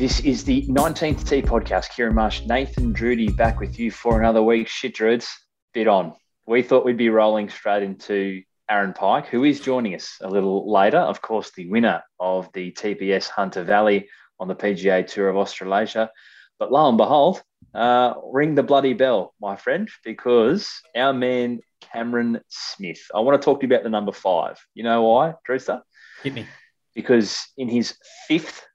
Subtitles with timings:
[0.00, 1.90] This is the 19th T podcast.
[1.90, 4.66] Kieran Marsh, Nathan Drudy back with you for another week.
[4.66, 5.28] Shit, Druids,
[5.74, 6.14] bit on.
[6.46, 10.72] We thought we'd be rolling straight into Aaron Pike, who is joining us a little
[10.72, 10.96] later.
[10.96, 14.08] Of course, the winner of the TPS Hunter Valley
[14.38, 16.10] on the PGA Tour of Australasia.
[16.58, 17.42] But lo and behold,
[17.74, 23.02] uh, ring the bloody bell, my friend, because our man Cameron Smith.
[23.14, 24.58] I want to talk to you about the number five.
[24.72, 25.82] You know why, Drewster?
[26.22, 26.46] Hit me.
[26.94, 28.66] Because in his fifth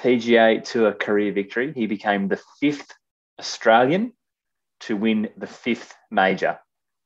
[0.00, 2.92] PGA Tour career victory, he became the fifth
[3.38, 4.12] Australian
[4.80, 6.58] to win the fifth major.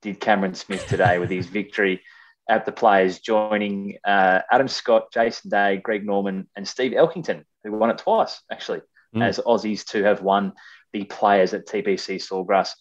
[0.03, 2.03] Did Cameron Smith today with his victory
[2.49, 7.73] at the Players, joining uh, Adam Scott, Jason Day, Greg Norman, and Steve Elkington, who
[7.73, 8.81] won it twice actually,
[9.15, 9.23] mm.
[9.23, 10.53] as Aussies to have won
[10.93, 12.73] the Players at TPC Sawgrass.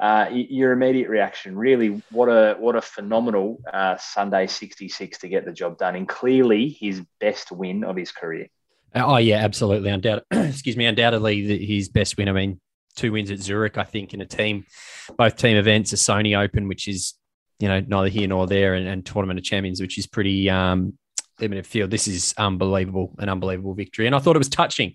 [0.00, 5.44] Uh, your immediate reaction, really, what a what a phenomenal uh, Sunday 66 to get
[5.44, 8.48] the job done, and clearly his best win of his career.
[8.94, 10.26] Oh yeah, absolutely, undoubtedly.
[10.48, 12.28] excuse me, undoubtedly his best win.
[12.28, 12.60] I mean,
[12.96, 14.64] two wins at Zurich, I think, in a team,
[15.16, 17.14] both team events, a Sony Open, which is
[17.58, 20.96] you know neither here nor there, and, and Tournament of Champions, which is pretty um,
[21.40, 21.90] limited field.
[21.90, 24.94] This is unbelievable, an unbelievable victory, and I thought it was touching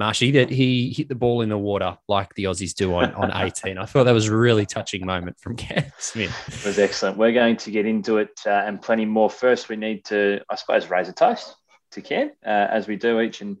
[0.00, 3.30] Marshy, that he hit the ball in the water like the Aussies do on, on
[3.34, 3.76] 18.
[3.76, 6.34] I thought that was a really touching moment from Cam Smith.
[6.48, 7.18] It was excellent.
[7.18, 9.28] We're going to get into it uh, and plenty more.
[9.28, 11.54] First, we need to, I suppose, raise a toast
[11.92, 13.58] to Cam, uh, as we do each and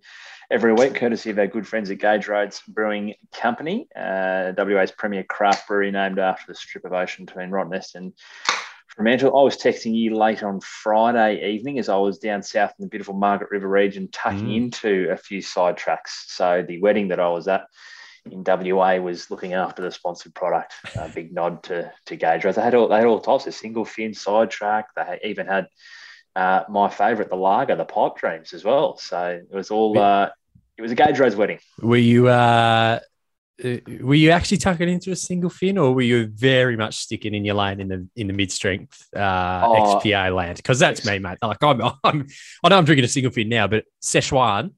[0.50, 5.24] every week, courtesy of our good friends at Gage Roads Brewing Company, uh, WA's premier
[5.24, 8.12] craft brewery named after the strip of ocean between Rottnest and
[8.88, 9.38] Fremantle.
[9.38, 12.88] I was texting you late on Friday evening as I was down south in the
[12.88, 14.56] beautiful Margaret River region, tucking mm.
[14.56, 16.26] into a few side tracks.
[16.28, 17.66] So the wedding that I was at
[18.30, 20.74] in WA was looking after the sponsored product.
[20.96, 22.44] A big nod to to Gage.
[22.44, 22.56] Roads.
[22.56, 24.88] They had all they had all types of single fin side track.
[24.94, 25.68] They even had
[26.36, 28.96] uh, my favourite, the lager, the pipe dreams as well.
[28.98, 29.98] So it was all.
[29.98, 30.30] Uh,
[30.76, 31.58] it was a Gage Roads wedding.
[31.82, 33.00] Were you uh,
[33.62, 37.34] uh, were you actually tucking into a single fin, or were you very much sticking
[37.34, 40.56] in your lane in the in the mid strength uh, oh, XPA land?
[40.56, 41.38] Because that's me, mate.
[41.42, 42.26] Like I'm, I'm,
[42.64, 44.72] I know I'm drinking a single fin now, but Szechuan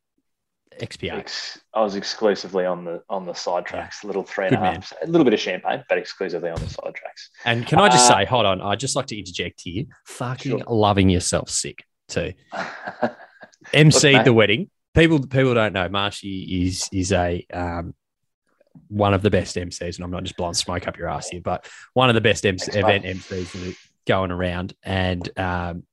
[0.81, 1.19] XPA.
[1.19, 4.09] Ex- I was exclusively on the on the side tracks, yeah.
[4.09, 5.09] little three and Good a half, man.
[5.09, 7.31] a little bit of champagne, but exclusively on the side tracks.
[7.45, 9.85] And can I just uh, say, hold on, I'd just like to interject here.
[10.07, 10.67] Fucking sure.
[10.69, 12.33] loving yourself sick too.
[13.73, 14.71] MC the wedding.
[14.95, 15.89] People people don't know.
[15.89, 17.95] Marshy is is a um,
[18.89, 21.41] one of the best MCs, and I'm not just blowing smoke up your ass here,
[21.43, 24.75] but one of the best MC, event MCs going around.
[24.83, 25.85] And um,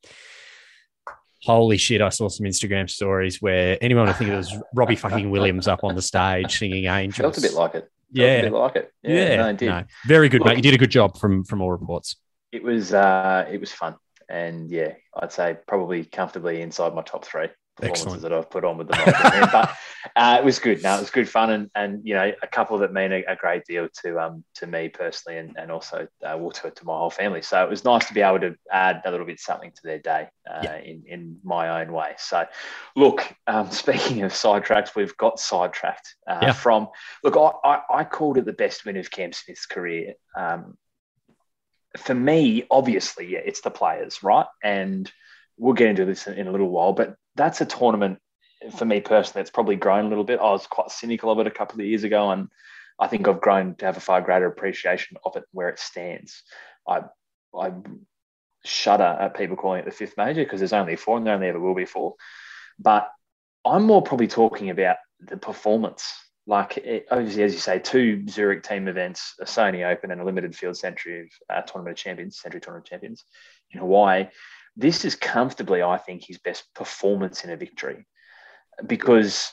[1.41, 5.29] holy shit, I saw some Instagram stories where anyone would think it was Robbie fucking
[5.29, 7.17] Williams up on the stage singing Angels.
[7.17, 7.81] Felt a bit like it.
[7.81, 8.93] Felt yeah, like it.
[9.03, 9.51] Yeah, yeah.
[9.51, 10.57] No, no, very good, Look, mate.
[10.57, 12.15] You did a good job from from all reports.
[12.51, 13.95] It was uh, it was fun,
[14.27, 18.21] and yeah, I'd say probably comfortably inside my top three performances Excellent.
[18.23, 19.75] that I've put on with the but
[20.15, 20.81] uh, it was good.
[20.81, 23.35] Now it was good fun, and and you know a couple that mean a, a
[23.35, 26.97] great deal to um to me personally, and and also uh, well, to to my
[26.97, 27.41] whole family.
[27.41, 29.99] So it was nice to be able to add a little bit something to their
[29.99, 30.77] day uh, yeah.
[30.77, 32.13] in in my own way.
[32.17, 32.45] So
[32.95, 36.53] look, um, speaking of sidetracks, we've got sidetracked uh, yeah.
[36.53, 36.89] from
[37.23, 37.35] look.
[37.35, 40.13] I, I, I called it the best win of Cam Smith's career.
[40.37, 40.77] Um,
[41.97, 44.45] for me, obviously, yeah, it's the players, right?
[44.63, 45.11] And
[45.57, 48.19] we'll get into this in, in a little while, but that's a tournament
[48.77, 49.41] for me personally.
[49.41, 50.39] It's probably grown a little bit.
[50.39, 52.49] I was quite cynical of it a couple of years ago, and
[52.99, 56.43] I think I've grown to have a far greater appreciation of it where it stands.
[56.87, 57.03] I
[57.55, 57.73] I
[58.65, 61.47] shudder at people calling it the fifth major because there's only four and there only
[61.47, 62.15] ever will be four.
[62.77, 63.09] But
[63.65, 66.13] I'm more probably talking about the performance.
[66.45, 70.25] Like it, obviously, as you say, two Zurich team events, a Sony Open and a
[70.25, 73.23] limited field Sentry of uh, Tournament of Champions, Sentry Tournament of Champions
[73.71, 74.27] in Hawaii
[74.79, 78.05] this is comfortably, I think, his best performance in a victory
[78.85, 79.51] because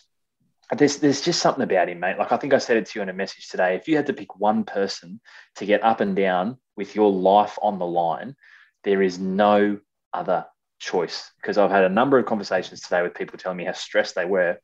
[0.76, 2.18] there's there's just something about him, mate.
[2.18, 3.76] Like I think I said it to you in a message today.
[3.76, 5.20] If you had to pick one person
[5.56, 8.36] to get up and down with your life on the line,
[8.84, 9.78] there is no
[10.12, 10.46] other
[10.78, 11.30] choice.
[11.40, 14.24] Because I've had a number of conversations today with people telling me how stressed they
[14.24, 14.58] were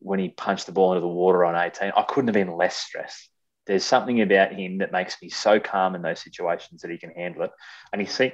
[0.00, 1.92] when he punched the ball into the water on 18.
[1.96, 3.28] I couldn't have been less stressed.
[3.66, 7.10] There's something about him that makes me so calm in those situations that he can
[7.10, 7.50] handle it.
[7.92, 8.32] And he seemed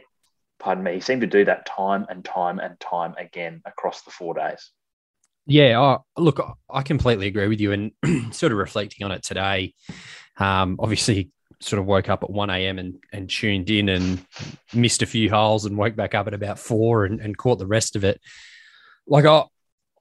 [0.58, 4.10] pardon me, he seemed to do that time and time and time again across the
[4.10, 4.70] four days.
[5.46, 7.72] Yeah, oh, look, I completely agree with you.
[7.72, 7.92] And
[8.34, 9.74] sort of reflecting on it today,
[10.38, 11.30] um, obviously,
[11.60, 12.78] sort of woke up at 1 a.m.
[12.78, 14.24] And, and tuned in and
[14.72, 17.66] missed a few holes and woke back up at about four and, and caught the
[17.66, 18.20] rest of it.
[19.06, 19.44] Like, I,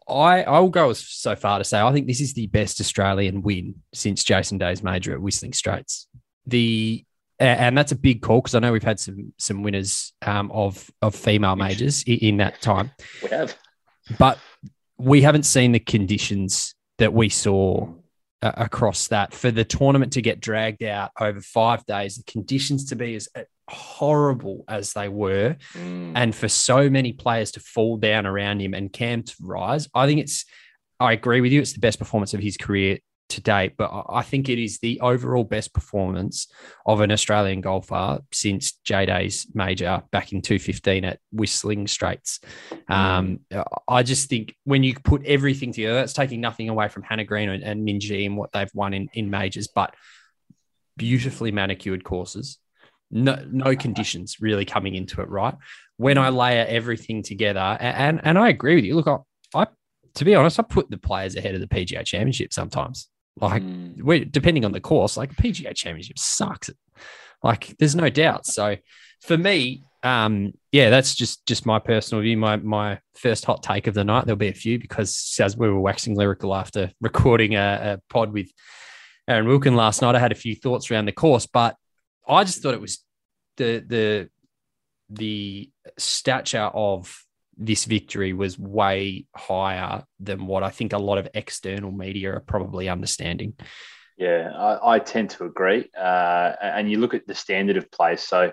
[0.08, 3.42] I, I will go so far to say I think this is the best Australian
[3.42, 6.08] win since Jason Day's major at Whistling Straits.
[6.46, 7.06] The
[7.40, 10.90] and that's a big call because I know we've had some some winners um, of
[11.02, 12.92] of female majors in, in that time.
[13.22, 13.58] We have,
[14.20, 14.38] but
[15.04, 17.88] we haven't seen the conditions that we saw
[18.42, 22.16] uh, across that for the tournament to get dragged out over five days.
[22.16, 26.14] The conditions to be as uh, horrible as they were, mm.
[26.16, 29.88] and for so many players to fall down around him and Cam to rise.
[29.94, 30.46] I think it's.
[31.00, 31.60] I agree with you.
[31.60, 33.00] It's the best performance of his career
[33.34, 36.48] to date, but I think it is the overall best performance
[36.86, 42.40] of an Australian golfer since J Day's major back in 2015 at Whistling Straits.
[42.88, 43.42] Um,
[43.88, 47.50] I just think when you put everything together, that's taking nothing away from Hannah Green
[47.50, 49.94] and, and Minjee and what they've won in, in majors, but
[50.98, 52.60] beautifully manicured courses.
[53.12, 55.56] No, no conditions really coming into it, right?
[55.98, 58.96] When I layer everything together, and, and, and I agree with you.
[58.96, 59.18] Look, I,
[59.60, 59.68] I
[60.16, 63.10] to be honest, I put the players ahead of the PGA Championship sometimes.
[63.40, 64.32] Like, mm.
[64.32, 66.70] depending on the course, like PGA Championship sucks.
[67.42, 68.46] Like, there's no doubt.
[68.46, 68.78] So,
[69.22, 72.38] for me, um, yeah, that's just just my personal view.
[72.38, 74.26] My my first hot take of the night.
[74.26, 78.34] There'll be a few because as we were waxing lyrical after recording a, a pod
[78.34, 78.52] with
[79.28, 81.78] Aaron Wilkin last night, I had a few thoughts around the course, but
[82.28, 83.04] I just thought it was
[83.58, 84.30] the the
[85.10, 87.23] the stature of
[87.58, 92.40] this victory was way higher than what I think a lot of external media are
[92.40, 93.54] probably understanding.
[94.18, 95.90] Yeah, I, I tend to agree.
[95.98, 98.16] Uh, and you look at the standard of play.
[98.16, 98.52] So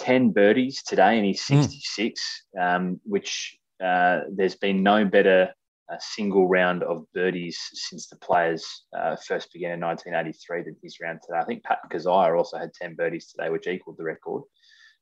[0.00, 2.62] 10 birdies today, and he's 66, mm.
[2.62, 5.52] um, which uh, there's been no better
[5.90, 10.98] a single round of birdies since the players uh, first began in 1983 than his
[11.00, 11.38] round today.
[11.38, 14.42] I think Pat Kazire also had 10 birdies today, which equaled the record.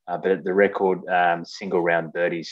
[0.08, 2.50] Uh, but the record um, single round birdies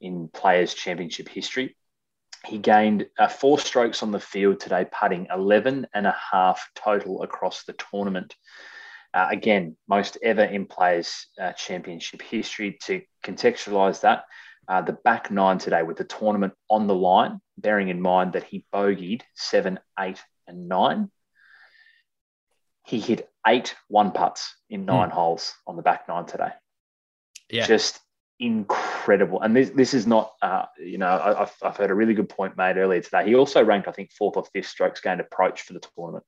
[0.00, 1.76] in Players Championship history.
[2.44, 7.22] He gained uh, four strokes on the field today, putting 11 and a half total
[7.22, 8.34] across the tournament.
[9.12, 12.78] Uh, again, most ever in Players uh, Championship history.
[12.84, 14.24] To contextualize that,
[14.68, 18.44] uh, the back nine today with the tournament on the line, bearing in mind that
[18.44, 21.10] he bogeyed seven, eight, and nine.
[22.84, 25.12] He hit eight one putts in nine mm.
[25.12, 26.50] holes on the back nine today.
[27.50, 27.66] Yeah.
[27.66, 28.00] Just
[28.38, 29.40] incredible.
[29.40, 32.28] And this this is not, uh, you know, I, have I've heard a really good
[32.28, 33.26] point made earlier today.
[33.26, 36.24] He also ranked, I think, fourth or fifth strokes gained approach for the tournament.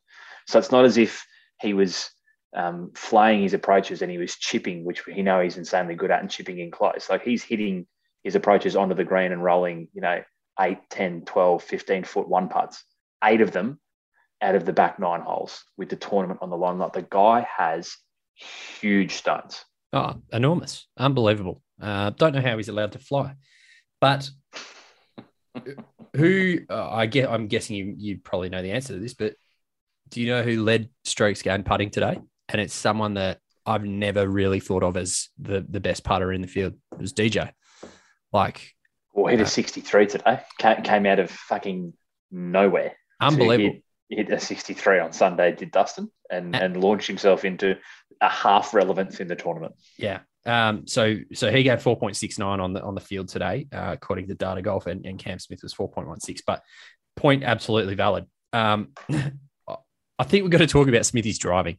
[0.47, 1.27] So it's not as if
[1.61, 2.11] he was
[2.57, 6.21] um, flaying his approaches and he was chipping, which he know he's insanely good at,
[6.21, 7.09] and chipping in close.
[7.11, 7.87] Like he's hitting
[8.23, 10.23] his approaches onto the green and rolling, you know,
[10.61, 12.83] 8, 10, 12, 15 foot one putts,
[13.23, 13.79] eight of them
[14.41, 16.79] out of the back nine holes with the tournament on the line.
[16.79, 17.97] Like the guy has
[18.81, 19.65] huge stones.
[19.93, 20.87] Oh, enormous.
[20.97, 21.63] Unbelievable.
[21.81, 23.35] Uh, don't know how he's allowed to fly,
[24.01, 24.29] but
[26.15, 29.35] who uh, I get, I'm guessing you you probably know the answer to this, but
[30.09, 32.19] do you know who led strokes gained putting today?
[32.49, 36.41] And it's someone that I've never really thought of as the the best putter in
[36.41, 36.75] the field.
[36.93, 37.53] It was DJ.
[38.33, 38.75] Like,
[39.13, 40.41] well, hit a uh, 63 today.
[40.59, 41.93] Came out of fucking
[42.31, 42.93] nowhere.
[43.21, 43.81] Unbelievable.
[44.09, 45.53] Hit a 63 on Sunday.
[45.53, 47.77] Did Dustin and and, and launched himself into
[48.21, 49.75] a half relevance in the tournament.
[49.97, 54.29] Yeah, um, so so he gave 4.69 on the on the field today, uh, according
[54.29, 56.41] to Data Golf, and, and Cam Smith was 4.16.
[56.47, 56.63] But
[57.17, 58.27] point absolutely valid.
[58.53, 58.93] Um,
[60.19, 61.79] I think we've got to talk about Smithy's driving.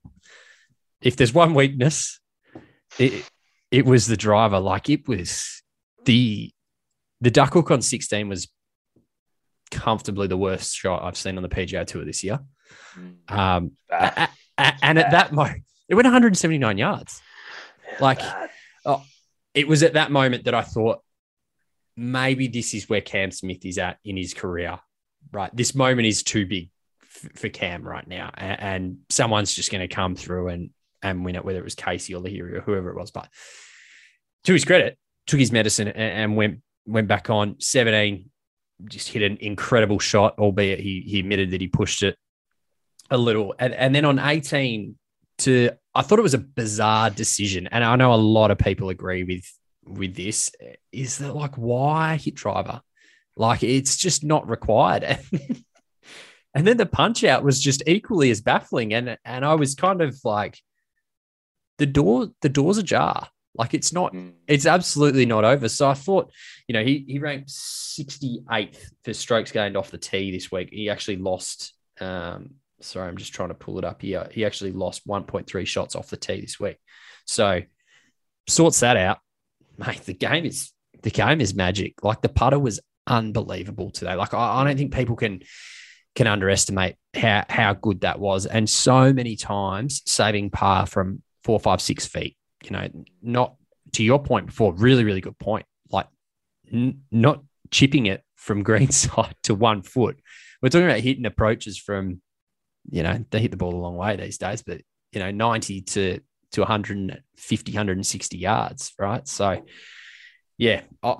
[1.01, 2.19] If there's one weakness,
[2.97, 3.27] it
[3.71, 4.59] it was the driver.
[4.59, 5.61] Like it was
[6.05, 6.51] the
[7.21, 8.47] the duck hook on 16 was
[9.71, 12.39] comfortably the worst shot I've seen on the PGA Tour this year.
[12.97, 13.31] Mm.
[13.31, 13.71] Um,
[14.57, 17.21] and at that moment, it went 179 yards.
[17.99, 18.21] Like
[18.85, 19.03] oh,
[19.53, 20.99] it was at that moment that I thought
[21.95, 24.79] maybe this is where Cam Smith is at in his career.
[25.31, 26.69] Right, this moment is too big
[27.03, 30.69] f- for Cam right now, and, and someone's just going to come through and
[31.01, 33.11] and win it, whether it was Casey or Lahiri or whoever it was.
[33.11, 33.27] But
[34.45, 34.97] to his credit,
[35.27, 38.28] took his medicine and, and went went back on 17
[38.85, 42.17] just hit an incredible shot, albeit he he admitted that he pushed it
[43.09, 43.55] a little.
[43.59, 44.95] And, and then on 18
[45.39, 48.89] to I thought it was a bizarre decision, and I know a lot of people
[48.89, 49.45] agree with
[49.85, 50.51] with this.
[50.91, 52.81] Is that like why hit driver?
[53.35, 55.03] Like it's just not required.
[55.03, 55.19] and
[56.53, 60.01] and then the punch out was just equally as baffling, and and I was kind
[60.01, 60.59] of like,
[61.79, 63.29] the door the door's ajar.
[63.55, 64.33] Like it's not, mm.
[64.47, 65.67] it's absolutely not over.
[65.69, 66.31] So I thought,
[66.67, 70.69] you know, he he ranked 68th for strokes gained off the tee this week.
[70.71, 71.73] He actually lost.
[71.99, 72.51] Um,
[72.81, 74.27] sorry, I'm just trying to pull it up here.
[74.31, 76.77] He actually lost 1.3 shots off the tee this week.
[77.25, 77.61] So
[78.47, 79.19] sorts that out,
[79.77, 80.01] mate.
[80.01, 82.03] The game is the game is magic.
[82.03, 84.15] Like the putter was unbelievable today.
[84.15, 85.41] Like I, I don't think people can
[86.15, 88.45] can underestimate how how good that was.
[88.45, 92.35] And so many times saving par from four, five, six feet.
[92.63, 92.87] You know,
[93.21, 93.55] not
[93.93, 94.73] to your point before.
[94.73, 95.65] Really, really good point.
[95.91, 96.07] Like
[96.71, 100.19] n- not chipping it from greenside to one foot.
[100.61, 102.21] We're talking about hitting approaches from,
[102.89, 105.81] you know, they hit the ball a long way these days, but you know, 90
[105.81, 106.19] to
[106.51, 109.27] to 150, 160 yards, right?
[109.27, 109.63] So,
[110.57, 111.15] yeah, I,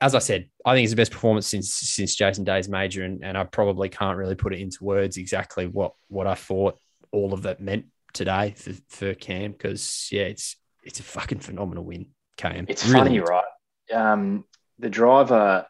[0.00, 3.24] as I said, I think it's the best performance since since Jason Day's major, and,
[3.24, 6.78] and I probably can't really put it into words exactly what what I thought
[7.12, 11.84] all of that meant today for, for Cam because yeah, it's it's a fucking phenomenal
[11.84, 12.66] win, Cam.
[12.68, 13.44] It's really funny, right?
[13.92, 14.44] Um,
[14.78, 15.66] the driver,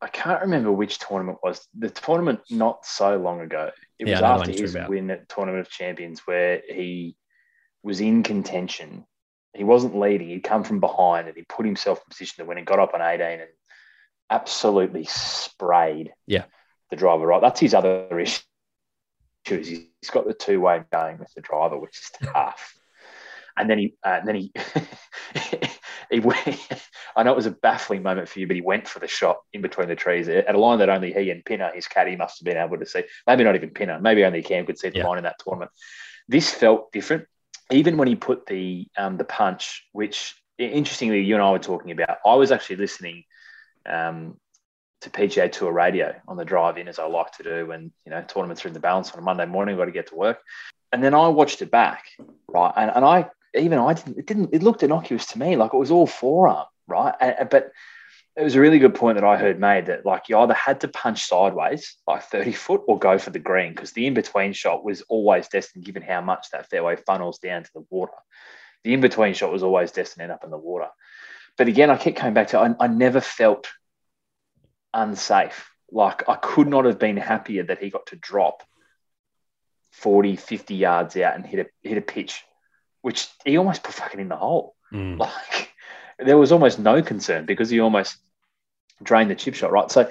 [0.00, 1.66] I can't remember which tournament was.
[1.76, 3.70] The tournament not so long ago.
[3.98, 7.16] It yeah, was after his win at Tournament of Champions where he
[7.82, 9.04] was in contention.
[9.54, 10.28] He wasn't leading.
[10.28, 12.92] He'd come from behind and he put himself in position to win and got up
[12.94, 13.50] on 18 and
[14.30, 16.44] absolutely sprayed yeah.
[16.90, 17.40] the driver right.
[17.40, 18.42] That's his other issue.
[19.44, 22.74] He's got the two way going with the driver, which is tough.
[23.56, 24.52] And then he, uh, and then he,
[26.10, 26.38] he, went,
[27.16, 29.38] I know it was a baffling moment for you, but he went for the shot
[29.52, 32.40] in between the trees at a line that only he and Pinner, his caddy, must
[32.40, 33.04] have been able to see.
[33.26, 35.06] Maybe not even Pinner, maybe only Cam could see the yeah.
[35.06, 35.70] line in that tournament.
[36.28, 37.26] This felt different,
[37.70, 41.90] even when he put the um, the punch, which interestingly you and I were talking
[41.90, 42.18] about.
[42.24, 43.24] I was actually listening
[43.86, 44.38] um,
[45.02, 48.10] to PGA Tour radio on the drive in, as I like to do when you
[48.10, 49.74] know tournaments are in the balance on a Monday morning.
[49.74, 50.38] I've got to get to work,
[50.92, 52.04] and then I watched it back,
[52.48, 52.72] right?
[52.76, 54.18] And, and I even I didn't.
[54.18, 54.50] It didn't.
[54.52, 57.14] It looked innocuous to me, like it was all forearm, right?
[57.20, 57.72] And, but
[58.36, 60.80] it was a really good point that I heard made that like you either had
[60.80, 64.52] to punch sideways like 30 foot or go for the green because the in between
[64.52, 68.12] shot was always destined, given how much that fairway funnels down to the water.
[68.82, 70.88] The in between shot was always destined to end up in the water.
[71.56, 73.68] But again, I kept coming back to I, I never felt
[74.92, 75.70] unsafe.
[75.92, 78.64] Like I could not have been happier that he got to drop
[79.92, 82.42] 40, 50 yards out and hit a hit a pitch,
[83.04, 84.74] which he almost put fucking in the hole.
[84.90, 85.18] Mm.
[85.18, 85.70] Like
[86.18, 88.16] there was almost no concern because he almost
[89.02, 89.90] drained the chip shot, right?
[89.90, 90.10] So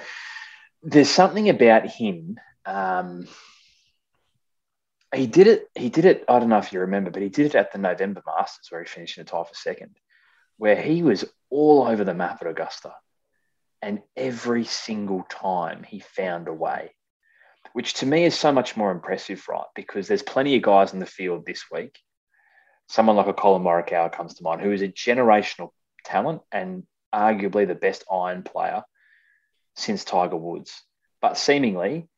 [0.80, 2.38] there's something about him.
[2.64, 3.26] Um,
[5.12, 5.68] he did it.
[5.74, 6.24] He did it.
[6.28, 8.80] I don't know if you remember, but he did it at the November Masters where
[8.80, 9.96] he finished in a tie for second
[10.56, 12.94] where he was all over the map at Augusta.
[13.82, 16.92] And every single time he found a way,
[17.72, 19.66] which to me is so much more impressive, right?
[19.74, 21.98] Because there's plenty of guys in the field this week.
[22.88, 25.70] Someone like a Collin Morikawa comes to mind, who is a generational
[26.04, 28.82] talent and arguably the best iron player
[29.74, 30.82] since Tiger Woods,
[31.20, 32.08] but seemingly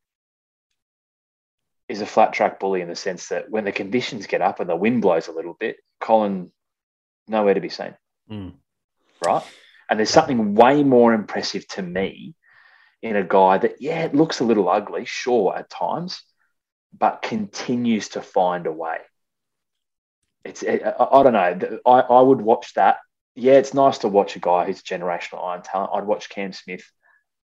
[1.89, 4.69] is a flat track bully in the sense that when the conditions get up and
[4.69, 6.51] the wind blows a little bit, Colin
[7.29, 7.95] nowhere to be seen.
[8.31, 8.55] Mm.
[9.25, 9.43] Right.
[9.89, 12.35] And there's something way more impressive to me
[13.03, 16.23] in a guy that, yeah, it looks a little ugly, sure, at times,
[16.97, 18.99] but continues to find a way.
[20.47, 21.79] It's, I, I don't know.
[21.87, 22.99] I, I would watch that.
[23.35, 25.91] Yeah, it's nice to watch a guy who's generational iron talent.
[25.93, 26.85] I'd watch Cam Smith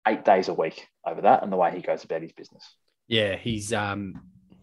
[0.06, 2.64] eight days a week over that and the way he goes about his business.
[3.06, 4.20] Yeah, he's um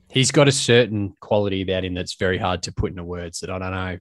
[0.10, 3.50] he's got a certain quality about him that's very hard to put into words that
[3.50, 3.98] I don't know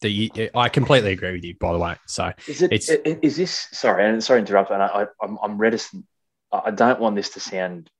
[0.00, 1.54] the I completely agree with you.
[1.58, 4.82] By the way, so is it it's, is this sorry and sorry to interrupt, and
[4.82, 6.04] I, I'm I'm reticent.
[6.52, 7.90] I don't want this to sound.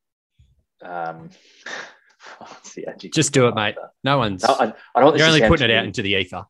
[0.82, 1.30] Um,
[3.12, 3.76] Just do it, mate.
[4.04, 4.42] No one's.
[4.42, 6.44] No, I, I don't You're only putting too, it out into the ether.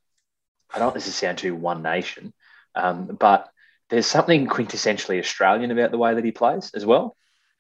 [0.75, 2.33] I don't want this to sound too one nation,
[2.75, 3.49] um, but
[3.89, 7.17] there's something quintessentially Australian about the way that he plays as well.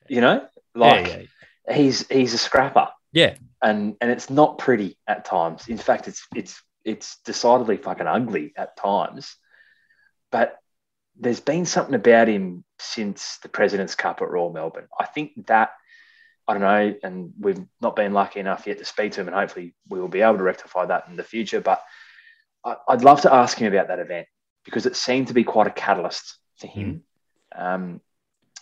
[0.08, 1.22] You know, like yeah,
[1.68, 1.74] yeah.
[1.74, 2.88] he's he's a scrapper.
[3.12, 5.68] Yeah, and and it's not pretty at times.
[5.68, 9.36] In fact, it's it's it's decidedly fucking ugly at times.
[10.30, 10.58] But
[11.18, 14.88] there's been something about him since the President's Cup at Royal Melbourne.
[14.98, 15.70] I think that
[16.48, 19.36] I don't know, and we've not been lucky enough yet to speak to him, and
[19.36, 21.60] hopefully we will be able to rectify that in the future.
[21.60, 21.82] But
[22.88, 24.28] I'd love to ask him about that event
[24.64, 27.02] because it seemed to be quite a catalyst for him.
[27.56, 27.74] Mm.
[27.74, 28.00] Um,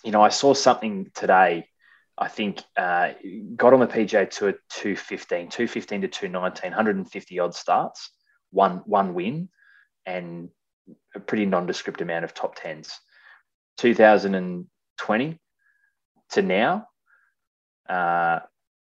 [0.03, 1.69] you know, I saw something today.
[2.17, 3.11] I think uh,
[3.57, 8.11] got on the PGA Tour 215, 215 to 219, 150 odd starts
[8.55, 9.49] one one win
[10.07, 10.49] and
[11.15, 12.99] a pretty nondescript amount of top tens.
[13.79, 15.39] 2020
[16.31, 16.87] to now,
[17.89, 18.41] uh,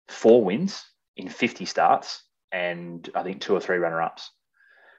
[0.08, 0.84] four wins
[1.16, 4.32] in 50 starts and I think two or three runner ups.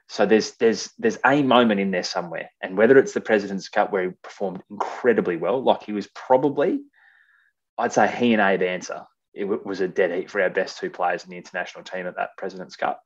[0.07, 3.91] So there's there's there's a moment in there somewhere, and whether it's the President's Cup
[3.91, 6.81] where he performed incredibly well, like he was probably,
[7.77, 9.01] I'd say he and Abe Ancer,
[9.33, 12.17] it was a dead heat for our best two players in the international team at
[12.17, 13.01] that President's Cup.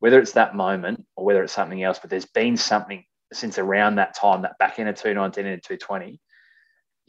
[0.00, 3.94] Whether it's that moment or whether it's something else, but there's been something since around
[3.94, 6.20] that time, that back end of 219 and 220.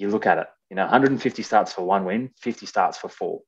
[0.01, 3.41] You look at it, you know, 150 starts for one win, 50 starts for four.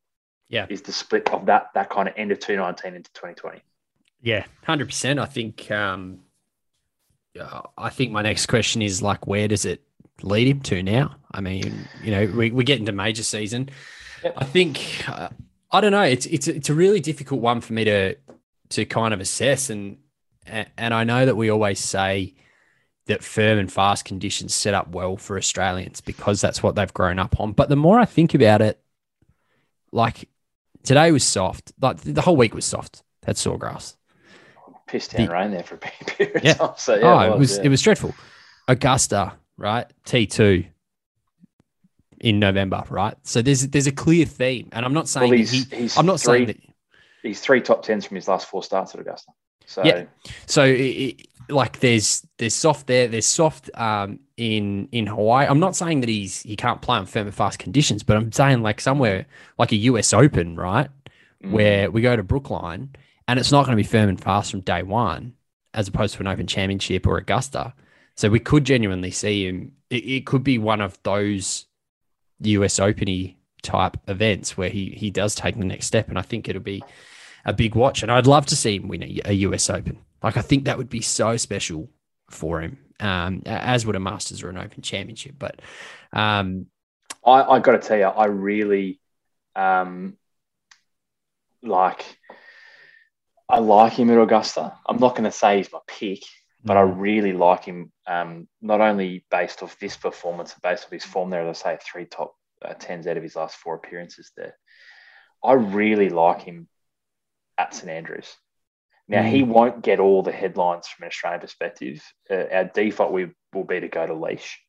[0.49, 3.61] Yeah, is the split of that that kind of end of 2019 into 2020.
[4.21, 5.19] Yeah, hundred percent.
[5.19, 5.69] I think.
[5.71, 6.19] Um,
[7.77, 9.81] I think my next question is like, where does it
[10.21, 11.15] lead him to now?
[11.31, 13.69] I mean, you know, we we get into major season.
[14.23, 14.33] Yep.
[14.37, 15.29] I think uh,
[15.71, 16.03] I don't know.
[16.03, 18.15] It's it's it's a really difficult one for me to
[18.69, 19.97] to kind of assess, and
[20.45, 22.35] and I know that we always say
[23.07, 27.19] that firm and fast conditions set up well for Australians because that's what they've grown
[27.19, 27.51] up on.
[27.51, 28.79] But the more I think about it,
[29.91, 30.29] like
[30.83, 31.73] today was soft.
[31.81, 33.03] Like the whole week was soft.
[33.23, 33.95] That sawgrass
[34.93, 36.51] pissed down the, rain there for a period yeah.
[36.51, 36.73] of time.
[36.77, 37.63] So yeah, oh, it was, it was, yeah.
[37.63, 38.15] it was dreadful.
[38.67, 39.91] Augusta, right?
[40.05, 40.65] T two
[42.19, 43.15] in November, right?
[43.23, 46.05] So there's there's a clear theme, and I'm not saying well, he's, he, he's I'm
[46.05, 46.57] not three, saying that
[47.21, 49.31] he's three top tens from his last four starts at Augusta.
[49.65, 50.05] So yeah,
[50.45, 55.47] so it, like there's there's soft there, there's soft um in in Hawaii.
[55.47, 58.31] I'm not saying that he's he can't play on firm and fast conditions, but I'm
[58.31, 59.25] saying like somewhere
[59.57, 60.89] like a US Open, right,
[61.43, 61.51] mm.
[61.51, 62.89] where we go to Brookline
[63.27, 65.33] and it's not going to be firm and fast from day one,
[65.73, 67.73] as opposed to an Open Championship or Augusta.
[68.15, 69.73] So we could genuinely see him.
[69.89, 71.65] It, it could be one of those
[72.41, 76.49] US Openy type events where he he does take the next step, and I think
[76.49, 76.83] it'll be
[77.45, 78.03] a big watch.
[78.03, 80.02] And I'd love to see him win a, a US Open.
[80.23, 81.89] Like I think that would be so special
[82.29, 85.35] for him, um, as would a Masters or an Open Championship.
[85.37, 85.61] But
[86.11, 86.67] um,
[87.25, 88.99] I, I got to tell you, I really
[89.55, 90.17] um,
[91.61, 92.05] like
[93.49, 94.73] I like him at Augusta.
[94.85, 96.23] I'm not going to say he's my pick,
[96.63, 96.93] but I mm.
[96.97, 97.91] really like him.
[98.07, 101.47] Um, not only based off this performance, based off his form there.
[101.47, 104.55] As I say, three top uh, tens out of his last four appearances there.
[105.43, 106.67] I really like him
[107.57, 108.33] at St Andrews.
[109.07, 109.29] Now mm.
[109.29, 112.03] he won't get all the headlines from an Australian perspective.
[112.29, 114.59] Uh, our default we will be to go to Leish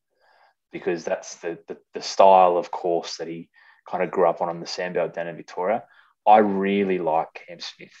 [0.71, 3.49] because that's the, the, the style of course that he
[3.89, 5.83] kind of grew up on on the sandbelt down in Victoria.
[6.27, 7.93] I really like Cam Smith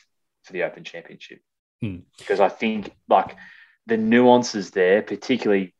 [0.43, 1.39] for the Open Championship
[1.81, 1.97] hmm.
[2.17, 3.35] because I think like
[3.85, 5.73] the nuances there, particularly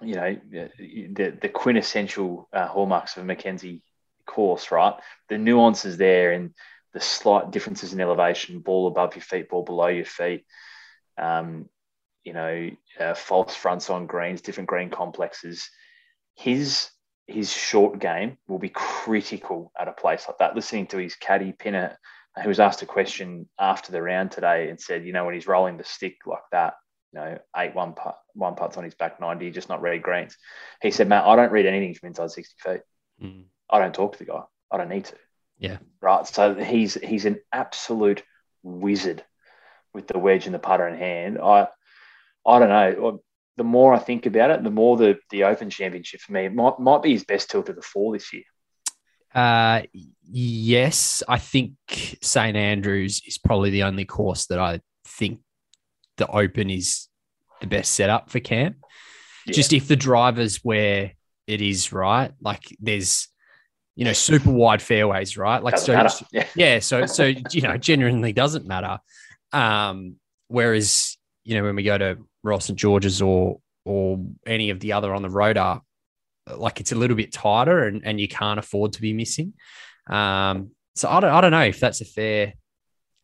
[0.00, 3.82] you know the the quintessential uh, hallmarks of a Mackenzie
[4.26, 4.94] course, right?
[5.28, 6.54] The nuances there and
[6.94, 10.44] the slight differences in elevation, ball above your feet, ball below your feet.
[11.18, 11.68] Um,
[12.24, 15.68] you know, uh, false fronts on greens, different green complexes.
[16.34, 16.88] His
[17.26, 20.54] his short game will be critical at a place like that.
[20.54, 21.98] Listening to his caddy Pinner
[22.42, 25.46] he was asked a question after the round today and said, you know, when he's
[25.46, 26.74] rolling the stick like that,
[27.12, 30.36] you know, eight one putt, one putts on his back ninety, just not read greens.
[30.82, 32.80] He said, Matt, I don't read anything from inside sixty feet.
[33.22, 33.44] Mm.
[33.70, 34.42] I don't talk to the guy.
[34.70, 35.14] I don't need to.
[35.64, 35.78] Yeah.
[36.02, 36.26] Right.
[36.26, 38.22] So he's he's an absolute
[38.62, 39.24] wizard
[39.94, 41.38] with the wedge and the putter in hand.
[41.42, 41.68] I
[42.46, 43.20] I don't know.
[43.56, 46.78] The more I think about it, the more the the Open Championship for me might
[46.78, 48.42] might be his best tilt of the four this year.
[49.34, 49.82] Uh,
[50.22, 51.72] yes, I think
[52.20, 55.40] St Andrews is probably the only course that I think
[56.18, 57.08] the Open is
[57.60, 58.76] the best setup for Cam.
[59.46, 59.54] Yeah.
[59.54, 61.12] Just if the drivers where
[61.46, 63.28] it is right, like there's
[63.96, 65.62] you know super wide fairways, right?
[65.62, 66.46] Like doesn't so, yeah.
[66.54, 66.78] yeah.
[66.80, 68.98] So so you know genuinely doesn't matter.
[69.52, 70.16] Um,
[70.48, 74.92] whereas you know when we go to Royal St George's or or any of the
[74.94, 75.82] other on the road are
[76.56, 79.54] like it's a little bit tighter and, and you can't afford to be missing.
[80.08, 82.54] Um, so I don't, I don't know if that's a fair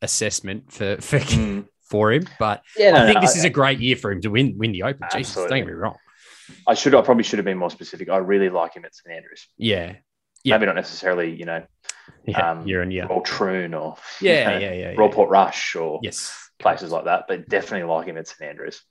[0.03, 1.67] assessment for for, mm.
[1.83, 4.13] for him, but yeah, no, I think no, this I, is a great year for
[4.13, 5.09] him to win win the Open.
[5.13, 5.97] Jesus, don't get me wrong.
[6.67, 8.09] I should I probably should have been more specific.
[8.09, 9.49] I really like him at St Andrews.
[9.57, 9.97] Yeah.
[10.45, 10.57] Yeah.
[10.57, 11.65] Maybe not necessarily, you know,
[12.25, 13.07] yeah, um, year and year.
[13.07, 17.25] Or Troon or yeah, you know, yeah, yeah, Portrush or yes, places like that.
[17.29, 18.83] But definitely like him at St Andrews.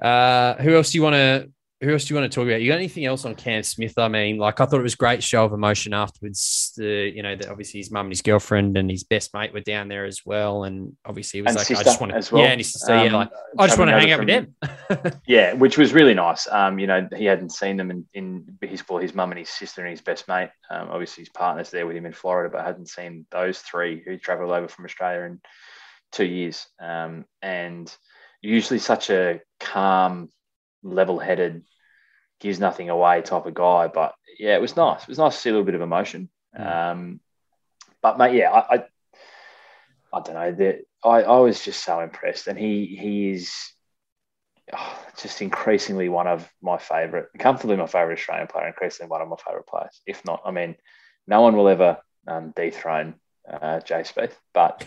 [0.00, 2.62] Uh, who else do you want to who else do you want to talk about?
[2.62, 3.98] You got anything else on Cam Smith?
[3.98, 6.72] I mean, like I thought it was great show of emotion afterwards.
[6.76, 9.60] The you know, the, obviously his mum and his girlfriend and his best mate were
[9.60, 12.42] down there as well, and obviously he was and like, I just want to, well.
[12.42, 15.20] yeah, and his sister, um, yeah, like I just want to hang out with them.
[15.26, 16.48] yeah, which was really nice.
[16.50, 19.50] Um, you know, he hadn't seen them in, in his well, his mum and his
[19.50, 20.50] sister and his best mate.
[20.70, 24.16] Um, obviously his partner's there with him in Florida, but hadn't seen those three who
[24.16, 25.40] travelled over from Australia in
[26.12, 26.66] two years.
[26.80, 27.94] Um, and
[28.40, 30.30] usually such a calm,
[30.86, 31.64] level-headed
[32.40, 33.88] gives nothing away type of guy.
[33.88, 35.02] But yeah, it was nice.
[35.02, 36.28] It was nice to see a little bit of emotion.
[36.58, 36.90] Mm.
[36.90, 37.20] Um,
[38.02, 38.84] but mate, yeah, I, I,
[40.12, 40.52] I don't know.
[40.52, 43.52] That I, I was just so impressed, and he he is
[44.72, 49.28] oh, just increasingly one of my favourite, comfortably my favourite Australian player, increasingly one of
[49.28, 50.00] my favourite players.
[50.06, 50.76] If not, I mean,
[51.26, 53.14] no one will ever um, dethrone
[53.50, 54.84] uh, Jay Spieth, but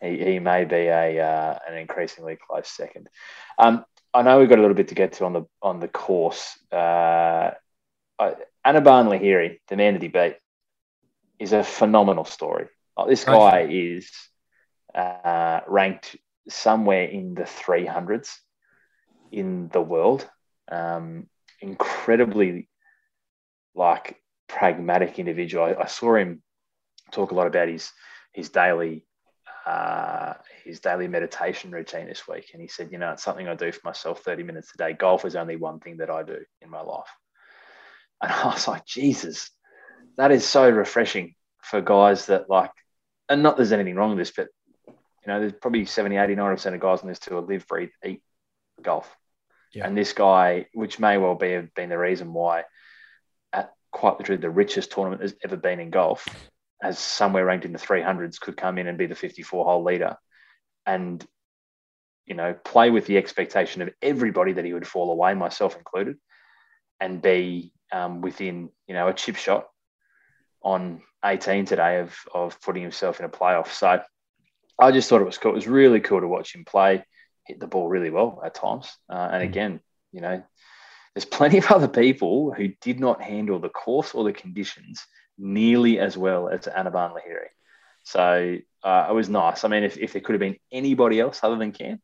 [0.00, 3.08] he, he may be a uh, an increasingly close second.
[3.58, 5.88] Um, I know we've got a little bit to get to on the on the
[5.88, 6.58] course.
[6.72, 7.52] Uh,
[8.18, 8.34] I,
[8.66, 10.36] Anirban Lahiri, the man that he beat,
[11.38, 12.66] is a phenomenal story.
[12.96, 14.10] Like, this guy is
[14.94, 16.16] uh, ranked
[16.48, 18.30] somewhere in the 300s
[19.32, 20.28] in the world.
[20.70, 21.28] Um,
[21.60, 22.68] incredibly
[23.74, 25.64] like pragmatic individual.
[25.64, 26.42] I, I, saw him
[27.10, 27.90] talk a lot about his
[28.32, 29.04] his daily
[29.66, 33.54] uh, his daily meditation routine this week, and he said, you know, it's something I
[33.54, 34.92] do for myself, thirty minutes a day.
[34.92, 37.08] Golf is only one thing that I do in my life,
[38.22, 39.50] and I was like, Jesus,
[40.16, 42.72] that is so refreshing for guys that like,
[43.28, 44.48] and not there's anything wrong with this, but
[44.86, 48.22] you know, there's probably 70, 89 percent of guys on this tour live, breathe, eat
[48.82, 49.14] golf.
[49.72, 49.86] Yeah.
[49.86, 52.64] And this guy, which may well be have been the reason why
[53.52, 56.26] at quite literally the richest tournament has ever been in golf,
[56.82, 60.16] as somewhere ranked in the 300s, could come in and be the 54 hole leader
[60.86, 61.24] and,
[62.26, 66.16] you know, play with the expectation of everybody that he would fall away, myself included,
[67.00, 69.66] and be um, within, you know, a chip shot
[70.62, 73.68] on 18 today of, of putting himself in a playoff.
[73.68, 74.00] So
[74.78, 75.52] I just thought it was cool.
[75.52, 77.04] It was really cool to watch him play
[77.50, 78.96] hit the ball really well at times.
[79.08, 79.46] Uh, and mm.
[79.46, 79.80] again,
[80.12, 80.42] you know,
[81.14, 85.04] there's plenty of other people who did not handle the course or the conditions
[85.40, 87.48] nearly as well as Anirban Lahiri.
[88.04, 89.64] So uh, it was nice.
[89.64, 92.00] I mean, if, if there could have been anybody else other than Cam,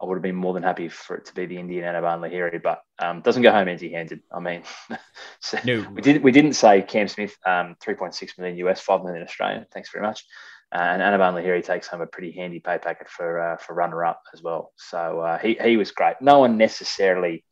[0.00, 2.62] I would have been more than happy for it to be the Indian Anirban Lahiri,
[2.62, 4.22] but um, doesn't go home empty-handed.
[4.32, 4.62] I mean,
[5.40, 5.86] so no.
[5.92, 9.66] we did we didn't say Cam Smith, um, 3.6 million US, 5 million Australian.
[9.72, 10.24] Thanks very much.
[10.72, 14.04] Uh, and Anirban Lahiri takes home a pretty handy pay packet for uh, for runner
[14.04, 14.72] up as well.
[14.76, 16.16] So uh, he he was great.
[16.22, 17.44] No one necessarily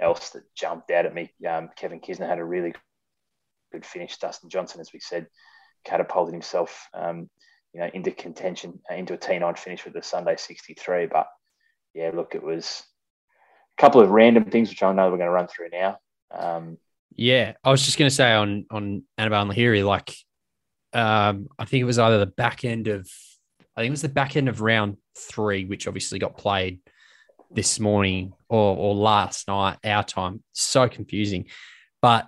[0.00, 1.32] else that jumped out at me.
[1.48, 2.74] Um, Kevin Kisner had a really
[3.74, 4.16] good finish.
[4.18, 5.26] Dustin Johnson, as we said,
[5.84, 7.28] catapulted himself, um,
[7.72, 11.06] you know, into contention, uh, into a T9 finish with the Sunday 63.
[11.06, 11.26] But
[11.92, 12.84] yeah, look, it was
[13.76, 15.98] a couple of random things which I know we're going to run through now.
[16.30, 16.78] Um,
[17.16, 20.14] yeah, I was just going to say on on Anirban Lahiri, like
[20.92, 23.08] um, I think it was either the back end of,
[23.76, 26.80] I think it was the back end of round three, which obviously got played
[27.50, 30.42] this morning or, or last night, our time.
[30.52, 31.46] So confusing.
[32.00, 32.26] But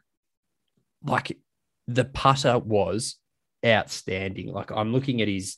[1.05, 1.39] like
[1.87, 3.17] the putter was
[3.65, 4.53] outstanding.
[4.53, 5.57] Like I'm looking at his,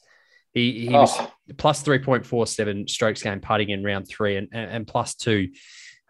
[0.53, 1.01] he, he oh.
[1.01, 1.19] was
[1.57, 5.51] plus 3.47 strokes game putting in round three and, and, plus 2.1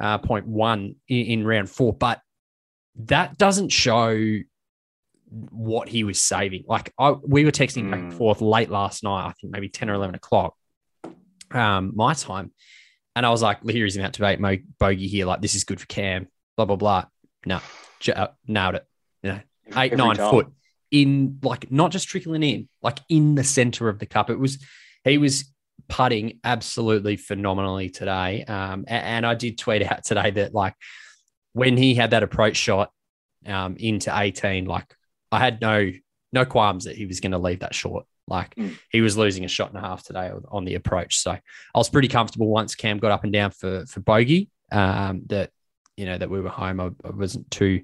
[0.00, 1.92] uh, in, in round four.
[1.92, 2.20] But
[2.96, 4.38] that doesn't show
[5.30, 6.64] what he was saving.
[6.66, 7.90] Like I, we were texting mm.
[7.90, 8.18] back and hmm.
[8.18, 10.54] forth late last night, I think maybe 10 or 11 o'clock,
[11.50, 12.52] um, my time.
[13.14, 15.26] And I was like, here is about to make Mo bogey here.
[15.26, 17.04] Like, this is good for Cam, blah, blah, blah.
[17.44, 17.60] No,
[18.14, 18.87] uh, nailed it.
[19.22, 19.40] You know,
[19.76, 20.30] eight, Every nine time.
[20.30, 20.46] foot
[20.90, 24.30] in, like, not just trickling in, like in the center of the cup.
[24.30, 24.64] It was,
[25.04, 25.52] he was
[25.88, 28.44] putting absolutely phenomenally today.
[28.44, 30.74] Um, and, and I did tweet out today that, like,
[31.52, 32.90] when he had that approach shot
[33.46, 34.94] um, into 18, like,
[35.30, 35.90] I had no
[36.32, 38.06] no qualms that he was going to leave that short.
[38.26, 38.76] Like mm.
[38.90, 41.18] he was losing a shot and a half today on the approach.
[41.18, 41.40] So I
[41.74, 44.50] was pretty comfortable once Cam got up and down for for bogey.
[44.70, 45.50] Um, that
[45.96, 46.80] you know that we were home.
[46.80, 47.82] I, I wasn't too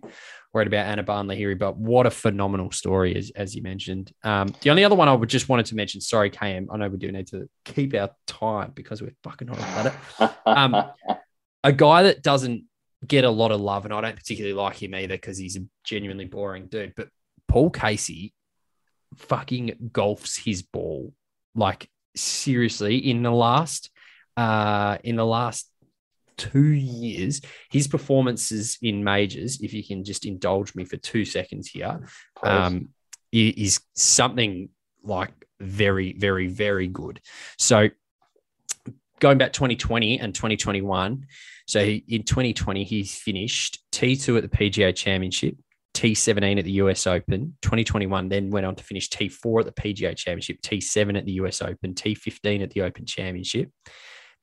[0.54, 4.12] worried about Anirban Lahiri, but what a phenomenal story as as you mentioned.
[4.22, 6.00] Um, the only other one I would just wanted to mention.
[6.00, 6.68] Sorry, Cam.
[6.72, 10.30] I know we do need to keep our time because we're fucking hot about it.
[10.46, 10.76] Um,
[11.64, 12.64] a guy that doesn't
[13.06, 15.60] get a lot of love, and I don't particularly like him either because he's a
[15.82, 16.94] genuinely boring dude.
[16.94, 17.08] But
[17.48, 18.32] Paul Casey
[19.16, 21.12] fucking golfs his ball.
[21.54, 23.90] Like seriously, in the last
[24.36, 25.70] uh in the last
[26.36, 31.68] two years, his performances in majors, if you can just indulge me for two seconds
[31.68, 32.06] here,
[32.42, 32.88] um,
[33.32, 34.68] is something
[35.02, 37.20] like very, very, very good.
[37.58, 37.88] So
[39.20, 41.26] going back 2020 and 2021.
[41.66, 45.56] So in 2020, he finished T2 at the PGA Championship,
[45.94, 47.56] T17 at the US Open.
[47.62, 51.62] 2021 then went on to finish T4 at the PGA Championship, T7 at the US
[51.62, 53.70] Open, T15 at the Open Championship.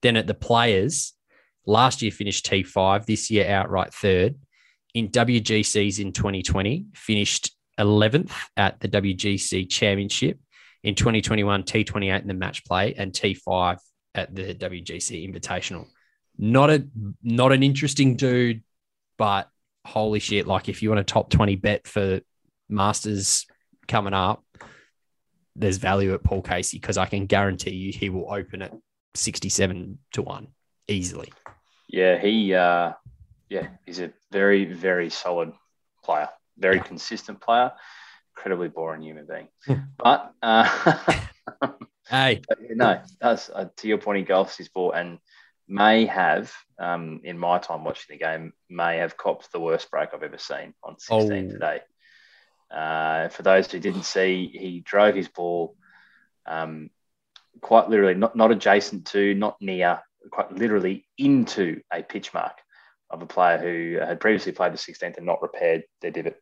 [0.02, 1.14] Then at the Players,
[1.66, 4.36] last year finished T5, this year outright third.
[4.94, 10.40] In WGCs in 2020, finished 11th at the WGC Championship.
[10.84, 13.78] In 2021, T28 in the match play and T5
[14.16, 15.88] at the WGC Invitational.
[16.38, 16.88] Not a
[17.22, 18.64] not an interesting dude,
[19.18, 19.48] but
[19.86, 22.22] holy shit, like if you want a top 20 bet for
[22.70, 23.46] Masters
[23.88, 24.44] coming up,
[25.56, 28.74] there's value at Paul Casey because I can guarantee you he will open at
[29.14, 30.48] 67 to 1
[30.92, 31.32] easily.
[31.88, 32.94] Yeah, he uh
[33.50, 35.52] yeah, he's a very, very solid
[36.04, 36.84] player, very yeah.
[36.84, 37.72] consistent player,
[38.36, 39.48] incredibly boring human being.
[39.98, 41.18] But uh
[42.10, 45.20] hey, no, that's uh, to your point, he golfs his ball and
[45.68, 50.10] may have, um, in my time watching the game, may have copped the worst break
[50.14, 51.50] I've ever seen on 16 oh.
[51.50, 51.80] today.
[52.70, 55.76] Uh, for those who didn't see, he drove his ball
[56.46, 56.90] um,
[57.62, 62.58] quite literally, not, not adjacent to, not near, quite literally into a pitch mark
[63.10, 66.42] of a player who had previously played the 16th and not repaired their divot.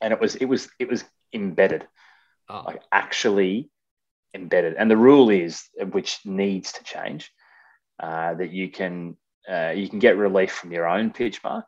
[0.00, 1.86] And it was it was it was embedded,
[2.48, 2.62] oh.
[2.66, 3.70] like actually
[4.32, 4.74] embedded.
[4.74, 7.32] And the rule is, which needs to change,
[8.00, 9.16] uh, that you can
[9.48, 11.64] uh, you can get relief from your own pitch mark,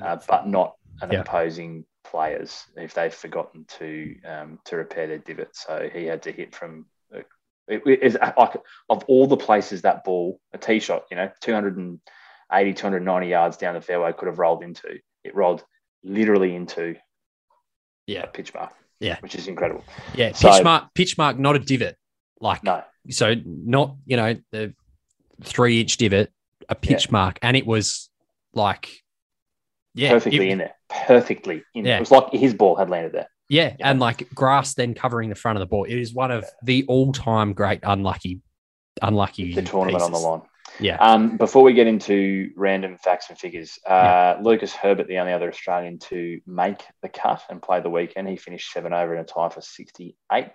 [0.00, 1.20] uh, but not an yeah.
[1.20, 5.54] opposing players if they've forgotten to um, to repair their divot.
[5.54, 6.86] So he had to hit from
[7.68, 8.56] it, it, like
[8.88, 13.74] of all the places that ball a tee shot, you know, 280, 290 yards down
[13.74, 14.98] the fairway could have rolled into.
[15.24, 15.64] It rolled
[16.02, 16.96] literally into
[18.06, 18.72] yeah pitch mark.
[19.00, 19.84] Yeah, which is incredible.
[20.14, 21.96] Yeah, pitch mark, pitch mark, not a divot.
[22.40, 24.74] Like no, so not you know the
[25.42, 26.30] three inch divot,
[26.68, 27.12] a pitch yeah.
[27.12, 28.10] mark, and it was
[28.52, 28.90] like
[29.94, 31.84] yeah, perfectly it, in there, perfectly in.
[31.84, 31.96] Yeah.
[31.96, 33.28] It was like his ball had landed there.
[33.48, 35.84] Yeah, yeah, and like grass then covering the front of the ball.
[35.84, 38.40] It is one of the all-time great unlucky,
[39.02, 40.06] unlucky the tournament pieces.
[40.06, 40.42] on the line.
[40.80, 40.96] Yeah.
[40.96, 44.38] Um, before we get into random facts and figures, uh, yeah.
[44.42, 48.36] Lucas Herbert, the only other Australian to make the cut and play the weekend, he
[48.36, 50.54] finished seven over in a tie for 68th.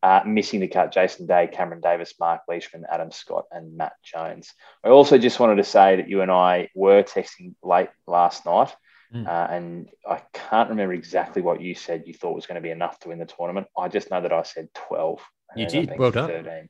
[0.00, 4.54] Uh, missing the cut, Jason Day, Cameron Davis, Marc Leishman, Adam Scott, and Matt Jones.
[4.84, 8.74] I also just wanted to say that you and I were texting late last night,
[9.14, 9.26] mm.
[9.26, 12.70] uh, and I can't remember exactly what you said you thought was going to be
[12.70, 13.66] enough to win the tournament.
[13.76, 15.20] I just know that I said 12.
[15.56, 15.98] You did.
[15.98, 16.28] Well done.
[16.28, 16.68] 13.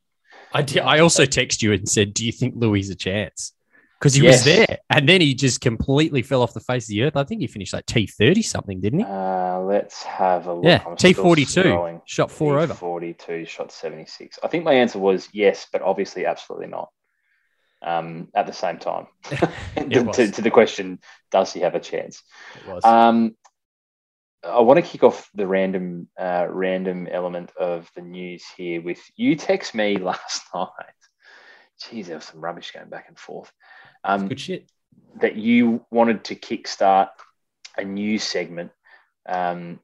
[0.53, 0.79] I did.
[0.81, 3.53] I also texted you and said, "Do you think Louis a chance?"
[3.99, 4.45] because he yes.
[4.45, 7.17] was there, and then he just completely fell off the face of the earth.
[7.17, 9.05] I think he finished like T thirty something, didn't he?
[9.05, 10.65] Uh, let's have a look.
[10.65, 12.75] Yeah, T forty two shot four over.
[12.75, 14.39] Forty two shot seventy six.
[14.43, 16.91] I think my answer was yes, but obviously absolutely not.
[17.81, 19.07] Um, at the same time,
[19.77, 20.99] to, to, to, the question,
[21.31, 22.23] does he have a chance?
[22.83, 23.37] Um,
[24.43, 29.01] I want to kick off the random uh, random element of the news here with
[29.17, 29.37] you.
[29.37, 30.71] Text me last night.
[31.81, 33.53] Geez, there was some rubbish going back and forth.
[34.05, 34.71] Um, good shit.
[35.21, 37.11] That you wanted to kickstart
[37.77, 38.73] a new segment,
[39.29, 39.81] um,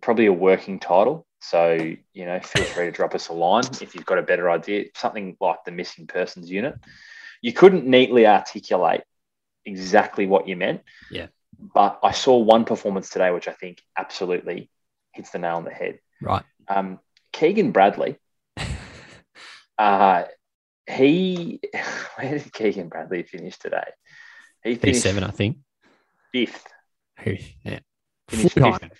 [0.00, 1.26] probably a working title.
[1.40, 1.72] So,
[2.12, 4.86] you know, feel free to drop us a line if you've got a better idea,
[4.94, 6.74] something like the missing persons unit.
[7.42, 9.02] You couldn't neatly articulate
[9.64, 10.82] exactly what you meant.
[11.10, 11.26] Yeah.
[11.58, 14.70] But I saw one performance today, which I think absolutely
[15.12, 15.98] hits the nail on the head.
[16.20, 16.44] Right.
[16.68, 16.98] Um,
[17.32, 18.16] Keegan Bradley,
[19.78, 20.24] uh,
[20.88, 21.60] he
[22.16, 23.90] where did Keegan Bradley finish today?
[24.64, 25.58] He finished seven, I think.
[26.32, 26.66] Fifth.
[27.64, 27.80] Yeah.
[28.28, 28.90] Finished fifth.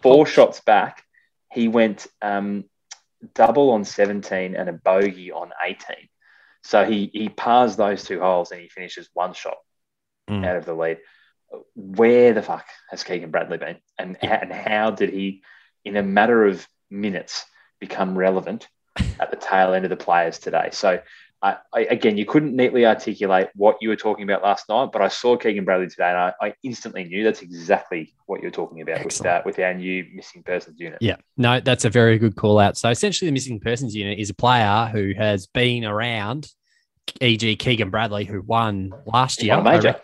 [0.00, 1.02] Four shots back.
[1.52, 2.64] He went um,
[3.34, 5.76] double on 17 and a bogey on 18.
[6.64, 9.56] So he he pars those two holes and he finishes one shot
[10.28, 10.44] mm.
[10.46, 10.98] out of the lead.
[11.74, 13.76] Where the fuck has Keegan Bradley been?
[13.98, 14.38] And, yeah.
[14.42, 15.42] and how did he,
[15.84, 17.46] in a matter of minutes,
[17.80, 18.68] become relevant
[19.18, 20.68] at the tail end of the players today?
[20.72, 21.00] So
[21.40, 25.02] I, I, again, you couldn't neatly articulate what you were talking about last night, but
[25.02, 28.80] I saw Keegan Bradley today, and I, I instantly knew that's exactly what you're talking
[28.80, 30.98] about with that with our new missing persons unit.
[31.00, 32.76] Yeah, no, that's a very good call out.
[32.76, 36.48] So essentially, the missing persons unit is a player who has been around,
[37.20, 39.56] e.g., Keegan Bradley, who won last year.
[39.56, 40.00] Won a major.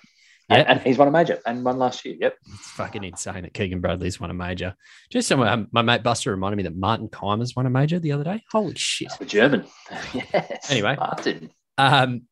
[0.59, 0.65] Yeah.
[0.69, 2.17] And, he's won a major and won last year.
[2.19, 2.37] Yep.
[2.55, 4.75] It's fucking insane that Keegan Bradley's won a major.
[5.11, 8.25] Just um, my mate Buster reminded me that Martin Kaymer's won a major the other
[8.25, 8.43] day.
[8.51, 9.13] Holy shit.
[9.19, 9.67] The German.
[10.15, 10.71] yes.
[10.71, 10.97] Anyway.
[10.97, 11.51] Martin.
[11.79, 12.23] Um,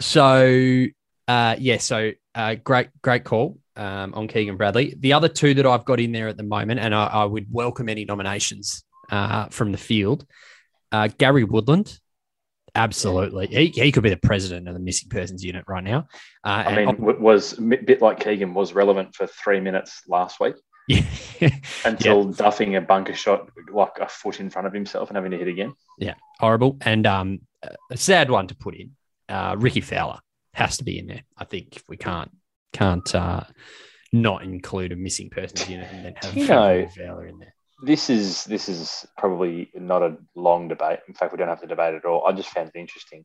[0.00, 0.86] so,
[1.26, 4.94] uh, yeah, so uh, great, great call um, on Keegan Bradley.
[4.98, 7.46] The other two that I've got in there at the moment, and I, I would
[7.50, 10.26] welcome any nominations uh, from the field
[10.92, 11.98] uh, Gary Woodland
[12.74, 13.46] Absolutely.
[13.46, 16.06] He, he could be the president of the missing persons unit right now.
[16.44, 20.54] Uh, I mean, was a bit like Keegan was relevant for three minutes last week.
[21.40, 21.50] Yeah.
[21.84, 22.32] until yeah.
[22.32, 25.46] duffing a bunker shot like a foot in front of himself and having to hit
[25.46, 25.74] again.
[25.98, 26.14] Yeah.
[26.40, 26.78] Horrible.
[26.80, 27.42] And um,
[27.90, 28.96] a sad one to put in.
[29.28, 30.18] Uh, Rickie Fowler
[30.54, 31.22] has to be in there.
[31.36, 32.30] I think if we can't
[32.72, 33.44] can't uh,
[34.12, 38.10] not include a missing persons unit and then have you know, Fowler in there this
[38.10, 41.00] is this is probably not a long debate.
[41.08, 42.26] In fact, we don't have to debate it at all.
[42.26, 43.24] I just found it interesting,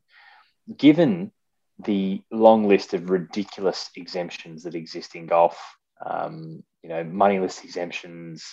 [0.76, 1.32] given
[1.78, 5.58] the long list of ridiculous exemptions that exist in golf.
[6.04, 8.44] Um, you know, money list exemptions,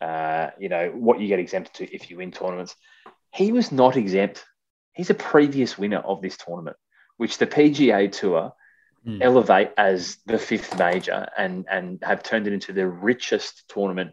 [0.00, 2.74] uh, you know, what you get exempted to if you win tournaments.
[3.32, 4.44] He was not exempt.
[4.92, 6.76] He's a previous winner of this tournament,
[7.16, 8.52] which the PGA Tour
[9.06, 9.22] Mm.
[9.22, 14.10] elevate as the fifth major and, and have turned it into the richest tournament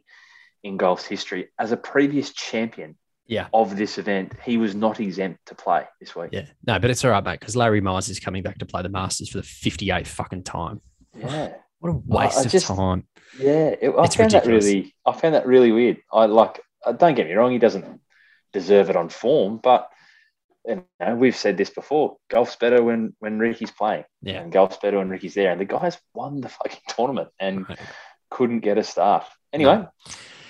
[0.64, 1.50] in golf's history.
[1.60, 2.98] As a previous champion
[3.28, 3.48] Yeah.
[3.54, 6.30] of this event, he was not exempt to play this week.
[6.32, 6.46] Yeah.
[6.66, 8.90] No, but it's all right, mate, because Larry Mize is coming back to play the
[8.90, 10.82] Masters for the 58th fucking time.
[11.18, 11.54] Yeah.
[11.80, 13.08] What a waste I of just- time.
[13.40, 14.94] Yeah, it, I It's found that really.
[15.06, 15.98] I found that really weird.
[16.12, 16.62] I like.
[16.86, 18.00] uh, Don't get me wrong; he doesn't
[18.54, 19.90] deserve it on form, but
[20.68, 22.18] you know, we've said this before.
[22.30, 24.42] Golf's better when when Rickie's playing, Yeah.
[24.42, 25.52] and golf's better when Rickie's there.
[25.52, 27.80] And the guys won the fucking tournament and Right.
[28.30, 29.26] couldn't get a start.
[29.52, 29.84] Anyway,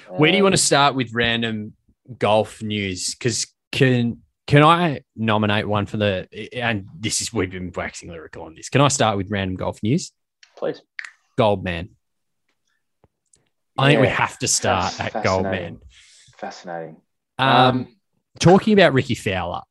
[0.09, 1.73] Where do you um, want to start with random
[2.17, 3.15] golf news?
[3.15, 8.43] Because can can I nominate one for the and this is we've been waxing lyrical
[8.43, 8.69] on this.
[8.69, 10.11] Can I start with random golf news?
[10.57, 10.81] Please.
[11.37, 11.89] Goldman.
[13.77, 15.79] I think we have to start at Goldman.
[16.37, 16.97] Fascinating.
[17.39, 17.87] Um,
[18.39, 19.61] talking about Rickie Fowler.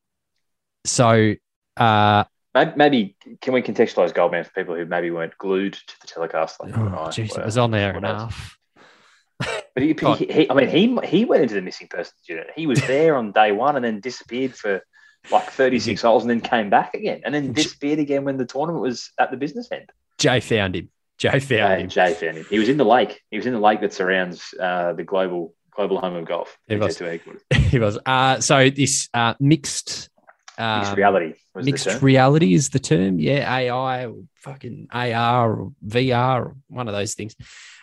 [0.84, 1.34] So
[1.76, 6.60] uh Maybe, can we contextualize Goldman for people who maybe weren't glued to the telecast?
[6.60, 8.58] Like oh, I geez, it was on there enough.
[9.74, 12.48] But he, he, he, I mean, he he went into the missing persons unit.
[12.54, 14.82] He was there on day one and then disappeared for
[15.30, 18.82] like 36 holes and then came back again and then disappeared again when the tournament
[18.82, 19.90] was at the business end.
[20.18, 20.90] Jay found him.
[21.16, 21.88] Jay found him.
[21.88, 22.46] Jay found him.
[22.50, 23.20] He was in the lake.
[23.30, 26.58] He was in the lake that surrounds uh, the global global home of golf.
[26.68, 27.00] He was.
[27.70, 27.98] He was.
[28.04, 30.10] Uh, so this uh, mixed
[30.58, 32.04] um, Mixed reality was mixed the term.
[32.04, 33.18] reality is the term.
[33.18, 37.34] Yeah, AI or fucking AR or VR or one of those things.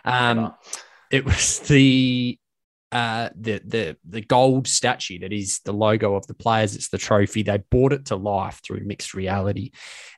[0.05, 0.53] Um,
[1.11, 2.37] it was the
[2.91, 6.75] uh the the the gold statue that is the logo of the players.
[6.75, 7.43] It's the trophy.
[7.43, 9.71] They brought it to life through mixed reality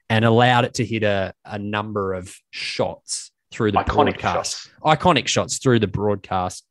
[0.10, 4.64] and allowed it to hit a, a number of shots through the Iconic broadcast.
[4.64, 4.70] shots.
[4.84, 6.66] Iconic shots through the broadcast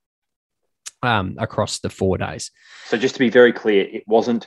[1.03, 2.51] um across the four days.
[2.87, 4.47] So just to be very clear, it wasn't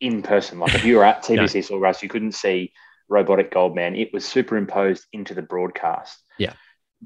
[0.00, 0.58] in person.
[0.58, 2.72] Like if you were at TPC Sawgrass, you couldn't see
[3.08, 3.96] robotic Goldman.
[3.96, 6.18] It was superimposed into the broadcast.
[6.38, 6.54] Yeah.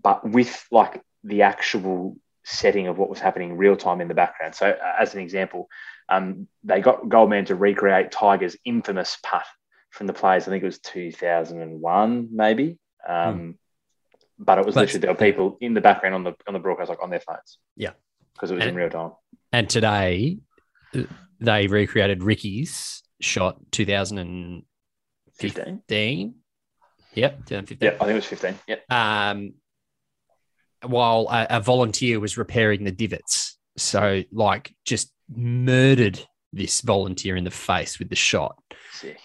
[0.02, 4.54] But with like the actual setting of what was happening real time in the background.
[4.54, 5.68] So uh, as an example,
[6.08, 9.44] um, they got Goldman to recreate Tiger's infamous putt
[9.90, 10.44] from the players.
[10.46, 12.78] I think it was 2001, maybe.
[13.06, 13.58] Um,
[14.38, 16.60] But it was But- literally there were people in the background on the on the
[16.60, 17.58] broadcast, like on their phones.
[17.74, 17.92] Yeah.
[18.34, 19.12] because it was And- in real time.
[19.52, 20.38] And today
[20.94, 21.04] uh,
[21.40, 24.66] they recreated Rickie's shot 2015.
[25.88, 26.34] 15.
[27.14, 27.78] Yep, 2015.
[27.86, 28.58] Yeah, I think it was 15.
[28.68, 28.76] Yeah.
[28.90, 29.54] um,
[30.84, 33.58] while a, a volunteer was repairing the divots.
[33.76, 36.20] So, like, just murdered
[36.52, 38.56] this volunteer in the face with the shot.
[38.92, 39.18] Sick.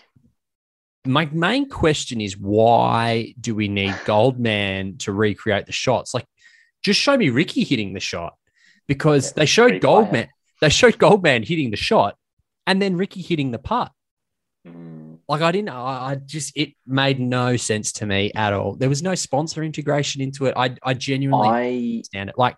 [1.05, 6.13] My main question is why do we need Goldman to recreate the shots?
[6.13, 6.25] Like,
[6.83, 8.33] just show me Rickie hitting the shot
[8.87, 10.27] because Yeah, they showed Goldman.
[10.61, 12.15] They showed Goldman hitting the shot
[12.67, 13.91] and then Rickie hitting the putt.
[14.67, 15.00] Mm.
[15.31, 18.75] Like I didn't, I, I just it made no sense to me at all.
[18.75, 20.53] There was no sponsor integration into it.
[20.57, 22.37] I, I genuinely I understand it.
[22.37, 22.57] Like,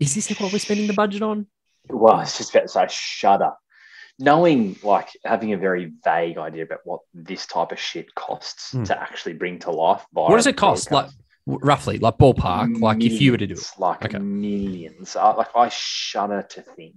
[0.00, 1.46] is this what we're spending the budget on?
[1.88, 3.52] well, it's just about to say shudder.
[4.18, 8.82] Knowing like having a very vague idea about what this type of shit costs Hmm.
[8.84, 10.04] to actually bring to life.
[10.12, 10.90] Via What does it cost?
[10.90, 11.10] Like
[11.46, 12.80] roughly, like ballpark.
[12.80, 14.18] Like if you were to do it, like Okay.
[14.18, 15.14] millions.
[15.14, 16.96] I, like I shudder to think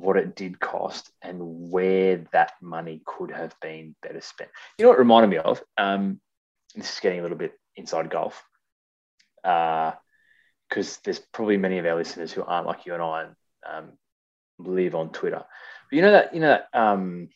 [0.00, 4.50] what it did cost and where that money could have been better spent.
[4.78, 5.62] You know what it reminded me of?
[5.76, 6.20] Um,
[6.74, 8.42] this is getting a little bit inside golf.
[9.42, 13.34] Because there's probably many of our listeners who aren't like you and I and
[13.68, 13.92] um,
[14.58, 15.42] live on Twitter.
[15.90, 17.28] But you know that you know that um,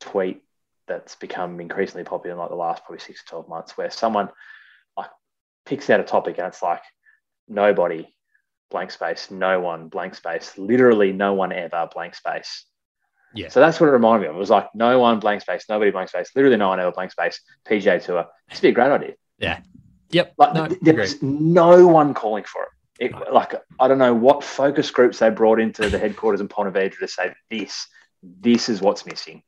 [0.00, 0.42] tweet
[0.88, 4.30] that's become increasingly popular in like the last probably six to twelve months, where someone
[4.96, 5.10] like
[5.64, 6.82] picks out a topic and it's like
[7.48, 8.08] nobody
[8.72, 12.64] blank space, no one blank space, literally no one ever blank space.
[13.34, 13.48] Yeah.
[13.48, 14.36] So that's what it reminded me of.
[14.36, 17.12] It was like no one blank space, nobody blank space, literally no one ever blank
[17.12, 17.40] space.
[17.66, 18.26] PGA Tour.
[18.50, 19.14] It's be a great idea.
[19.38, 19.60] Yeah.
[20.10, 20.34] Yep.
[20.36, 23.12] Like no, th- there's no one calling for it.
[23.12, 23.32] it.
[23.32, 26.98] Like I don't know what focus groups they brought into the headquarters in Ponte Vedra
[26.98, 27.86] to say this,
[28.22, 29.42] this is what's missing,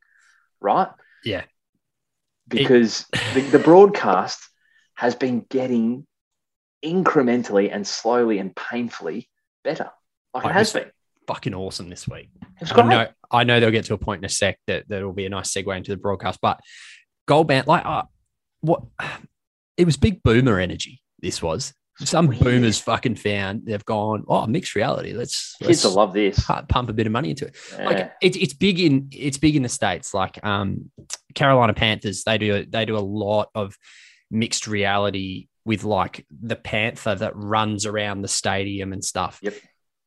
[0.61, 0.89] right?
[1.23, 1.43] Yeah.
[2.47, 4.39] Because the, the broadcast
[4.95, 6.07] has been getting
[6.85, 9.29] incrementally and slowly and painfully
[9.63, 9.89] better.
[10.33, 10.91] Like I it has been.
[11.27, 12.29] fucking awesome this week.
[12.61, 15.03] It's I know, I know they'll get to a point in a sec that that
[15.03, 16.39] will be a nice segue into the broadcast.
[16.41, 16.59] But
[17.27, 18.03] Goldman, like, uh,
[18.61, 18.83] what?
[19.77, 21.01] It was big boomer energy.
[21.19, 22.41] This was some Weird.
[22.41, 24.23] boomers fucking found they've gone.
[24.27, 25.11] Oh, mixed reality.
[25.13, 26.39] Let's Kids let's love this.
[26.45, 27.55] pump a bit of money into it.
[27.73, 27.85] Yeah.
[27.85, 30.13] Like it's it's big in it's big in the states.
[30.13, 30.91] Like um,
[31.33, 33.75] Carolina Panthers, they do they do a lot of
[34.31, 39.39] mixed reality with like the panther that runs around the stadium and stuff.
[39.41, 39.55] Yep.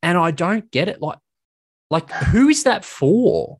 [0.02, 1.02] And I don't get it.
[1.02, 1.18] Like,
[1.90, 3.58] like who is that for?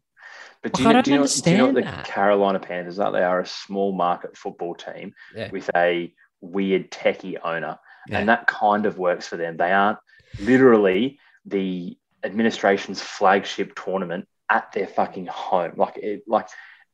[0.63, 2.05] But do Like, you, know, do, you know, don't you know what the that.
[2.07, 3.13] Carolina Panthers are?
[3.13, 5.51] They are a small market football team Yeah.
[5.51, 7.79] with a weird techie owner.
[8.09, 8.19] Yeah.
[8.21, 9.57] And that kind of works for them.
[9.57, 9.99] They aren't
[10.41, 15.73] literally the administration's flagship tournament at their fucking home.
[15.77, 16.49] Like it, like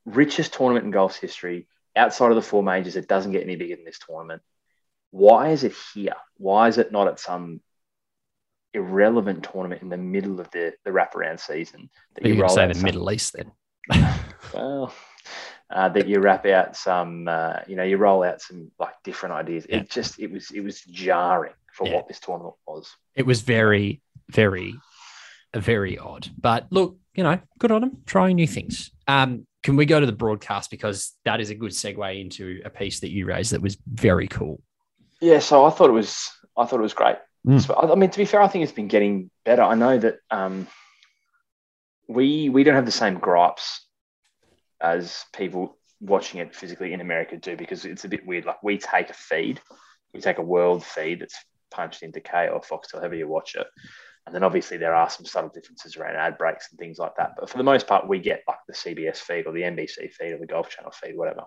[0.05, 1.67] richest tournament in golf's history.
[1.97, 4.43] Outside of the four majors, it doesn't get any bigger than this tournament.
[5.15, 6.17] Why is it here?
[6.39, 7.61] Why is it not at some
[8.73, 12.67] irrelevant tournament in the middle of the, the wraparound season that You're going to say
[12.67, 13.53] the some- Middle East then.
[14.53, 14.93] well,
[15.71, 19.37] uh, that you wrap out some, uh, you know, you roll out some like different
[19.37, 19.67] ideas.
[19.69, 19.77] Yeah.
[19.77, 21.95] It just, it was, it was jarring for Yeah.
[21.95, 22.93] what this tournament was.
[23.15, 24.03] It was very,
[24.33, 24.75] very,
[25.55, 26.29] very odd.
[26.37, 28.91] But look, you know, good on them trying new things.
[29.07, 32.71] Um, can we go to the broadcast because that is a good segue into a
[32.71, 34.61] piece that you raised that was very cool.
[35.25, 37.17] Yeah, so I thought it was, I thought it was great.
[37.47, 37.59] Mm.
[37.59, 39.63] So, I I mean, to be fair, I think it's been getting better.
[39.63, 40.67] I know that um,
[42.07, 43.87] we we don't have the same gripes
[44.83, 48.45] as people watching it physically in America do because it's a bit weird.
[48.45, 49.63] Like we take a feed,
[50.13, 53.67] we take a world feed that's punched into Kayo or Foxtel, however you watch it.
[54.27, 57.33] And then obviously there are some subtle differences around ad breaks and things like that.
[57.39, 60.33] But for the most part, we get like the CBS feed or the NBC feed
[60.33, 61.45] or the Golf Channel feed, whatever.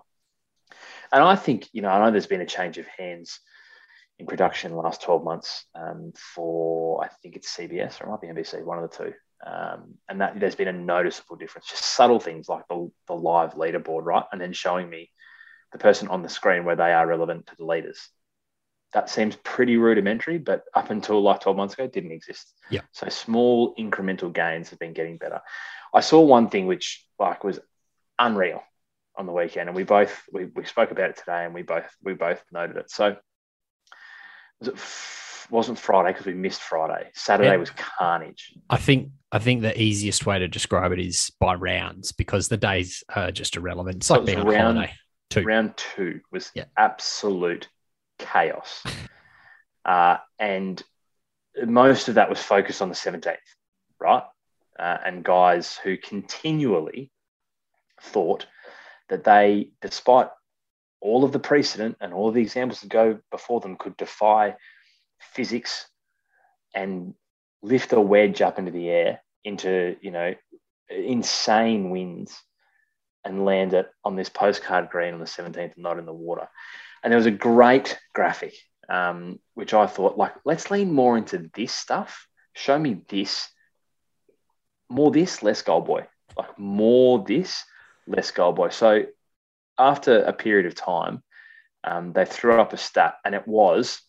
[1.12, 3.38] And I think, you know, I know there's been a change of hands
[4.18, 8.26] in production last 12 months um, for, I think it's CBS or it might be
[8.28, 9.12] NBC, one of the two.
[9.46, 13.54] Um, and that there's been a noticeable difference, just subtle things like the, the live
[13.54, 14.24] leaderboard, right?
[14.32, 15.10] And then showing me
[15.72, 18.08] the person on the screen where they are relevant to the leaders.
[18.94, 22.52] That seems pretty rudimentary, but up until like 12 months ago, it didn't exist.
[22.70, 22.80] Yeah.
[22.92, 25.40] So small incremental gains have been getting better.
[25.94, 27.60] I saw one thing which like was
[28.18, 28.62] unreal
[29.14, 31.86] on the weekend, and we both we, we spoke about it today, and we both
[32.02, 32.90] we both noted it.
[32.90, 33.16] So
[34.60, 37.08] was it f- wasn't Friday because we missed Friday.
[37.14, 37.56] Saturday Yeah.
[37.56, 38.54] was carnage.
[38.70, 42.56] I think I think the easiest way to describe it is by rounds because the
[42.56, 43.96] days are just irrelevant.
[43.98, 44.94] It's So like being on round- holiday.
[45.30, 45.42] Two.
[45.42, 46.64] Round two was Yeah.
[46.78, 47.68] absolute
[48.18, 48.82] chaos,
[49.84, 50.82] uh, and
[51.66, 53.38] most of that was focused on the seventeenth,
[54.00, 54.22] right?
[54.78, 57.10] Uh, and guys who continually
[58.00, 58.46] thought
[59.08, 60.28] that they, despite
[61.00, 64.56] all of the precedent and all of the examples that go before them, could defy
[65.20, 65.86] physics
[66.74, 67.14] and
[67.62, 70.34] lift a wedge up into the air into you know
[70.90, 72.40] insane winds
[73.24, 76.48] and land it on this postcard green on the 17th and not in the water.
[77.02, 78.54] And there was a great graphic,
[78.88, 82.26] um, which I thought, like, let's lean more into this stuff.
[82.54, 83.48] Show me this,
[84.88, 86.06] more this, less goal boy.
[86.36, 87.64] Like more this,
[88.06, 88.70] less goal boy.
[88.70, 89.04] So
[89.78, 91.22] after a period of time,
[91.84, 94.00] um, they threw up a stat, and it was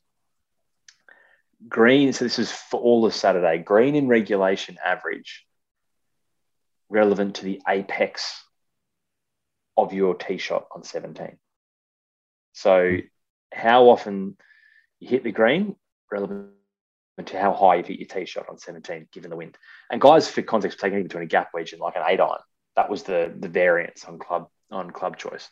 [1.68, 2.14] green.
[2.14, 3.60] So this is for all of Saturday.
[3.60, 5.46] Green in regulation average,
[6.90, 8.44] relevant to the apex
[9.78, 11.38] of your tee shot on 17.
[12.54, 12.98] So,
[13.54, 14.38] how often
[15.00, 15.76] you hit the green,
[16.12, 16.52] relevant
[17.26, 19.58] to how high you hit your tee shot on 17, given the wind.
[19.92, 22.40] And guys, for context, taking between a gap wedge and like an eight iron.
[22.76, 25.50] That was the the variance on club on club choice.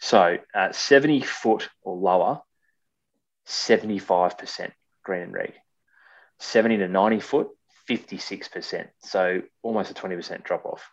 [0.00, 2.40] So, uh, 70 foot or lower,
[3.46, 4.72] 75%
[5.04, 5.54] green and reg.
[6.40, 7.48] 70 to 90 foot,
[7.88, 8.88] 56%.
[8.98, 10.90] So almost a 20% drop off.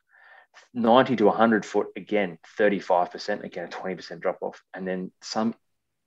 [0.73, 4.61] 90 to 100 foot, again, 35%, again, a 20% drop off.
[4.73, 5.55] And then some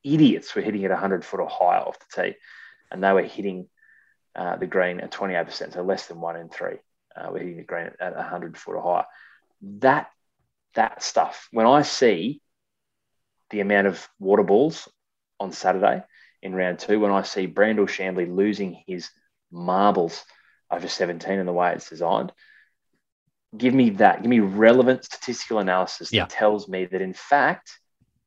[0.04, 2.36] idiots were hitting it 100 foot or higher off the tee,
[2.90, 3.68] and they were hitting
[4.34, 6.76] uh, the green at 28%, so less than one in three
[7.16, 9.06] uh, were hitting the green at 100 foot or higher.
[9.80, 10.10] That,
[10.74, 12.40] that stuff, when I see
[13.50, 14.88] the amount of water balls
[15.38, 16.02] on Saturday
[16.42, 19.10] in round two, when I see Brandel Chamblee losing his
[19.50, 20.24] marbles
[20.70, 22.32] over 17 and the way it's designed,
[23.56, 24.22] give me that.
[24.22, 26.26] Give me relevant statistical analysis that Yeah.
[26.28, 27.78] tells me that, in fact,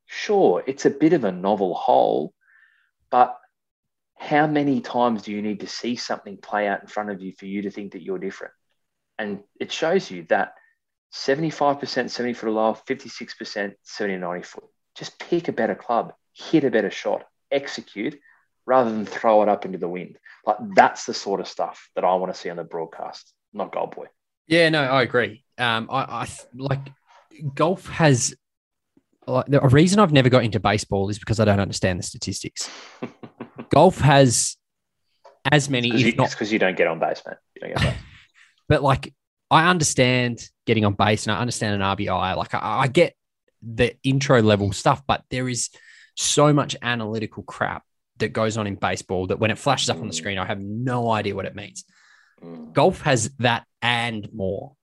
[0.06, 2.34] sure, it's a bit of a novel hole,
[3.10, 3.38] but
[4.18, 7.34] how many times do you need to see something play out in front of you
[7.34, 8.54] for you to think that you're different?
[9.18, 10.54] And it shows you that
[11.14, 14.66] 75%, 70 foot lower, 56%, 70 and 90 foot.
[14.96, 18.20] Just pick a better club, hit a better shot, execute
[18.66, 20.18] rather than throw it up into the wind.
[20.46, 23.72] Like that's the sort of stuff that I want to see on the broadcast, not
[23.72, 24.08] Gold Boy.
[24.48, 25.44] Yeah, no, I agree.
[25.58, 26.80] Um, I, I like
[27.54, 28.36] golf has
[29.28, 32.04] like the a reason I've never got into baseball is because I don't understand the
[32.04, 32.70] statistics.
[33.70, 34.58] golf has
[35.52, 37.38] as many, if you, not because you don't get on base, man.
[37.56, 38.02] You don't get on base.
[38.68, 39.14] but like
[39.50, 42.36] I understand getting on base and I understand an RBI.
[42.36, 43.16] Like I, I get
[43.62, 45.70] the intro level stuff, but there is
[46.16, 47.84] so much analytical crap
[48.18, 50.18] that goes on in baseball that when it flashes up on the Mm.
[50.18, 51.84] screen, I have no idea what it means.
[52.42, 52.74] Mm.
[52.74, 54.76] Golf has that and more.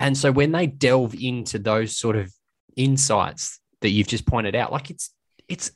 [0.00, 2.32] And so when they delve into those sort of
[2.76, 5.12] insights that you've just pointed out, like it's
[5.48, 5.70] it's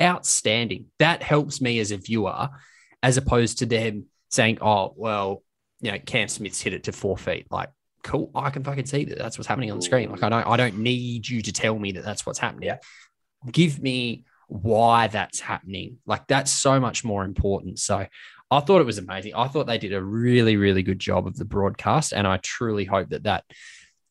[0.00, 0.86] outstanding.
[0.98, 2.48] That helps me as a viewer,
[3.02, 5.42] as opposed to them saying, "Oh, well,
[5.80, 7.68] you know, Cam Smith's hit it to four feet." Like,
[8.02, 9.18] cool, I can fucking see that.
[9.18, 10.10] That's what's happening on the screen.
[10.10, 12.72] Like, I don't, I don't need you to tell me that that's what's happening.
[13.50, 15.98] Give me why that's happening.
[16.06, 17.78] Like, that's so much more important.
[17.78, 18.06] So,
[18.50, 19.34] I thought it was amazing.
[19.34, 22.84] I thought they did a really, really good job of the broadcast, and I truly
[22.84, 23.44] hope that that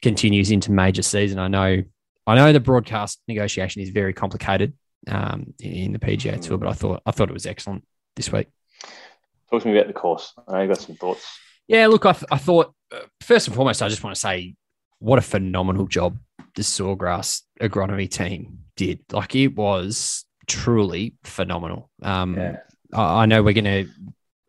[0.01, 1.39] continues into major season.
[1.39, 1.83] I know,
[2.27, 4.73] I know the broadcast negotiation is very complicated
[5.07, 7.83] um, in the PGA Tour, but I thought I thought it was excellent
[8.15, 8.47] this week.
[9.49, 10.33] Talk to me about the course.
[10.47, 11.39] I know you got some thoughts.
[11.67, 14.55] Yeah, look, I, th- I thought uh, first and foremost, I just want to say
[14.99, 16.17] what a phenomenal job
[16.55, 18.99] the Sawgrass agronomy team did.
[19.11, 21.89] Like it was truly phenomenal.
[22.01, 22.57] Um, Yeah.
[22.93, 23.87] I, I know we're going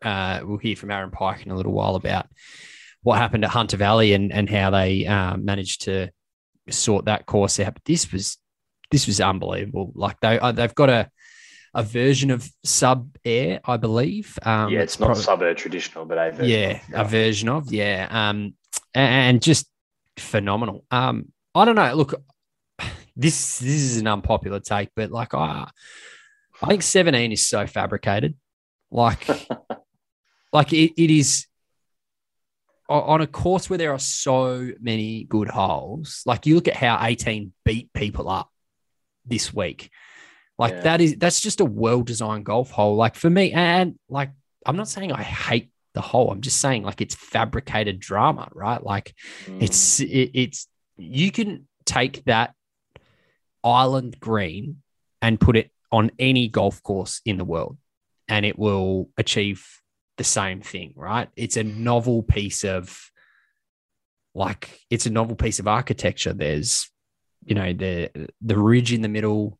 [0.01, 2.27] to uh, we'll hear from Aaron Pike in a little while about
[3.03, 6.09] what happened at Hunter Valley and and how they um, managed to
[6.69, 7.73] sort that course out.
[7.73, 8.37] But this was
[8.91, 9.91] this was unbelievable.
[9.95, 11.09] Like they uh, they've got a
[11.73, 14.37] a version of SubAir, I believe.
[14.43, 18.07] Um, yeah, it's not SubAir traditional, but a version yeah, of- a version of yeah,
[18.09, 18.53] um,
[18.93, 19.67] and just
[20.17, 20.85] phenomenal.
[20.91, 21.93] Um, I don't know.
[21.93, 22.21] Look,
[23.15, 25.69] this this is an unpopular take, but like I,
[26.61, 28.35] I think seventeen is so fabricated.
[28.91, 29.27] Like,
[30.53, 31.45] like it, it is
[32.87, 36.23] on a course where there are so many good holes.
[36.25, 38.49] Like you look at how eighteen beat people up
[39.25, 39.91] this week.
[40.59, 40.81] Like Yeah.
[40.81, 42.95] that is that's just a well designed golf hole.
[42.95, 44.31] Like for me, and like
[44.65, 46.29] I'm not saying I hate the hole.
[46.31, 48.83] I'm just saying like it's fabricated drama, right?
[48.83, 49.15] Like
[49.47, 49.63] Mm.
[49.63, 52.53] it's it, it's you can take that
[53.63, 54.81] island green
[55.21, 57.77] and put it on any golf course in the world,
[58.27, 59.65] and it will achieve
[60.17, 61.29] the same thing, right?
[61.35, 63.11] It's a novel piece of
[64.35, 66.33] like it's a novel piece of architecture.
[66.33, 66.89] There's
[67.45, 69.58] you know the the ridge in the middle,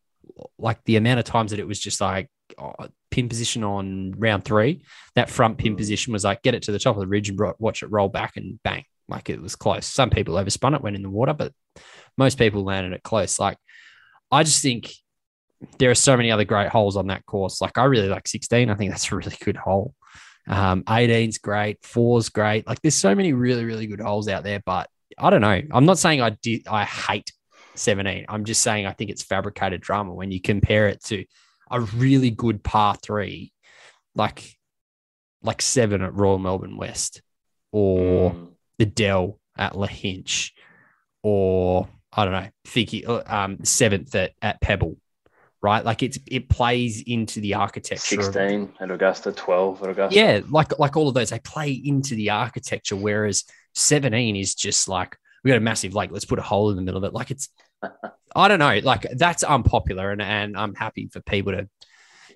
[0.58, 2.28] like the amount of times that it was just like
[2.58, 2.74] oh,
[3.10, 5.78] pin position on round three, that front pin Mm.
[5.78, 8.08] position was like get it to the top of the ridge and watch it roll
[8.08, 9.86] back and bang, like it was close.
[9.86, 11.52] Some people overspun it, went in the water, but
[12.16, 13.38] most people landed it close.
[13.38, 13.58] Like
[14.30, 14.92] I just think
[15.78, 17.60] there are so many other great holes on that course.
[17.60, 18.70] Like I really like 16.
[18.70, 19.94] I think that's a really good hole.
[20.48, 22.66] Um, 18's great, four's great.
[22.66, 25.60] Like there's so many really, really good holes out there, but I don't know.
[25.70, 27.30] I'm not saying I did I hate
[27.80, 28.26] 17.
[28.28, 31.24] I'm just saying I think it's fabricated drama when you compare it to
[31.70, 33.52] a really good par three,
[34.14, 34.56] like
[35.42, 37.22] like seven at Royal Melbourne West,
[37.72, 38.48] or Mm.
[38.78, 40.50] the Dell at Lahinch,
[41.22, 44.96] or I don't know, Fiki, um, seventh at, at Pebble,
[45.62, 45.84] right?
[45.84, 48.22] Like it's it plays into the architecture.
[48.22, 50.16] 16 at Augusta, 12 at Augusta.
[50.18, 52.96] yeah, like like all of those, they play into the architecture.
[52.96, 56.76] Whereas 17 is just like we got a massive lake, let's put a hole in
[56.76, 57.14] the middle of it.
[57.14, 57.48] Like it's
[58.36, 61.68] I don't know, like that's unpopular and, and I'm happy for people to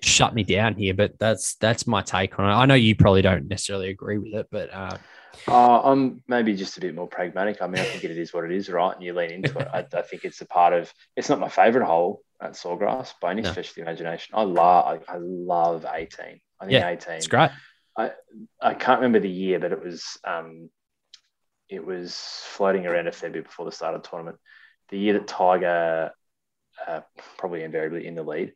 [0.01, 2.53] shut me down here, but that's that's my take on it.
[2.53, 4.97] I know you probably don't necessarily agree with it, but uh,
[5.47, 7.61] Uh, I'm maybe just a bit more pragmatic.
[7.61, 8.93] I mean, I think it is what it is, right?
[8.93, 9.67] And you lean into it.
[9.73, 10.91] I, I think it's a part of.
[11.15, 13.51] It's not my favorite hole at Sawgrass by any No.
[13.51, 14.35] stretch of the imagination.
[14.35, 14.99] I love.
[15.07, 16.41] I, I love 18.
[16.59, 17.15] I think Yeah, 18.
[17.15, 17.51] it's great.
[17.97, 18.11] I
[18.61, 20.17] I can't remember the year, but it was.
[20.25, 20.69] Um,
[21.69, 22.15] it was
[22.49, 24.37] floating around a fair bit before the start of the tournament.
[24.89, 26.11] The year that Tiger,
[26.87, 27.01] uh,
[27.37, 28.53] probably invariably in the lead,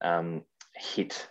[0.00, 0.42] um,
[0.74, 1.28] hit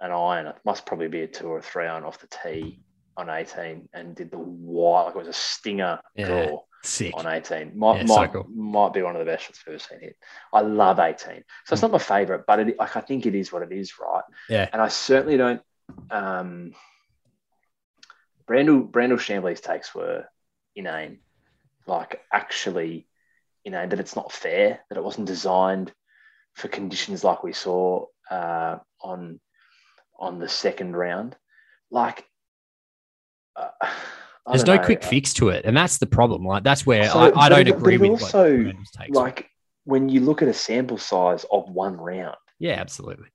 [0.00, 0.46] an iron.
[0.46, 2.80] It must probably be a two or a three iron off the tee
[3.16, 6.26] on 18 and did the wide, like it was a stinger Yeah.
[6.26, 7.14] draw Sick.
[7.16, 7.78] on 18.
[7.78, 8.46] Might, Yeah, so might, cool.
[8.48, 10.16] might be one of the best shots I've ever seen hit.
[10.52, 11.44] I love 18.
[11.64, 13.98] So it's not my favorite, but it, like, I think it is what it is,
[14.00, 14.24] right?
[14.48, 14.68] Yeah.
[14.72, 15.62] And I certainly don't.
[16.10, 16.74] Um,
[18.48, 20.26] Brandel, Brandel Chamblee's takes were
[20.76, 21.20] inane,
[21.86, 23.06] like actually
[23.64, 25.92] inane, that it's not fair, that it wasn't designed
[26.54, 29.40] for conditions like we saw uh, on
[30.18, 31.36] on the second round.
[31.90, 32.24] Like,
[33.56, 33.68] uh,
[34.48, 34.84] There's no know.
[34.84, 36.44] quick fix to it, and that's the problem.
[36.44, 39.16] Like that's where So- I, I don't it- agree it with also, what Randall's takes.
[39.16, 39.22] are.
[39.22, 39.50] like
[39.84, 43.28] when you look at a sample size of one round yeah, absolutely.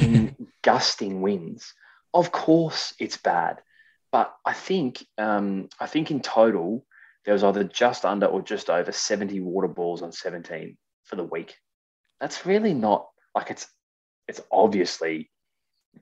[0.00, 1.72] in gusting winds,
[2.12, 3.60] of course it's bad.
[4.12, 6.86] But I think um, I think in total
[7.24, 11.24] there was either just under or just over 70 water balls on 17 for the
[11.24, 11.54] week.
[12.20, 13.66] That's really not like it's
[14.28, 15.30] it's obviously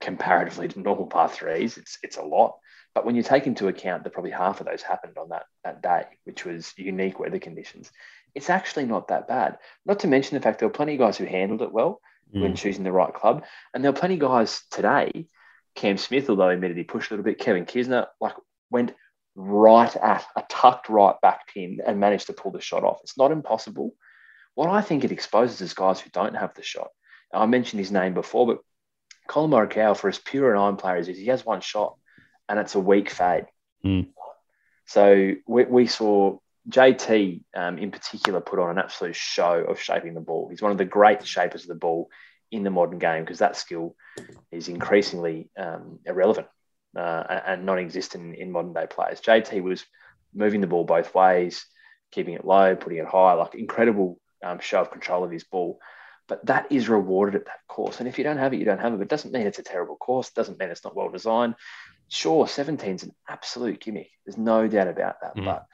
[0.00, 2.58] comparatively to normal par threes, it's it's a lot.
[2.94, 5.82] But when you take into account that probably half of those happened on that that
[5.82, 7.90] day, which was unique weather conditions,
[8.34, 9.58] it's actually not that bad.
[9.86, 12.00] Not to mention the fact there were plenty of guys who handled it well.
[12.34, 12.42] mm.
[12.42, 13.44] when choosing the right club.
[13.72, 15.26] And there were plenty of guys today.
[15.74, 18.34] Cam Smith, although he admitted he pushed a little bit, Kevin Kisner, like
[18.70, 18.94] went
[19.34, 23.00] right at a tucked right back pin and managed to pull the shot off.
[23.02, 23.94] It's not impossible.
[24.54, 26.88] What I think it exposes is guys who don't have the shot.
[27.32, 28.58] I mentioned his name before, but
[29.26, 31.96] Collin Morikawa, for as pure an iron player as he is, he has one shot
[32.48, 33.46] and it's a weak fade.
[33.84, 34.08] Mm.
[34.86, 40.12] So we, we saw JT um, in particular put on an absolute show of shaping
[40.12, 40.48] the ball.
[40.50, 42.10] He's one of the great shapers of the ball
[42.50, 43.96] in the modern game because that skill
[44.50, 46.48] is increasingly um, irrelevant
[46.96, 49.20] uh, and non-existent in, in modern day players.
[49.20, 49.84] JT was
[50.34, 51.66] moving the ball both ways,
[52.10, 55.78] keeping it low, putting it high, like incredible um, show of control of his ball.
[56.28, 57.98] But that is rewarded at that course.
[57.98, 58.96] And if you don't have it, you don't have it.
[58.96, 60.28] But it doesn't mean it's a terrible course.
[60.28, 61.56] It doesn't mean it's not well designed.
[62.08, 64.10] Sure, 17 is an absolute gimmick.
[64.24, 65.36] There's no doubt about that.
[65.36, 65.44] Mm.
[65.44, 65.66] But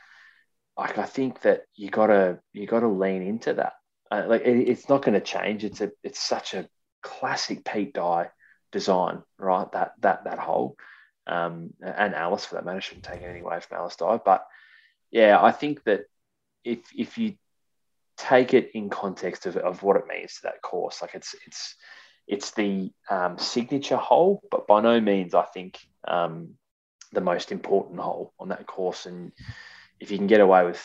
[0.77, 3.73] like I think that you gotta you gotta lean into that.
[4.11, 5.64] Uh, like it, it's not going to change.
[5.64, 6.69] It's a it's such a
[7.03, 8.31] classic Pete Dye
[8.73, 9.71] design, right?
[9.73, 10.77] That that that hole,
[11.29, 14.20] um, and Alice for that matter shouldn't take anything away from Alice Dye.
[14.24, 14.47] But
[15.11, 16.03] yeah, I think that
[16.64, 17.35] if if you
[18.16, 21.74] take it in context of, of what it means to that course, like it's it's
[22.26, 26.55] it's the um, signature hole, but by no means I think um,
[27.12, 29.07] the most important hole on that course.
[29.07, 29.33] And
[29.99, 30.85] if you can get away with,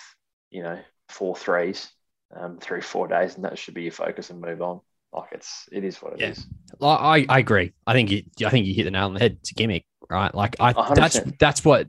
[0.52, 0.80] you know,
[1.10, 1.92] four threes
[2.36, 4.80] um, through four days, and that should be your focus and move on.
[5.14, 6.30] Like it's it is what it yeah.
[6.30, 6.46] is.
[6.82, 7.74] I, I agree.
[7.86, 9.38] I think you I think you hit the nail on the head.
[9.42, 10.34] It's a gimmick, right?
[10.34, 10.96] Like I 100%.
[10.96, 11.88] that's that's what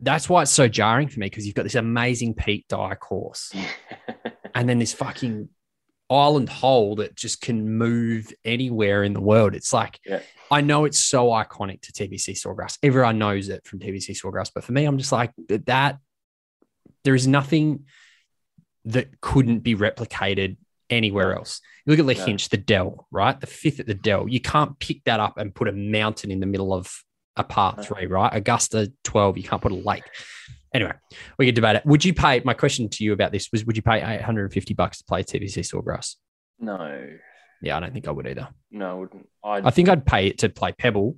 [0.00, 3.52] that's why it's so jarring for me because you've got this amazing Pete Dye course,
[4.54, 5.48] and then this fucking
[6.10, 9.54] island hole that just can move anywhere in the world.
[9.54, 10.20] It's like yeah.
[10.50, 12.78] I know it's so iconic to TPC Sawgrass.
[12.82, 15.98] Everyone knows it from TPC Sawgrass, but for me, I'm just like that
[17.04, 17.84] there is nothing
[18.86, 20.56] that couldn't be replicated
[20.90, 21.60] anywhere else.
[21.84, 23.38] You look at Lahinch, the Dell, right?
[23.38, 24.28] The fifth at the Dell.
[24.28, 26.92] You can't pick that up and put a mountain in the middle of
[27.36, 28.34] a part three, right?
[28.34, 30.04] Augusta 12, you can't put a lake.
[30.74, 30.92] Anyway,
[31.38, 31.86] we can debate it.
[31.86, 32.40] Would you pay?
[32.44, 35.60] My question to you about this was: Would you pay 850 bucks to play TPC
[35.60, 36.16] Sawgrass?
[36.58, 37.08] No.
[37.62, 38.48] Yeah, I don't think I would either.
[38.70, 39.28] No, I wouldn't.
[39.42, 39.66] I'd...
[39.66, 41.16] I think I'd pay it to play Pebble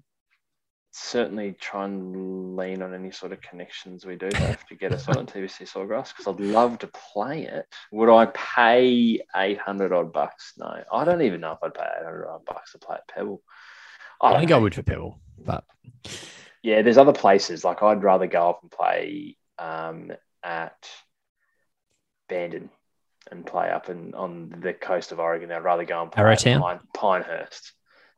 [0.92, 5.08] certainly try and lean on any sort of connections we do have to get us
[5.08, 7.66] on TPC Sawgrass because I'd love to play it.
[7.92, 10.54] Would I pay 800 odd bucks?
[10.58, 13.42] No, I don't even know if I'd pay 800 odd bucks to play at Pebble.
[14.20, 14.56] I, I think know.
[14.56, 15.64] I would for Pebble, but
[16.62, 20.12] yeah, there's other places like I'd rather go up and play um,
[20.42, 20.90] at
[22.28, 22.70] Bandon
[23.30, 25.52] and play up in, on the coast of Oregon.
[25.52, 27.72] I'd rather go and play at Pine, Pinehurst.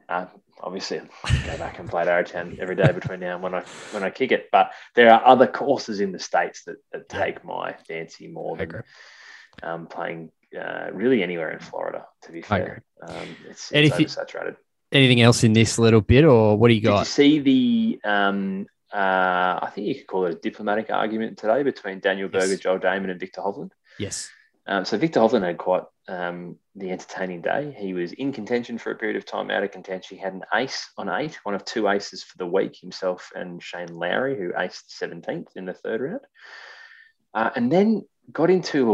[0.09, 0.27] Uh,
[0.63, 3.65] obviously, I go back and play at Arrowtown every day between now and when I
[3.91, 4.49] when I kick it.
[4.51, 8.83] But there are other courses in the states that, that take my fancy more than
[9.63, 12.07] um, playing uh, really anywhere in Florida.
[12.23, 14.57] To be fair, um, it's, it's oversaturated.
[14.93, 16.93] Anything else in this little bit, or what do you got?
[16.93, 18.01] Did you see the?
[18.05, 22.53] Um, uh, I think you could call it a diplomatic argument today between Daniel Berger,
[22.53, 22.61] yes.
[22.61, 23.71] Joel Dahmen, and Viktor Hovland.
[23.99, 24.31] Yes.
[24.67, 27.75] Um, so Viktor Hovland had quite um, the entertaining day.
[27.77, 30.17] He was in contention for a period of time, out of contention.
[30.17, 33.63] He had an ace on eight, one of two aces for the week, himself and
[33.63, 36.21] Shane Lowry, who aced 17th in the third round.
[37.35, 38.93] Uh, and then got into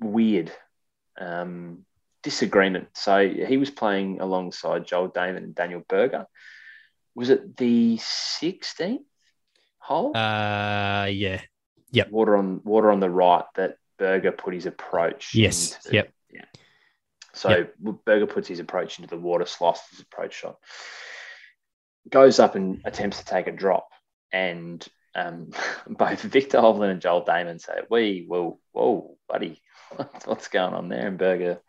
[0.00, 0.52] a weird
[1.18, 1.86] um,
[2.22, 2.88] disagreement.
[2.94, 6.26] So he was playing alongside Joel Dahmen and Daniel Berger.
[7.14, 9.04] Was it the 16th
[9.78, 10.16] hole?
[10.16, 11.40] Uh, yeah.
[11.92, 12.10] Yep.
[12.10, 15.34] Water on water on the right that Berger put his approach.
[15.34, 15.76] Yes.
[15.84, 16.12] Into, yep.
[16.30, 16.44] Yeah.
[17.32, 17.74] So yep.
[18.04, 20.56] Berger puts his approach into the water, slices his approach shot,
[22.08, 23.88] goes up and attempts to take a drop,
[24.32, 25.50] and um,
[25.88, 29.60] both Viktor Hovland and Joel Dahmen say, "We, whoa, whoa, buddy,
[30.24, 31.60] what's going on there?" And Berger,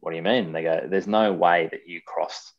[0.00, 2.52] "What do you mean?" And they go, "There's no way that you crossed.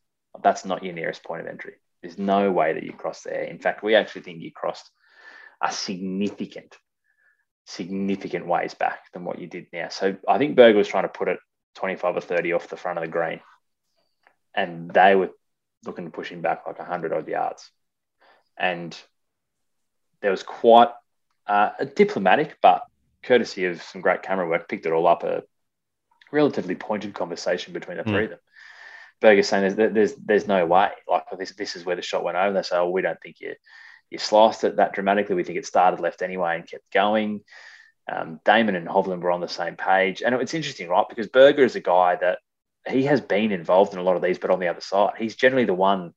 [0.44, 1.74] That's not your nearest point of entry.
[2.02, 3.44] There's no way that you crossed there.
[3.44, 4.90] In fact, we actually think you crossed
[5.62, 6.76] a significant
[7.72, 9.90] significant ways back than what you did now.
[9.90, 11.40] So I think Berger was trying to put it
[11.76, 13.40] 25 or 30 off the front of the green.
[14.54, 15.30] And they were
[15.86, 17.70] looking to push him back like 100 odd yards.
[18.58, 18.98] And
[20.22, 20.90] there was quite
[21.48, 22.84] uh, a diplomatic, but
[23.24, 25.44] courtesy of some great camera work, picked it all up a
[26.32, 28.12] relatively pointed conversation between the mm.
[28.12, 28.40] three of them.
[29.22, 32.38] Berger saying there's, there's there's no way like this this is where the shot went
[32.38, 32.54] over.
[32.54, 33.54] They say, oh, we don't think you
[34.12, 35.36] you sliced it that dramatically.
[35.36, 37.42] We think it started left anyway and kept going.
[38.12, 40.22] Um, Dahmen and Hovland were on the same page.
[40.22, 41.08] And it's interesting, right?
[41.08, 42.40] Because Berger is a guy that
[42.88, 45.36] he has been involved in a lot of these, but on the other side, he's
[45.36, 46.14] generally the one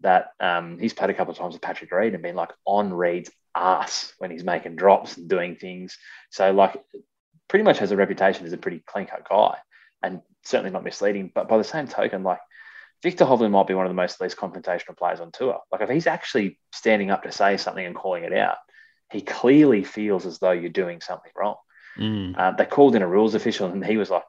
[0.00, 2.92] that um, he's played a couple of times with Patrick Reed and been like on
[2.92, 5.96] Reed's ass when he's making drops and doing things.
[6.30, 6.82] So, like,
[7.48, 9.56] pretty much has a reputation as a pretty clean cut guy.
[10.02, 11.30] And certainly not misleading.
[11.34, 12.40] But by the same token, like
[13.02, 15.60] Viktor Hovland might be one of the most least confrontational players on tour.
[15.72, 18.56] Like if he's actually standing up to say something and calling it out,
[19.10, 21.56] he clearly feels as though you're doing something wrong.
[21.98, 22.38] Mm.
[22.38, 24.22] Uh, they called in a rules official, and he was like,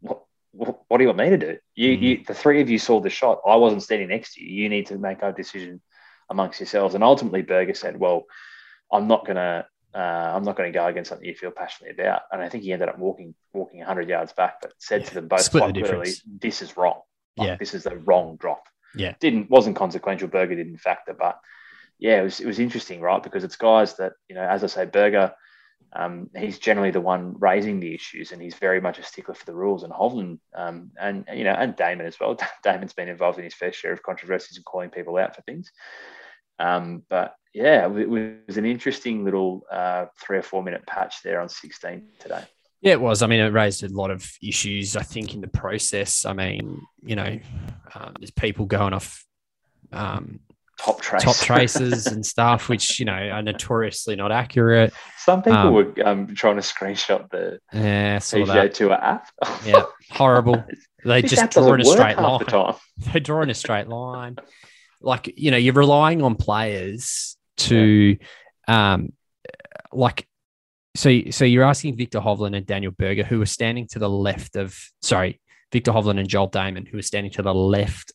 [0.00, 0.24] "What?
[0.52, 1.58] What, what do you want me to do?
[1.74, 2.02] You, Mm.
[2.02, 3.40] you, the three of you saw the shot.
[3.46, 4.62] I wasn't standing next to you.
[4.62, 5.80] You need to make a decision
[6.28, 8.24] amongst yourselves." And ultimately, Berger said, "Well,
[8.92, 12.22] I'm not gonna." Uh, I'm not going to go against something you feel passionately about,
[12.30, 15.28] and I think he ended up walking walking 100 yards back, but said to them
[15.28, 16.12] both Split quite clearly.
[16.26, 17.00] "This is wrong.
[17.38, 17.56] Like, Yeah.
[17.56, 18.64] this is the wrong drop."
[18.94, 19.14] Yeah.
[19.20, 20.28] didn't wasn't consequential.
[20.28, 21.38] Berger didn't factor, but
[21.98, 23.22] yeah, it was it was interesting, right?
[23.22, 25.34] Because it's guys that you know, as I say, Berger,
[25.92, 29.44] um, he's generally the one raising the issues, and he's very much a stickler for
[29.44, 29.82] the rules.
[29.84, 32.36] And Hovland, um, and you know, and Dahmen as well.
[32.64, 35.70] Dahmen's been involved in his fair share of controversies and calling people out for things.
[36.58, 41.40] Um, but yeah, it was an interesting little uh, three or four minute patch there
[41.40, 42.44] on 16 today.
[42.80, 43.22] Yeah, it was.
[43.22, 46.24] I mean, it raised a lot of issues, I think, in the process.
[46.24, 47.38] I mean, you know,
[47.94, 49.24] um, there's people going off
[49.92, 50.40] um,
[50.78, 51.24] Top trace.
[51.24, 54.92] top traces and stuff, which, you know, are notoriously not accurate.
[55.16, 58.72] Some people Um, were um, trying to screenshot the Yeah, PGA.
[58.72, 59.28] Tour app.
[59.66, 60.64] Yeah, horrible.
[61.04, 62.44] They just draw in a straight the line.
[62.44, 62.74] time.
[63.12, 64.36] They draw in a straight line.
[65.00, 68.16] Like, you know, you're relying on players to,
[68.68, 69.12] um,
[69.92, 70.27] like,
[70.98, 74.56] so, so you're asking Viktor Hovland and Daniel Berger, who are standing to the left
[74.56, 75.40] of, sorry,
[75.70, 78.12] Viktor Hovland and Joel Dahmen, who are standing to the left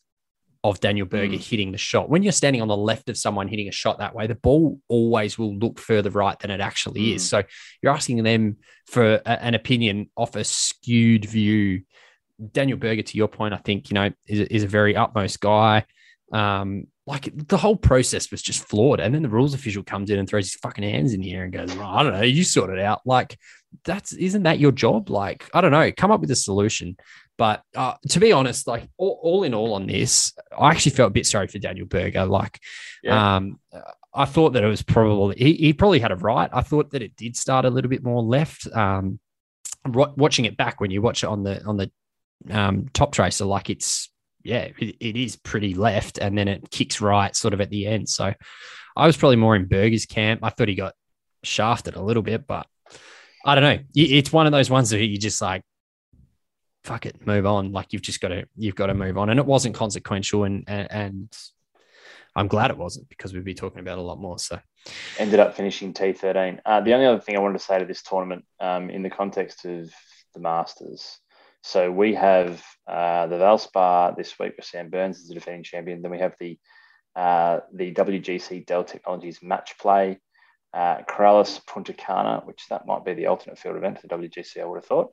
[0.62, 1.50] of Daniel Berger Mm.
[1.50, 2.10] hitting the shot.
[2.10, 4.80] When you're standing on the left of someone hitting a shot that way, the ball
[4.88, 7.22] always will look further right than it actually is.
[7.22, 7.28] Mm.
[7.28, 7.42] So
[7.82, 11.84] you're asking them for a, an opinion off a skewed view.
[12.52, 15.86] Daniel Berger, to your point, I think, you know, is, is a very utmost guy.
[16.32, 19.00] Um, like the whole process was just flawed.
[19.00, 21.44] And then the rules official comes in and throws his fucking hands in the air
[21.44, 23.00] and goes, "Oh, I don't know, you sort it out.
[23.04, 23.38] Like,
[23.84, 25.10] that's isn't that your job?
[25.10, 26.96] Like, I don't know, come up with a solution.
[27.36, 31.08] But uh, to be honest, like all, all in all on this, I actually felt
[31.10, 32.26] a bit sorry for Daniel Berger.
[32.26, 32.60] Like,
[33.02, 33.36] Yeah.
[33.36, 33.58] um,
[34.14, 36.48] I thought that it was probably he, he probably had a right.
[36.52, 38.68] I thought that it did start a little bit more left.
[38.72, 39.18] Um,
[39.86, 41.90] watching it back when you watch it on the on the
[42.50, 44.10] um, Toptracer, like it's
[44.44, 47.86] yeah, it, it is pretty left, and then it kicks right sort of at the
[47.86, 48.08] end.
[48.08, 48.32] So
[48.96, 50.40] I was probably more in Berger's camp.
[50.42, 50.94] I thought he got
[51.42, 52.66] shafted a little bit, but
[53.44, 53.84] I don't know.
[53.94, 55.62] It's one of those ones that you just like,
[56.84, 57.72] fuck it, move on.
[57.72, 60.64] Like you've just got to you've got to move on, and it wasn't consequential, and
[60.66, 61.36] and, and
[62.36, 64.38] I'm glad it wasn't because we'd be talking about a lot more.
[64.38, 64.60] So
[65.18, 66.60] ended up finishing T13.
[66.66, 69.10] Uh, the only other thing I wanted to say to this tournament um, in the
[69.10, 69.90] context of
[70.34, 71.18] the Masters.
[71.66, 76.02] So we have uh, the Valspar this week with Sam Burns as the defending champion.
[76.02, 76.58] Then we have the
[77.16, 80.20] uh, the WGC Dell Technologies match play,
[80.74, 84.76] uh, Corales Puntacana, which that might be the alternate field event for WGC, I would
[84.76, 85.12] have thought,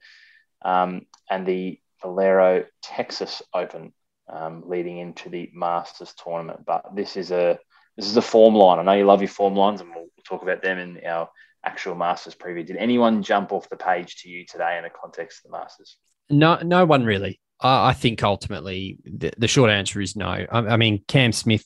[0.61, 3.93] um, and the Valero Texas Open
[4.27, 6.65] um, leading into the Masters tournament.
[6.65, 7.59] But this is a
[7.95, 8.77] this is a form line.
[8.77, 11.29] I know you love your form lines, and we'll talk about them in our
[11.63, 12.65] actual Masters preview.
[12.65, 15.95] Did anyone jump off the page to you today in the context of the Masters?
[16.31, 17.39] No, no one really.
[17.59, 20.27] I I think ultimately the, the short answer is no.
[20.27, 21.65] I, I mean, Cam Smith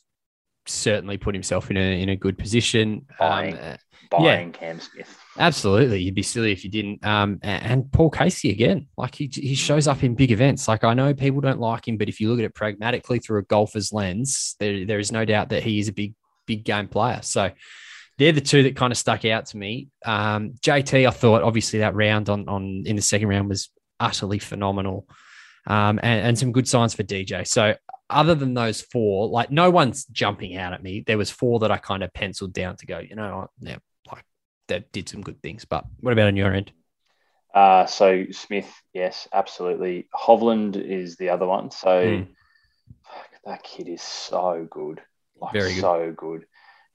[0.68, 3.06] certainly put himself in a in a good position.
[3.20, 3.56] Um, Buying.
[3.56, 3.78] uh,
[4.12, 5.18] Buying Cam Smith.
[5.38, 7.06] Absolutely, you'd be silly if you didn't.
[7.06, 10.68] Um, and Paul Casey again, like he he shows up in big events.
[10.68, 13.40] Like I know people don't like him, but if you look at it pragmatically through
[13.40, 16.14] a golfer's lens, there there is no doubt that he is a big
[16.46, 17.20] big game player.
[17.22, 17.52] So
[18.18, 19.90] they're the two that kind of stuck out to me.
[20.06, 24.40] Um, JT, I thought obviously that round on on in the second round was utterly
[24.40, 25.08] phenomenal,
[25.68, 27.48] um, and, and some good signs for DJ.
[27.48, 27.76] So
[28.10, 31.04] other than those four, like no one's jumping out at me.
[31.06, 33.00] There was four that I kind of penciled down to go.
[33.00, 33.78] You know, yeah,
[34.12, 34.24] like
[34.68, 35.66] that did some good things.
[35.66, 36.72] But what about on your end?
[37.54, 40.08] Uh, so Smith, yes, absolutely.
[40.14, 41.72] Hovland is the other one.
[41.72, 42.28] So Mm.
[43.04, 45.02] fuck, that kid is so good.
[45.40, 45.82] Like Very good.
[45.82, 46.46] so good.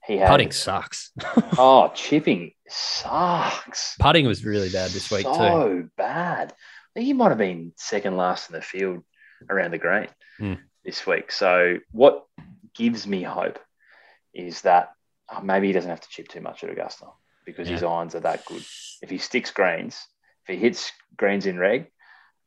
[0.05, 1.11] He had Putting sucks.
[1.57, 3.95] oh chipping sucks.
[3.99, 5.33] Putting was really bad this week too.
[5.33, 6.53] so bad.
[6.95, 9.03] I think he might have been second last in the field
[9.49, 10.53] around the green Hmm.
[10.83, 11.31] this week.
[11.31, 12.25] So what
[12.75, 13.59] gives me hope
[14.33, 14.91] is that
[15.29, 17.05] oh, maybe he doesn't have to chip too much at Augusta
[17.45, 18.63] because his irons are that good.
[19.01, 20.05] If he sticks greens,
[20.45, 21.89] if he hits greens in reg,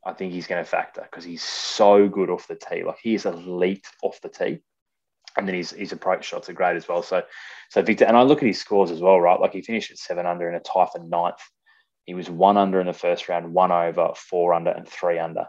[0.05, 2.85] I think he's going to factor because he's so good off the tee.
[2.85, 4.61] Like he is elite off the tee.
[5.37, 7.03] And then his, his approach shots are great as well.
[7.03, 7.23] So,
[7.71, 9.41] so Viktor, and I look at his scores as well, right?
[9.41, 11.41] Like he finished at seven under in a tie for ninth.
[12.05, 15.47] He was one under in the first round, one over, four under, and three under.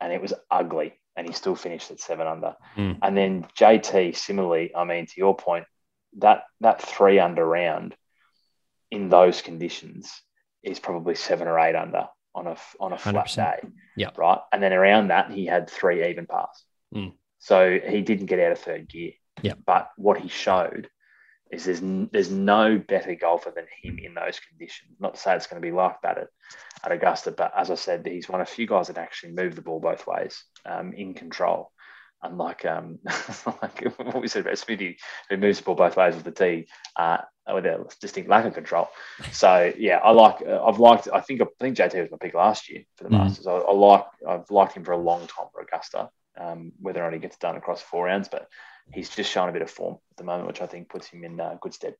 [0.00, 0.94] And it was ugly.
[1.16, 2.54] And he still finished at seven under.
[2.76, 2.98] Mm.
[3.02, 5.64] And then JT, similarly, I mean, to your point,
[6.18, 7.96] that that three under round
[8.90, 10.10] in those conditions
[10.62, 13.36] is probably seven or eight under on a on a flat 100%.
[13.36, 13.68] day.
[13.96, 14.10] Yeah.
[14.16, 14.38] Right.
[14.52, 16.64] And then around that, he had three even pars.
[16.94, 17.14] Mm.
[17.40, 19.12] So he didn't get out of third gear.
[19.42, 19.54] Yeah.
[19.64, 20.88] But what he showed
[21.50, 21.80] is there's
[22.12, 24.96] there's no better golfer than him in those conditions.
[25.00, 26.28] Not to say it's going to be like that at,
[26.84, 29.54] at Augusta, but as I said, he's one of a few guys that actually move
[29.54, 31.72] the ball both ways um, in control.
[32.22, 32.98] Unlike um,
[33.62, 34.98] like what we said about Smithy,
[35.30, 38.54] who moves the ball both ways with the tee uh, with a distinct lack of
[38.54, 38.88] control.
[39.32, 40.42] So yeah, I like.
[40.46, 41.08] Uh, I've liked.
[41.12, 43.18] I think I think JT was my pick last year for the mm.
[43.18, 43.46] Masters.
[43.46, 44.04] I, I, like.
[44.28, 46.10] I've liked him for a long time for Augusta.
[46.36, 48.48] Um, whether or not he gets done across four rounds, but
[48.92, 51.24] he's just shown a bit of form at the moment, which I think puts him
[51.24, 51.94] in uh, good stead.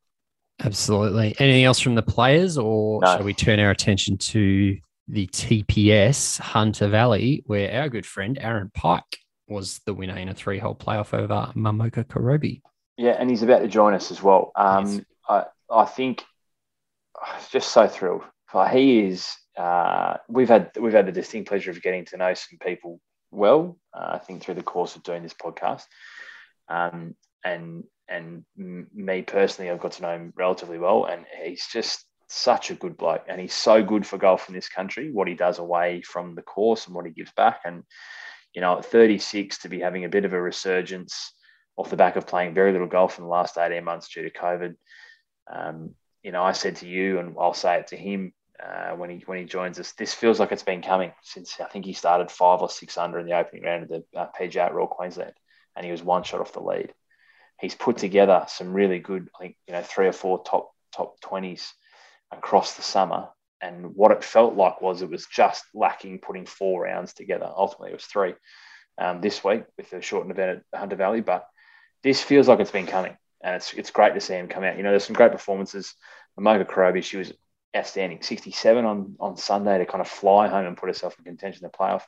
[0.61, 1.37] Absolutely.
[1.39, 3.07] Anything else from the players, or no.
[3.07, 4.77] shall we turn our attention to
[5.07, 10.35] the TPS Hunter Valley, where our good friend Aaron Pike was the winner in a
[10.35, 12.61] three-hole playoff over Momoka Kobori.
[12.97, 14.53] Yeah, and he's about to join us as well.
[14.57, 15.01] Um, yes.
[15.29, 16.25] I, I think
[17.51, 18.25] just so thrilled.
[18.73, 19.31] He is.
[19.57, 23.79] Uh, we've had we've had the distinct pleasure of getting to know some people well.
[23.93, 25.85] Uh, I think through the course of doing this podcast,
[26.69, 27.15] um,
[27.45, 32.71] and and me personally, I've got to know him relatively well, and he's just such
[32.71, 35.11] a good bloke, and he's so good for golf in this country.
[35.11, 37.83] What he does away from the course and what he gives back, and
[38.55, 41.33] you know, at 36 to be having a bit of a resurgence
[41.77, 44.31] off the back of playing very little golf in the last 18 months due to
[44.31, 44.75] COVID.
[45.53, 49.11] Um, you know, I said to you, and I'll say it to him uh, when
[49.11, 49.93] he when he joins us.
[49.93, 53.19] This feels like it's been coming since I think he started five or six under
[53.19, 55.35] in the opening round of the uh, PGA at Royal Queensland
[55.79, 56.93] and he was one shot off the lead.
[57.61, 61.21] He's put together some really good, I think, you know, three or four top top
[61.21, 61.73] twenties
[62.33, 63.29] across the summer.
[63.61, 67.51] And what it felt like was it was just lacking putting four rounds together.
[67.57, 68.35] Ultimately, it was three
[68.99, 71.21] um, this week with the shortened event at Hunter Valley.
[71.21, 71.47] But
[72.03, 74.77] this feels like it's been coming, and it's it's great to see him come out.
[74.77, 75.95] You know, there's some great performances.
[76.39, 77.33] Momoka Kobori, she was
[77.77, 81.65] outstanding, 67 on on Sunday to kind of fly home and put herself in contention
[81.65, 82.03] in the playoff.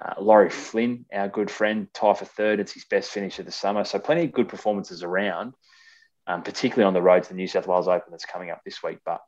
[0.00, 2.60] Uh, Lawry Flynn, our good friend, tie for third.
[2.60, 3.84] It's his best finish of the summer.
[3.84, 5.54] So plenty of good performances around,
[6.26, 8.82] um, particularly on the road to the New South Wales Open that's coming up this
[8.82, 8.98] week.
[9.04, 9.20] But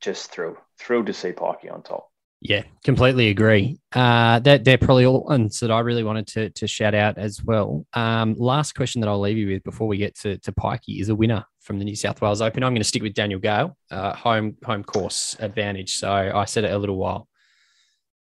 [0.00, 2.08] just thrilled, thrilled to see Pikey on top.
[2.40, 3.78] Yeah, completely agree.
[3.92, 7.42] Uh, that they're probably all ones that I really wanted to, to shout out as
[7.42, 7.86] well.
[7.94, 11.08] Um, last question that I'll leave you with before we get to, to Pikey is
[11.08, 12.62] a winner from the New South Wales Open.
[12.62, 15.96] I'm going to stick with Daniel Gale, uh, home home course advantage.
[15.96, 17.26] So I said it a little while.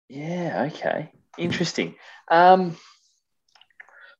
[0.09, 0.69] Yeah.
[0.71, 1.11] Okay.
[1.37, 1.95] Interesting.
[2.29, 2.77] Um,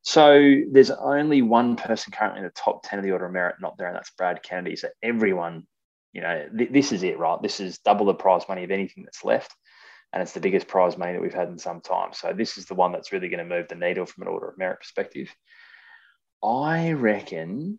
[0.02, 3.56] so there's only one person currently in the top 10 of the order of merit
[3.60, 4.76] not there, and that's Brad Kennedy.
[4.76, 5.66] So everyone,
[6.12, 7.40] you know, th- this is it, right?
[7.40, 9.54] This is double the prize money of anything that's left.
[10.12, 12.12] And it's the biggest prize money that we've had in some time.
[12.12, 14.48] So this is the one that's really going to move the needle from an order
[14.48, 15.34] of merit perspective.
[16.42, 17.78] I reckon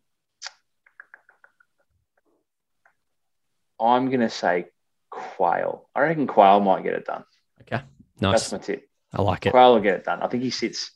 [3.80, 4.66] I'm going to say
[5.12, 5.90] Quayle.
[5.94, 7.26] I reckon Quayle might get it done.
[7.62, 7.84] Okay.
[8.20, 8.50] Nice.
[8.50, 8.90] That's my tip.
[9.14, 9.52] I like it.
[9.52, 10.22] Quayle will get it done.
[10.22, 10.92] I think he sits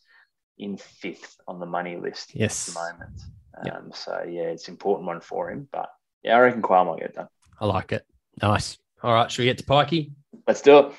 [0.58, 2.68] in fifth on the money list yes.
[2.68, 3.22] at the moment.
[3.58, 3.96] Um, yep.
[3.96, 5.68] So, yeah, it's an important one for him.
[5.72, 5.90] But,
[6.24, 7.28] yeah, I reckon Quayle might get it done.
[7.60, 8.06] I like it.
[8.42, 8.78] Nice.
[9.04, 10.12] All right, should we get to Pikey?
[10.48, 10.94] Let's do it.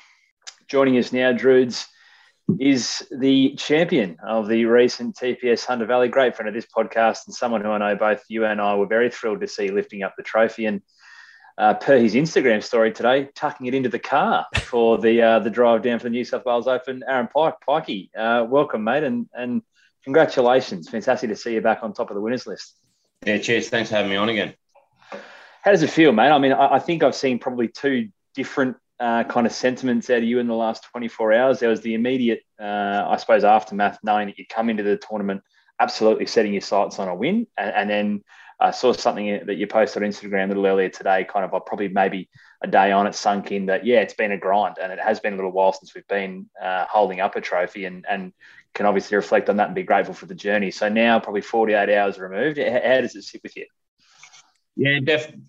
[0.67, 1.87] Joining us now, Drudes,
[2.59, 6.07] is the champion of the recent TPS Hunter Valley.
[6.07, 8.87] Great friend of this podcast and someone who I know both you and I were
[8.87, 10.65] very thrilled to see lifting up the trophy.
[10.65, 10.81] And
[11.59, 15.49] uh, per his Instagram story today, tucking it into the car for the uh, the
[15.49, 17.03] drive down for the New South Wales Open.
[17.07, 19.61] Aaron Pike, Pikey, uh, welcome, mate, and and
[20.05, 20.89] congratulations!
[20.89, 22.75] Fantastic to see you back on top of the winners list.
[23.25, 23.67] Yeah, cheers.
[23.69, 24.53] Thanks for having me on again.
[25.61, 26.29] How does it feel, mate?
[26.29, 30.19] I mean, I, I think I've seen probably two different uh, kind of sentiments out
[30.19, 31.59] of you in the last 24 hours.
[31.59, 35.41] There was the immediate, uh, I suppose, aftermath, knowing that you come into the tournament
[35.79, 38.23] absolutely setting your sights on a win, and, and then
[38.59, 41.87] I saw something that you posted on Instagram a little earlier today, kind of probably
[41.87, 42.29] maybe
[42.61, 45.21] a day on it sunk in that, yeah, it's been a grind and it has
[45.21, 48.33] been a little while since we've been uh, holding up a trophy and, and
[48.73, 50.71] can obviously reflect on that and be grateful for the journey.
[50.71, 53.65] So now, probably 48 hours removed, how, how does it sit with you?
[54.75, 55.45] Yeah, definitely.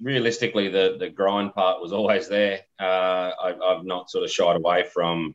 [0.00, 2.60] Realistically, the, the grind part was always there.
[2.78, 5.34] Uh, I, I've not sort of shied away from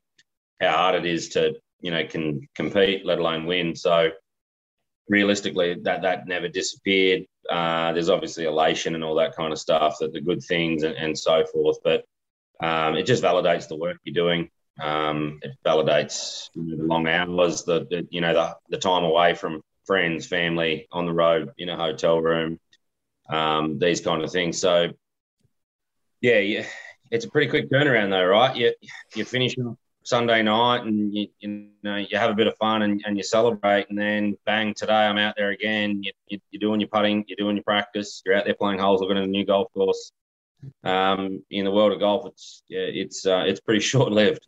[0.61, 3.75] how hard it is to, you know, can compete, let alone win.
[3.75, 4.11] So,
[5.09, 7.25] realistically, that that never disappeared.
[7.49, 10.95] Uh, there's obviously elation and all that kind of stuff, that the good things and,
[10.95, 11.77] and so forth.
[11.83, 12.05] But
[12.59, 14.49] um, it just validates the work you're doing.
[14.81, 19.03] Um, it validates you know, the long hours, the, the, you know the the time
[19.03, 22.59] away from friends, family, on the road, in a hotel room,
[23.29, 24.59] um, these kind of things.
[24.59, 24.89] So
[26.21, 26.65] yeah, yeah,
[27.11, 28.55] it's a pretty quick turnaround though, right?
[28.55, 28.73] You
[29.15, 29.55] you finish
[30.03, 33.23] Sunday night and you, you know you have a bit of fun and, and you
[33.23, 37.23] celebrate and then bang today I'm out there again you, you, are doing your putting
[37.27, 40.11] you're doing your practice you're out there playing holes looking at a new golf course
[40.83, 44.47] um, in the world of golf, it's yeah, it's uh, it's pretty short lived.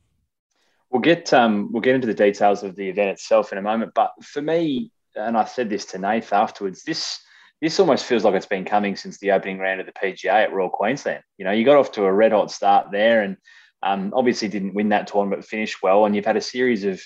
[0.89, 3.93] We'll get um, we'll get into the details of the event itself in a moment,
[3.93, 7.19] but for me, and I said this to Nath afterwards, this
[7.61, 10.53] this almost feels like it's been coming since the opening round of the PGA at
[10.53, 11.23] Royal Queensland.
[11.37, 13.37] You know, you got off to a red hot start there, and
[13.85, 16.99] um, obviously didn't win that tournament, finished well, and you've had a series of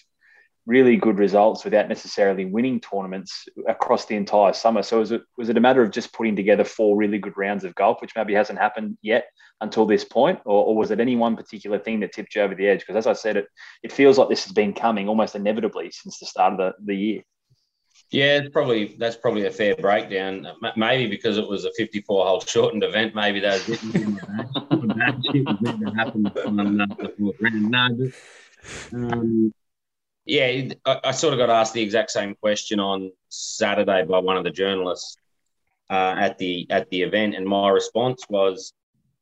[0.65, 4.81] really good results without necessarily winning tournaments across the entire summer.
[4.81, 7.63] So was it was it a matter of just putting together four really good rounds
[7.63, 9.25] of golf, which maybe hasn't happened yet
[9.61, 12.55] until this point, or, or was it any one particular thing that tipped you over
[12.55, 12.79] the edge?
[12.79, 13.47] Because as I said, it
[13.83, 16.95] it feels like this has been coming almost inevitably since the start of the, the
[16.95, 17.21] year.
[18.11, 20.47] Yeah, it's probably that's probably a fair breakdown.
[20.77, 23.79] Maybe because it was a 54 hole shortened event, maybe that was
[27.17, 28.13] fourth round.
[28.91, 29.53] No, um,
[30.25, 34.37] yeah, I, I, sort of got asked the exact same question on Saturday by one
[34.37, 35.17] of the journalists
[35.89, 38.73] uh, at the at the event, and my response was,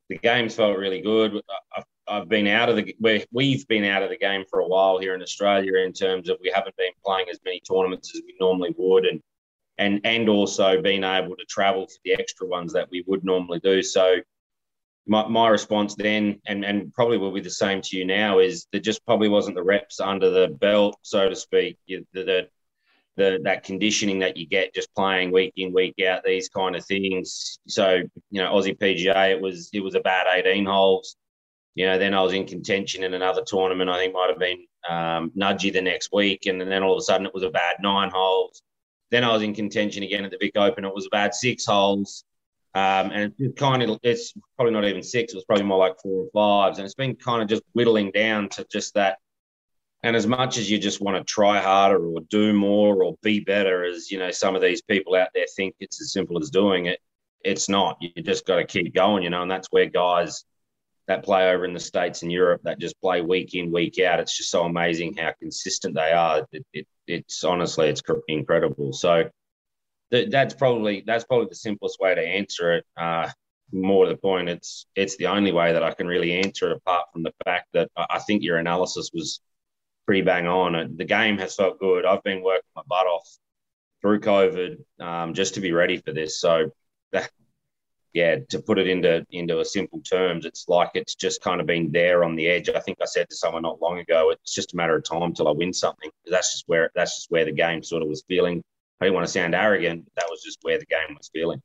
[0.08, 1.40] the games felt really good.
[1.76, 2.94] I've, I've been out of the
[3.32, 6.38] we've been out of the game for a while here in Australia in terms of
[6.42, 9.22] we haven't been playing as many tournaments as we normally would, and
[9.78, 13.60] and and also being able to travel for the extra ones that we would normally
[13.60, 13.82] do.
[13.82, 14.16] So
[15.08, 18.66] my, my response then, and, and probably will be the same to you now, is
[18.72, 21.78] there just probably wasn't the reps under the belt, so to speak.
[21.88, 22.48] The, the,
[23.16, 26.84] the, that conditioning that you get just playing week in week out these kind of
[26.86, 27.58] things.
[27.66, 31.16] So you know Aussie PGA it was it was a bad 18 holes.
[31.74, 33.90] You know then I was in contention in another tournament.
[33.90, 37.02] I think might have been um, Nudgee the next week, and then all of a
[37.02, 38.62] sudden it was a bad nine holes.
[39.10, 40.84] Then I was in contention again at the Vic Open.
[40.84, 42.24] It was a bad six holes.
[42.74, 45.32] Um, and it's kind of it's probably not even six.
[45.32, 48.10] It was probably more like four or fives, and it's been kind of just whittling
[48.10, 49.18] down to just that.
[50.04, 53.40] And as much as you just want to try harder or do more or be
[53.40, 56.50] better, as you know, some of these people out there think it's as simple as
[56.50, 57.00] doing it.
[57.44, 57.96] It's not.
[58.00, 60.44] You just got to keep going, you know, and that's where guys
[61.08, 64.20] that play over in the states and Europe that just play week in week out.
[64.20, 66.46] It's just so amazing how consistent they are.
[66.52, 68.92] It, it, it's honestly it's incredible.
[68.92, 69.28] So
[70.10, 72.86] that's probably that's probably the simplest way to answer it.
[72.96, 73.28] Uh,
[73.72, 76.76] more to the point, it's it's the only way that I can really answer it.
[76.78, 79.40] Apart from the fact that I think your analysis was
[80.06, 80.96] pretty bang on.
[80.96, 82.06] The game has felt good.
[82.06, 83.28] I've been working my butt off
[84.00, 86.40] through COVID um, just to be ready for this.
[86.40, 86.70] So,
[87.12, 87.30] that,
[88.14, 91.66] yeah, to put it into into a simple terms, it's like it's just kind of
[91.66, 92.70] been there on the edge.
[92.70, 95.34] I think I said to someone not long ago, it's just a matter of time
[95.34, 96.10] till I win something.
[96.26, 98.62] That's just where that's just where the game sort of was feeling
[99.00, 100.10] I didn't want to sound arrogant.
[100.16, 101.62] That was just where the game was feeling.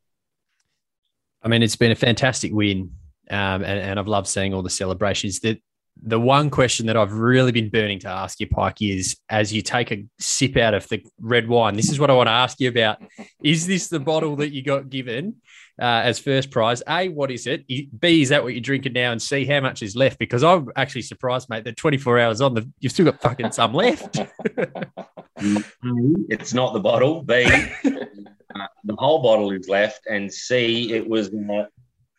[1.42, 2.92] I mean, it's been a fantastic win,
[3.30, 5.40] um, and, and I've loved seeing all the celebrations.
[5.40, 5.58] That
[6.02, 9.62] the one question that I've really been burning to ask you, Pike, is as you
[9.62, 12.60] take a sip out of the red wine, this is what I want to ask
[12.60, 13.02] you about.
[13.42, 15.36] Is this the bottle that you got given
[15.80, 16.82] uh, as first prize?
[16.88, 17.66] A, what is it?
[17.66, 19.12] B, is that what you're drinking now?
[19.12, 20.18] And C, how much is left?
[20.18, 23.74] Because I'm actually surprised, mate, that 24 hours on, the, you've still got fucking some
[23.74, 24.18] left.
[25.36, 27.22] it's not the bottle.
[27.22, 27.44] B,
[27.84, 30.06] uh, the whole bottle is left.
[30.08, 31.66] And C, it was, uh,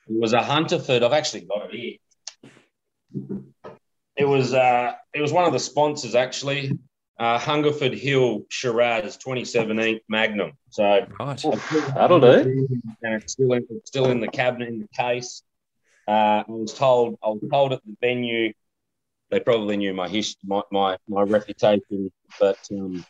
[0.07, 1.03] it was a Hungerford.
[1.03, 1.97] I've actually got it here.
[4.17, 6.71] It was uh, it was one of the sponsors actually,
[7.17, 10.53] uh, Hungerford Hill Shiraz 2017 Magnum.
[10.69, 11.43] So right.
[11.93, 12.67] that'll do.
[13.03, 15.41] And it's still in, it's still in the cabinet in the case.
[16.07, 18.53] Uh, I was told I was told at the venue
[19.31, 23.03] they probably knew my history, my, my, my reputation, but um,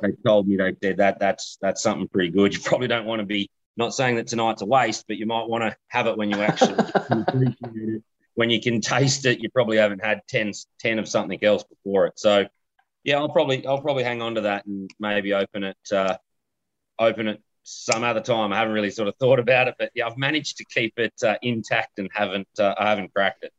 [0.00, 2.54] they told me they said that that's that's something pretty good.
[2.54, 5.46] You probably don't want to be not saying that tonight's a waste, but you might
[5.46, 6.74] want to have it when you actually
[8.34, 12.06] when you can taste it, you probably haven't had 10, 10 of something else before
[12.06, 12.20] it.
[12.20, 12.46] So,
[13.08, 16.16] yeah, I'll probably I'll probably hang on to that and maybe open it uh,
[16.98, 18.52] open it some other time.
[18.52, 21.14] I haven't really sort of thought about it, but yeah, I've managed to keep it
[21.24, 23.52] uh, intact and haven't uh, I haven't cracked it.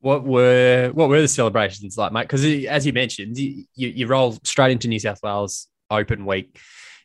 [0.00, 2.22] What were what were the celebrations like, mate?
[2.22, 6.60] Because as you mentioned, you, you roll straight into New South Wales Open Week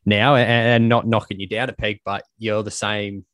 [0.06, 3.26] now, and, and not knocking you down a peg, but you're the same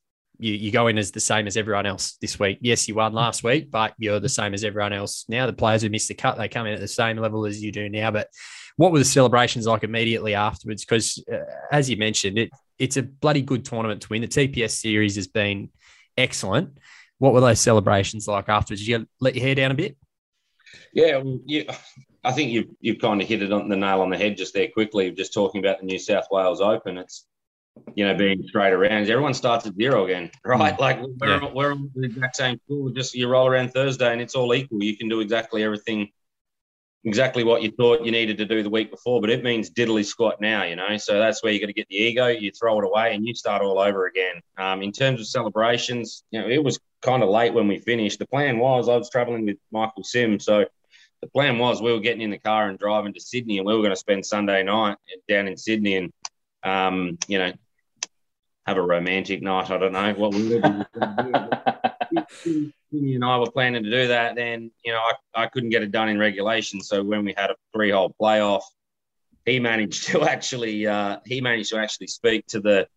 [0.41, 2.57] you, you go in as the same as everyone else this week.
[2.61, 5.45] Yes, you won last week, but you're the same as everyone else now.
[5.45, 7.71] The players who missed the cut, they come in at the same level as you
[7.71, 8.09] do now.
[8.09, 8.27] But
[8.75, 10.83] what were the celebrations like immediately afterwards?
[10.83, 11.37] Because uh,
[11.71, 14.23] as you mentioned, it it's a bloody good tournament to win.
[14.23, 15.69] The TPS series has been
[16.17, 16.79] excellent.
[17.19, 18.81] What were those celebrations like afterwards?
[18.81, 19.95] Did you let your hair down a bit?
[20.91, 21.75] Yeah, well, yeah.
[22.23, 24.55] I think you've you've kind of hit it on the nail on the head just
[24.55, 25.11] there quickly.
[25.11, 27.27] Just talking about the New South Wales Open, it's
[27.95, 29.09] you know, being straight around.
[29.09, 30.75] Everyone starts at zero again, right?
[30.75, 30.79] Mm.
[30.79, 31.49] Like we're, yeah.
[31.53, 32.89] we're on the exact same school.
[32.89, 34.83] Just you roll around Thursday and it's all equal.
[34.83, 36.09] You can do exactly everything,
[37.03, 40.05] exactly what you thought you needed to do the week before, but it means diddly
[40.05, 40.97] squat now, you know.
[40.97, 42.27] So that's where you got to get the ego.
[42.27, 44.41] You throw it away and you start all over again.
[44.57, 48.19] Um, in terms of celebrations, you know, it was kind of late when we finished.
[48.19, 50.65] The plan was I was traveling with Michael Sim, so
[51.21, 53.73] the plan was we were getting in the car and driving to Sydney, and we
[53.73, 54.97] were going to spend Sunday night
[55.27, 56.11] down in Sydney, and
[56.63, 57.51] um, you know,
[58.65, 59.69] have a romantic night.
[59.69, 60.85] I don't know what we were
[62.91, 64.35] Jimmy and I were planning to do that.
[64.35, 66.81] Then, you know, I, I couldn't get it done in regulation.
[66.81, 68.63] So when we had a three hole playoff,
[69.45, 72.87] he managed to actually uh, he managed to actually speak to the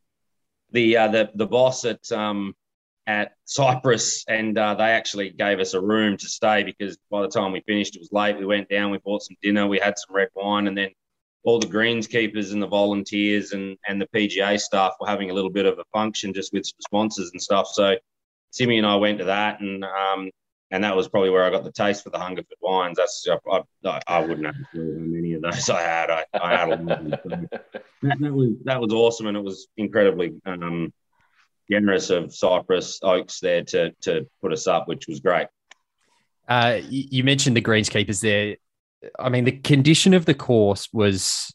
[0.73, 2.55] the uh, the the boss at um,
[3.07, 7.29] at Cypress, and uh, they actually gave us a room to stay because by the
[7.29, 8.39] time we finished, it was late.
[8.39, 10.91] We went down, we bought some dinner, we had some red wine, and then
[11.45, 15.51] all the greenskeepers and the volunteers and and the PGA staff were having a little
[15.51, 17.69] bit of a function just with sponsors and stuff.
[17.69, 17.97] So
[18.51, 20.31] Simmy and I went to that, and um,
[20.71, 22.97] and that was probably where I got the taste for the Hungerford wines.
[22.97, 26.11] That's I, I, I wouldn't have how many of those I had.
[26.11, 27.11] I, I had a lot.
[27.25, 27.71] that,
[28.03, 30.93] that, was that was awesome, and it was incredibly um,
[31.71, 35.49] generous of Cypress Lakes there to to put us up, which was great.
[36.49, 38.57] Uh, you mentioned the greenskeepers there.
[39.19, 41.55] I mean, the condition of the course was,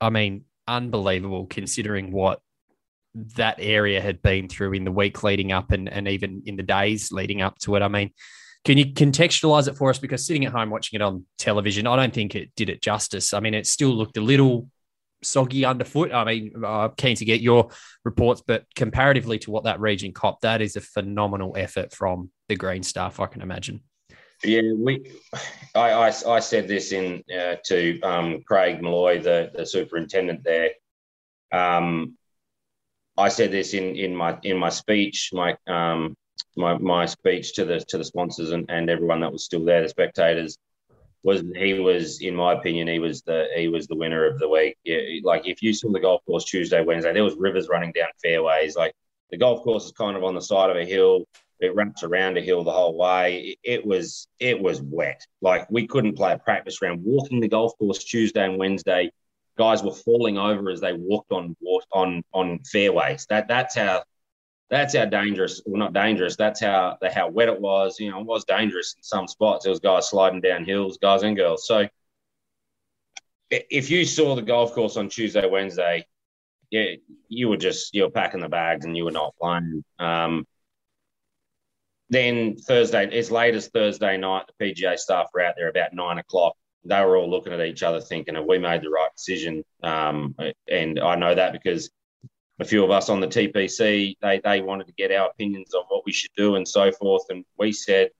[0.00, 2.40] I mean, unbelievable considering what
[3.14, 6.62] that area had been through in the week leading up and, and even in the
[6.62, 7.82] days leading up to it.
[7.82, 8.10] I mean,
[8.64, 9.98] can you contextualize it for us?
[9.98, 13.32] Because sitting at home watching it on television, I don't think it did it justice.
[13.32, 14.68] I mean, it still looked a little
[15.22, 16.12] soggy underfoot.
[16.12, 17.70] I mean, I'm keen to get your
[18.04, 22.56] reports, but comparatively to what that region copped, that is a phenomenal effort from the
[22.56, 23.82] green staff, I can imagine.
[24.42, 25.12] Yeah, we.
[25.74, 30.70] I, I, I said this in uh, to um, Craig Malloy, the, the superintendent there.
[31.52, 32.16] Um,
[33.16, 36.16] I said this in in my in my speech, my um
[36.56, 39.82] my my speech to the to the sponsors and, and everyone that was still there,
[39.82, 40.56] the spectators,
[41.22, 44.48] was he was in my opinion he was the he was the winner of the
[44.48, 44.76] week.
[44.84, 48.08] Yeah, like if you saw the golf course Tuesday, Wednesday, there was rivers running down
[48.22, 48.74] fairways.
[48.76, 48.94] Like
[49.30, 51.26] the golf course is kind of on the side of a hill.
[51.60, 53.56] It wraps around a hill the whole way.
[53.62, 55.26] It, was it was wet.
[55.40, 57.04] Like we couldn't play a practice round.
[57.04, 59.10] Walking the golf course Tuesday and Wednesday
[59.60, 61.54] guys were falling over as they walked on
[61.92, 63.26] on on fairways.
[63.28, 64.02] That that's how
[64.70, 65.60] that's how dangerous.
[65.66, 66.36] Well, not dangerous.
[66.36, 68.00] That's how how wet it was.
[68.00, 69.64] You know, it was dangerous in some spots.
[69.64, 71.66] There was guys sliding down hills, guys and girls.
[71.66, 71.86] So
[73.50, 76.06] if you saw the golf course on Tuesday, Wednesday,
[76.70, 76.94] yeah,
[77.28, 79.84] you were just you were packing the bags and you were not playing.
[79.98, 80.46] Um,
[82.10, 86.18] then Thursday, as late as Thursday night, the PGA staff were out there about nine
[86.18, 89.64] o'clock they were all looking at each other thinking, have we made the right decision?
[89.82, 90.34] Um,
[90.68, 91.90] and I know that because
[92.58, 95.84] a few of us on the TPC, they, they wanted to get our opinions on
[95.88, 97.24] what we should do and so forth.
[97.28, 98.10] And we said,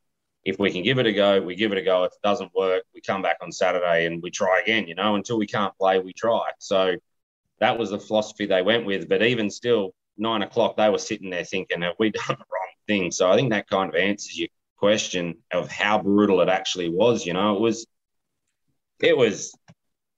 [0.44, 2.04] if we can give it a go, we give it a go.
[2.04, 5.14] If it doesn't work, we come back on Saturday and we try again, you know,
[5.14, 6.48] until we can't play, we try.
[6.58, 6.96] So
[7.60, 9.08] that was the philosophy they went with.
[9.08, 12.69] But even still, nine o'clock, they were sitting there thinking, have we done the wrong
[12.90, 13.12] thing?
[13.12, 17.24] So I think that kind of answers your question of how brutal it actually was.
[17.24, 17.86] You know, it was
[19.00, 19.54] it was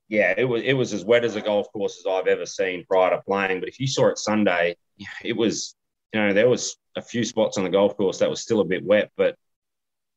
[0.08, 2.84] yeah, it was it was as wet as a golf course as I've ever seen
[2.86, 3.60] prior to playing.
[3.60, 4.76] But if you saw it Sunday,
[5.22, 5.74] it was
[6.12, 8.64] you know there was a few spots on the golf course that was still a
[8.64, 9.36] bit wet, but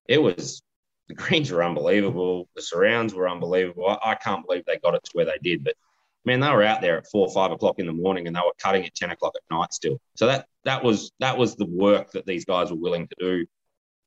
[0.08, 0.62] it was
[1.10, 3.88] the greens were unbelievable, the surrounds were unbelievable.
[3.88, 5.76] I, I can't believe they got it to where they did, but
[6.24, 8.54] man, they were out there at four, five o'clock in the morning, and they were
[8.58, 10.00] cutting at ten o'clock at night still.
[10.16, 13.46] So that that was that was the work that these guys were willing to do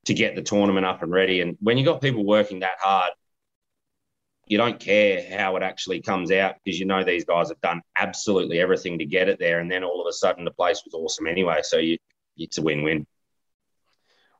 [0.05, 1.41] to get the tournament up and ready.
[1.41, 3.13] And when you got people working that hard,
[4.47, 7.83] you don't care how it actually comes out because you know these guys have done
[7.97, 10.95] absolutely everything to get it there, and then all of a sudden the place was
[10.95, 11.61] awesome anyway.
[11.63, 11.99] So you,
[12.37, 13.07] it's a win-win.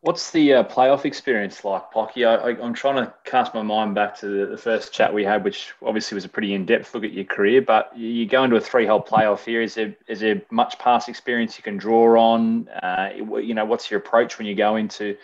[0.01, 2.25] What's the uh, playoff experience like, Pikey?
[2.25, 5.43] I, am trying to cast my mind back to the, the, first chat we had,
[5.43, 7.63] which obviously was a pretty in-depth look at your career.
[7.63, 9.61] But you go into a three-hole playoff here.
[9.61, 12.69] Is there is there much past experience you can draw on?
[12.69, 15.17] Uh, you know, what's your approach when you go into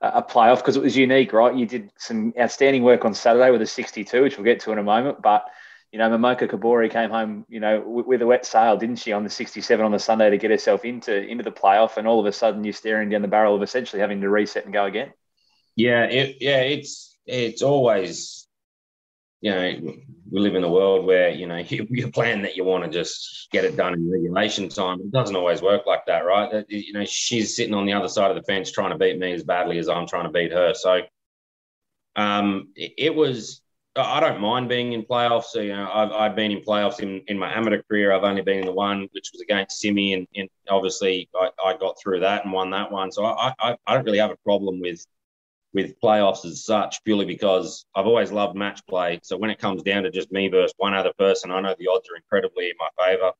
[0.00, 1.54] a playoff because it was unique, right?
[1.54, 4.78] You did some outstanding work on Saturday with a 62, which we'll get to in
[4.78, 5.20] a moment.
[5.20, 5.46] But
[5.92, 9.12] you know, Momoka Kobori came home, you know, with, with, a wet sail, didn't she,
[9.12, 12.20] on the 67 on the Sunday to get herself into into the playoff, and all
[12.20, 14.84] of a sudden you're staring down the barrel of essentially having to reset and go
[14.84, 15.12] again.
[15.76, 18.46] Yeah, it, yeah, it's it's always
[19.40, 19.94] you know,
[20.30, 22.90] we live in a world where, you know, you, you plan that you want to
[22.90, 25.00] just get it done in regulation time.
[25.00, 26.64] It doesn't always work like that, right?
[26.68, 29.32] You know, she's sitting on the other side of the fence trying to beat me
[29.32, 30.74] as badly as I'm trying to beat her.
[30.74, 31.02] So
[32.16, 33.59] um, it was,
[33.96, 35.54] I don't mind being in playoffs.
[35.54, 38.12] You know, I've, I've been in playoffs in, in my amateur career.
[38.12, 40.14] I've only been in the one, which was against Simmy.
[40.14, 43.10] And, and obviously I, I got through that and won that one.
[43.10, 45.04] So I, I, I don't really have a problem with–
[45.72, 49.20] with playoffs as such, purely because I've always loved match play.
[49.22, 51.86] So when it comes down to just me versus one other person, I know the
[51.86, 53.30] odds are incredibly in my favour.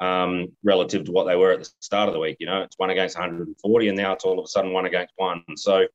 [0.00, 2.38] um, relative to what they were at the start of the week.
[2.40, 5.12] You know, it's one against 140, and now it's all of a sudden one against
[5.16, 5.44] one.
[5.56, 5.86] So,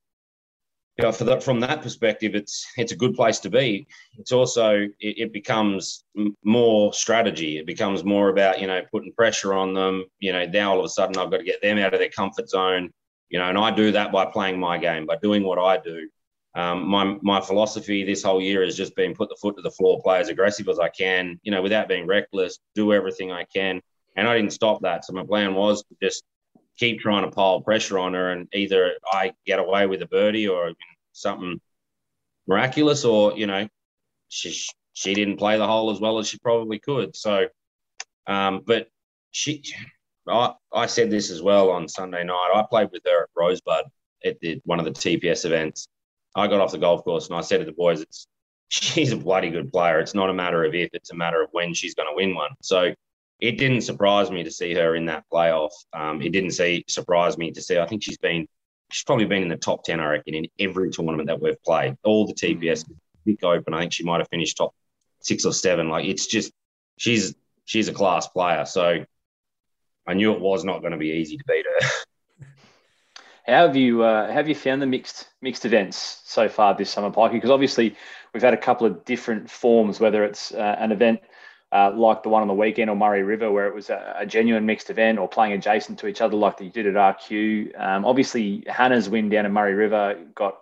[0.98, 3.86] you know, for from that perspective, it's it's a good place to be.
[4.18, 6.04] It's also it, it becomes
[6.42, 7.58] more strategy.
[7.58, 10.04] It becomes more about you know putting pressure on them.
[10.20, 12.08] You know, now all of a sudden I've got to get them out of their
[12.08, 12.90] comfort zone.
[13.28, 16.08] You know, and I do that by playing my game, by doing what I do.
[16.54, 19.70] Um, my my philosophy this whole year has just been put the foot to the
[19.70, 23.44] floor, play as aggressive as I can, you know, without being reckless, do everything I
[23.44, 23.82] can.
[24.16, 25.04] And I didn't stop that.
[25.04, 26.24] So my plan was to just
[26.78, 30.48] keep trying to pile pressure on her, and either I get away with a birdie
[30.48, 30.72] or
[31.12, 31.60] something
[32.46, 33.68] miraculous, or you know,
[34.28, 34.56] she
[34.92, 37.14] she didn't play the hole as well as she probably could.
[37.16, 37.48] So,
[38.26, 38.88] um, but
[39.30, 39.62] she,
[40.26, 42.50] I, I said this as well on Sunday night.
[42.54, 43.84] I played with her at Rosebud
[44.24, 45.88] at the, one of the TPS events.
[46.34, 48.26] I got off the golf course and I said to the boys, "It's
[48.68, 50.00] she's a bloody good player.
[50.00, 52.34] It's not a matter of if; it's a matter of when she's going to win
[52.34, 52.94] one." So
[53.40, 55.72] it didn't surprise me to see her in that playoff.
[55.92, 57.78] Um, it didn't see surprise me to see.
[57.78, 58.46] I think she's been
[58.90, 61.96] she's probably been in the top ten, I reckon, in every tournament that we've played.
[62.04, 62.84] All the TPS
[63.24, 63.74] big open.
[63.74, 64.74] I think she might have finished top
[65.20, 65.88] six or seven.
[65.88, 66.52] Like it's just
[66.96, 67.34] she's
[67.64, 68.64] she's a class player.
[68.64, 69.04] So
[70.06, 71.88] I knew it was not going to be easy to beat her.
[73.46, 77.10] How have you uh, have you found the mixed mixed events so far this summer,
[77.10, 77.34] Pikey?
[77.34, 77.94] Because obviously
[78.32, 81.20] we've had a couple of different forms, whether it's uh, an event
[81.72, 84.26] uh, like the one on the weekend or Murray River, where it was a, a,
[84.26, 87.80] genuine mixed event or playing adjacent to each other, like you did at RQ.
[87.80, 90.58] Um, obviously, Hannah's win down in Murray River got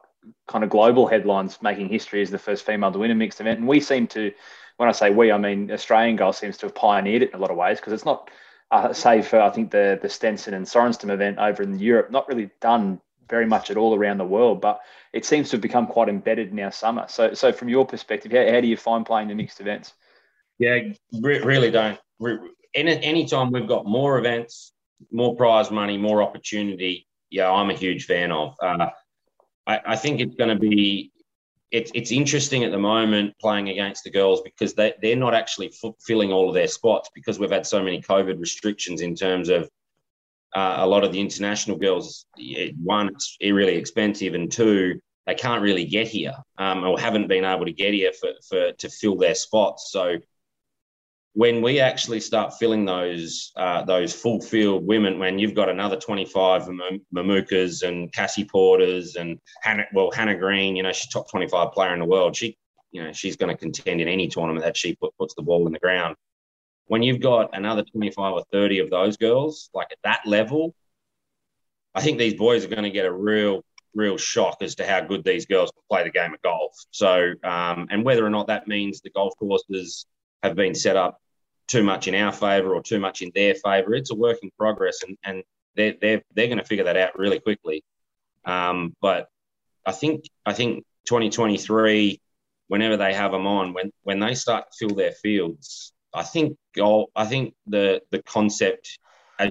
[0.48, 3.58] kind of global headlines, making history as the first female to win a mixed event.
[3.58, 4.32] And we seem to,
[4.78, 7.38] when I say we, I mean Australian Golf seems to have pioneered it in a
[7.38, 8.30] lot of ways because it's not,
[8.70, 12.26] uh, save for I think the the Stenson and Sorenstam event over in Europe, not
[12.26, 14.80] really done very much at all around the world, but
[15.12, 17.06] it seems to have become quite embedded in our summer.
[17.08, 19.94] So, so from your perspective, how, how do you find playing the mixed events?
[20.58, 20.78] Yeah,
[21.20, 21.98] re- really don't.
[22.74, 24.72] Any anytime we've got more events,
[25.10, 28.54] more prize money, more opportunity, yeah, I'm a huge fan of.
[28.62, 28.88] Uh,
[29.66, 31.12] I, I think it's going to be
[31.70, 35.72] it's it's interesting at the moment playing against the girls because they they're not actually
[36.00, 39.68] filling all of their spots because we've had so many COVID restrictions in terms of
[40.54, 42.26] uh, a lot of the international girls.
[42.80, 47.44] One, it's really expensive, and two, they can't really get here um, or haven't been
[47.44, 49.90] able to get here for, for to fill their spots.
[49.90, 50.18] So
[51.34, 55.96] when we actually start filling those uh, those full field women, when you've got another
[55.96, 56.68] 25
[57.14, 61.92] Momokas and Cassie Porters and Hannah, well, Hannah Green, you know, she's top 25 player
[61.92, 62.36] in the world.
[62.36, 62.56] She,
[62.92, 65.66] you know, she's going to contend in any tournament that she put, puts the ball
[65.66, 66.14] in the ground.
[66.86, 70.72] When you've got another 25 or 30 of those girls, like at that level,
[71.96, 75.00] I think these boys are going to get a real, real shock as to how
[75.00, 76.76] good these girls can play the game of golf.
[76.92, 80.06] So, um, and whether or not that means the golf courses
[80.44, 81.18] have been set up
[81.66, 83.94] too much in our favour or too much in their favour.
[83.94, 85.42] It's a work in progress, and and
[85.76, 87.84] they're they're they're going to figure that out really quickly.
[88.44, 89.28] Um, but
[89.86, 92.20] I think I think 2023,
[92.68, 96.56] whenever they have them on, when when they start to fill their fields, I think
[96.80, 98.98] oh, I think the the concept
[99.38, 99.50] has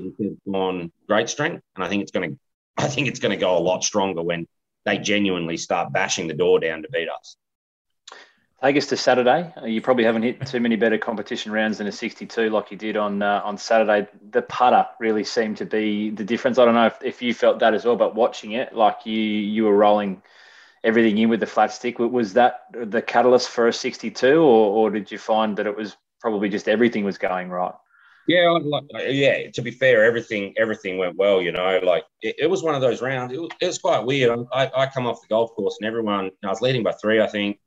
[0.49, 2.39] gone great strength, and I think it's going to
[2.77, 4.47] I think it's going to go a lot stronger when
[4.85, 7.37] they genuinely start bashing the door down to beat us.
[8.63, 9.51] Take us to Saturday.
[9.61, 12.77] Uh, you probably haven't hit too many better competition rounds than a 62 like you
[12.77, 14.07] did on uh, on Saturday.
[14.29, 16.57] The putter really seemed to be the difference.
[16.57, 19.19] I don't know if, if you felt that as well, but watching it, like you
[19.19, 20.21] you were rolling
[20.81, 21.99] everything in with the flat stick.
[21.99, 25.97] Was that the catalyst for a 62, or, or did you find that it was
[26.21, 27.73] probably just everything was going right?
[28.29, 29.51] Yeah, like, yeah.
[29.51, 31.41] To be fair, everything everything went well.
[31.41, 33.33] You know, like it, it was one of those rounds.
[33.33, 34.39] It was, it was quite weird.
[34.53, 36.31] I, I come off the golf course and everyone.
[36.45, 37.59] I was leading by three, I think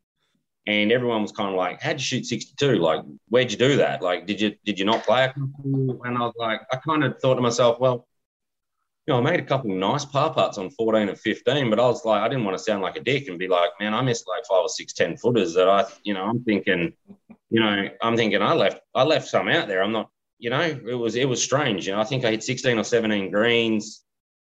[0.66, 2.76] and everyone was kind of like, "How'd you shoot 62?
[2.76, 4.02] Like, where'd you do that?
[4.02, 7.05] Like, did you did you not play a couple?" And I was like, I kind
[7.05, 8.06] of thought to myself, well,
[9.06, 11.86] you know, I made a couple nice par putts on 14 and 15, but I
[11.86, 14.02] was like, I didn't want to sound like a dick and be like, man, I
[14.02, 16.93] missed like five or six, 10 footers that I, you know, I'm thinking,
[17.51, 19.82] you know, I'm thinking I left, I left some out there.
[19.82, 21.86] I'm not, you know, it was, it was strange.
[21.86, 24.05] You know, I think I hit 16 or 17 greens.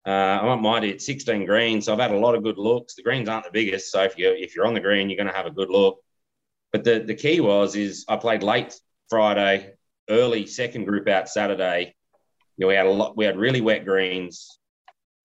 [0.07, 1.85] Uh, I might hit 16 greens.
[1.85, 2.95] So I've had a lot of good looks.
[2.95, 5.27] The greens aren't the biggest, so if you if you're on the green, you're going
[5.27, 5.99] to have a good look.
[6.71, 8.73] But the the key was is I played late
[9.09, 9.73] Friday,
[10.09, 11.93] early second group out Saturday.
[12.55, 13.17] You know, we had a lot.
[13.17, 14.59] We had really wet greens,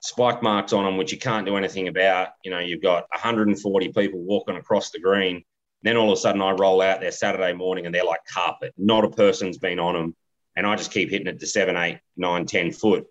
[0.01, 2.31] spike marks on them, which you can't do anything about.
[2.43, 5.45] You know, you've got 140 people walking across the green.
[5.85, 8.75] Then all of a sudden, I roll out there Saturday morning, and they're like carpet.
[8.77, 10.17] Not a person's been on them,
[10.57, 13.07] and I just keep hitting it to seven, eight, nine, ten foot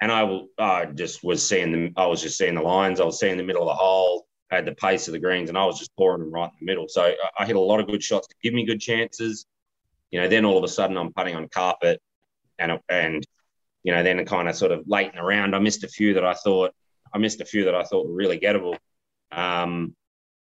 [0.00, 1.92] and I will, I just was seeing them.
[1.96, 3.00] I was just seeing the lines.
[3.00, 5.56] I was seeing the middle of the hole, had the pace of the greens, and
[5.58, 6.86] I was just pouring them right in the middle.
[6.88, 9.46] So I hit a lot of good shots to give me good chances.
[10.10, 12.00] You know, then all of a sudden I'm putting on carpet,
[12.58, 13.26] and and
[13.82, 16.14] you know then kind of sort of late in the round, I missed a few
[16.14, 16.74] that I thought
[17.12, 18.76] I missed a few that I thought were really gettable.
[19.32, 19.94] Um,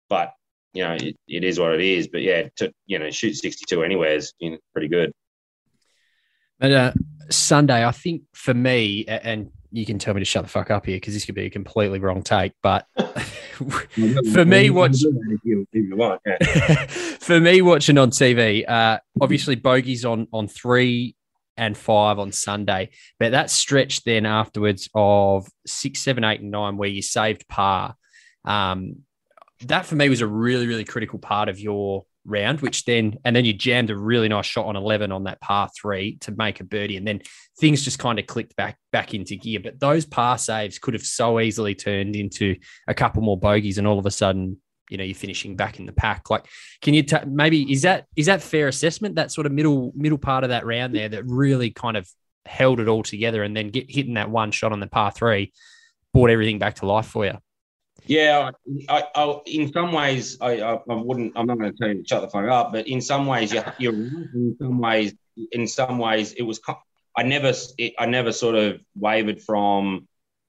[0.09, 0.33] but
[0.75, 2.09] you know, it, it is what it is.
[2.09, 5.13] But yeah, to you know, shoot 62 anywhere is you know, pretty good.
[6.59, 6.93] But uh,
[7.31, 10.87] Sunday, I think for me, and you can tell me to shut the fuck up
[10.87, 12.53] here because this could be a completely wrong take.
[12.63, 12.87] But
[14.33, 14.99] for me, watch
[17.21, 21.15] for me watching on TV, uh, obviously bogeys on on three
[21.57, 26.77] and five on Sunday, but that stretch then afterwards of six, seven, eight, and nine
[26.77, 27.97] where you saved par.
[28.45, 28.99] Um,
[29.63, 33.35] that for me was a really, really critical part of your round, which then, and
[33.35, 36.61] then you jammed a really nice shot on 11 on that par three to make
[36.61, 36.97] a birdie.
[36.97, 37.23] And then
[37.59, 39.61] things just kind of clicked back, back into gear.
[39.61, 42.57] But those par saves could have so easily turned into
[42.87, 43.79] a couple more bogeys.
[43.79, 44.59] And all of a sudden,
[44.91, 46.31] you know, you're finishing back in the pack.
[46.31, 46.47] Like,
[46.81, 49.17] can you t- maybe, is that, is that fair assessment?
[49.17, 52.09] That sort of middle, middle part of that round there that really kind of
[52.47, 55.53] held it all together and then get hitting that one shot on the par three
[56.15, 57.35] brought everything back to life for you.
[58.09, 58.53] Yeah,
[58.89, 61.35] I, I, in some ways, I, I, wouldn't.
[61.37, 63.53] I'm not going to tell you to shut the fuck up, but in some ways,
[63.53, 65.15] you're, you're in some ways,
[65.53, 66.59] in some ways, it was.
[67.15, 70.09] I never, it, I never sort of wavered from.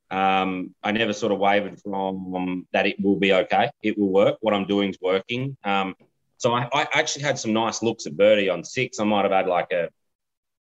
[0.10, 3.69] Um, I never sort of wavered from um, that it will be okay.
[3.84, 4.38] It will work.
[4.40, 5.57] What I'm doing is working.
[5.65, 5.95] Um,
[6.38, 9.02] so I, I actually had some nice looks at birdie on six.
[9.02, 9.90] I might have had like a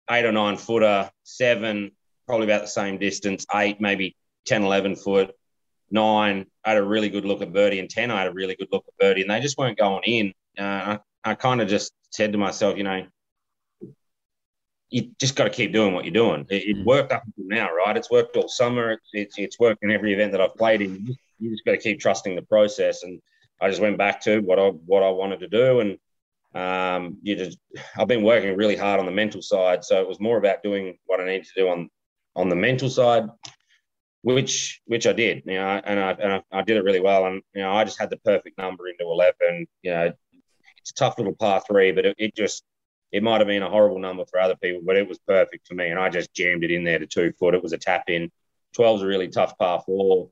[0.09, 1.91] eight or nine footer, seven,
[2.29, 5.35] probably about the same distance, eight, maybe 10, 11 foot
[5.91, 8.57] nine, I had a really good look at birdie, and ten, I had a really
[8.57, 10.33] good look at birdie, and they just weren't going in.
[10.59, 13.07] Uh, I, I kind of just said to myself, you know,
[14.89, 16.47] you just got to keep doing what you're doing.
[16.49, 16.85] It, it, mm.
[16.85, 17.97] worked up until now, right?
[17.97, 18.93] It's worked all summer.
[18.93, 20.95] It's, it's, it's worked in every event that I've played in.
[20.95, 23.03] You just, you just got to keep trusting the process.
[23.03, 23.21] And
[23.61, 25.99] I just went back to what I what I wanted to do, and
[26.55, 27.59] um, you just
[27.97, 29.85] I've been working really hard on the mental side.
[29.85, 31.91] So it was more about doing what I needed to do on
[32.35, 33.25] on the mental side
[34.27, 37.27] which which I did, you know, and I, and I, I, did it really well.
[37.27, 39.69] And you know, I just had the perfect number into eleven.
[39.83, 40.13] You know,
[40.79, 42.65] it's a tough little par three, but it, it just
[43.13, 45.75] it might have been a horrible number for other people, but it was perfect for
[45.75, 45.91] me.
[45.91, 47.55] And I just jammed it in there to two foot.
[47.55, 48.33] It was a tap in.
[48.77, 50.31] 12's a really tough par four.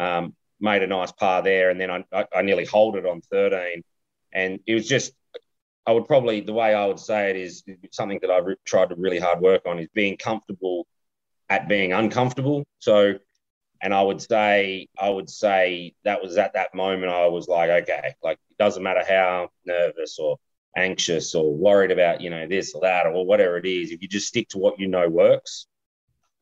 [0.00, 3.20] Um, made a nice par there, and then I, I, I nearly hold it on
[3.20, 3.84] 13.
[4.32, 5.12] And it was just,
[5.86, 7.62] I would probably, the way I would say it is
[7.92, 10.88] something that I've re- tried to really hard work on is being comfortable
[11.48, 12.64] at being uncomfortable.
[12.80, 13.20] So
[13.82, 17.70] and I would say, I would say that was at that moment I was like,
[17.70, 20.38] okay, like it doesn't matter how nervous or
[20.76, 23.90] anxious or worried about, you know, this or that or whatever it is.
[23.90, 25.66] If you just stick to what you know works,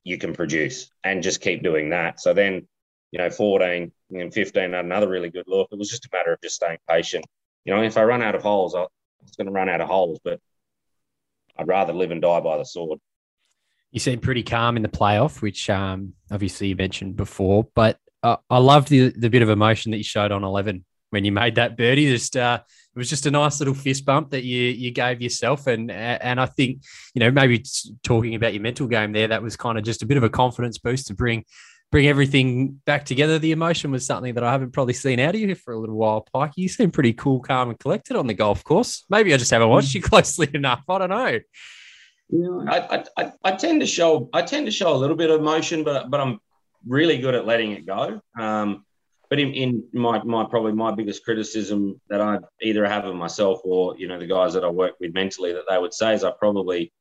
[0.05, 2.21] you can produce and just keep doing that.
[2.21, 2.67] So then,
[3.11, 5.69] you know, 14 and 15 had another really good look.
[5.73, 7.25] It was just a matter of just staying patient.
[7.65, 8.87] You know, if I run out of holes, I'm
[9.37, 10.41] going to run out of holes, but
[11.57, 13.01] I'd rather live and die by the sword.
[13.95, 17.69] You seem pretty calm in the playoff, which um, obviously you mentioned before.
[17.77, 21.25] But uh, I loved the the bit of emotion that you showed on eleven when
[21.25, 22.07] you made that birdie.
[22.09, 25.69] Just uh, it was just a nice little fist bump that you you gave yourself,
[25.69, 26.83] and and I think
[27.15, 27.65] you know maybe
[28.03, 30.29] talking about your mental game there, that was kind of just a bit of a
[30.29, 31.45] confidence boost to bring
[31.93, 33.39] bring everything back together.
[33.39, 35.95] The emotion was something that I haven't probably seen out of you for a little
[35.95, 36.55] while, Pike.
[36.57, 39.05] You seem pretty cool, calm, and collected on the golf course.
[39.09, 40.83] Maybe I just haven't watched you closely enough.
[40.89, 41.39] I don't know.
[42.69, 45.85] I, I, I tend to show I tend to show a little bit of emotion,
[45.85, 46.41] but but I'm
[46.87, 48.21] really good at letting it go.
[48.39, 48.85] Um,
[49.31, 53.61] but in, in my my probably my biggest criticism that I either have of myself
[53.65, 56.25] or you know the guys that I work with mentally that they would say is
[56.25, 56.93] I probably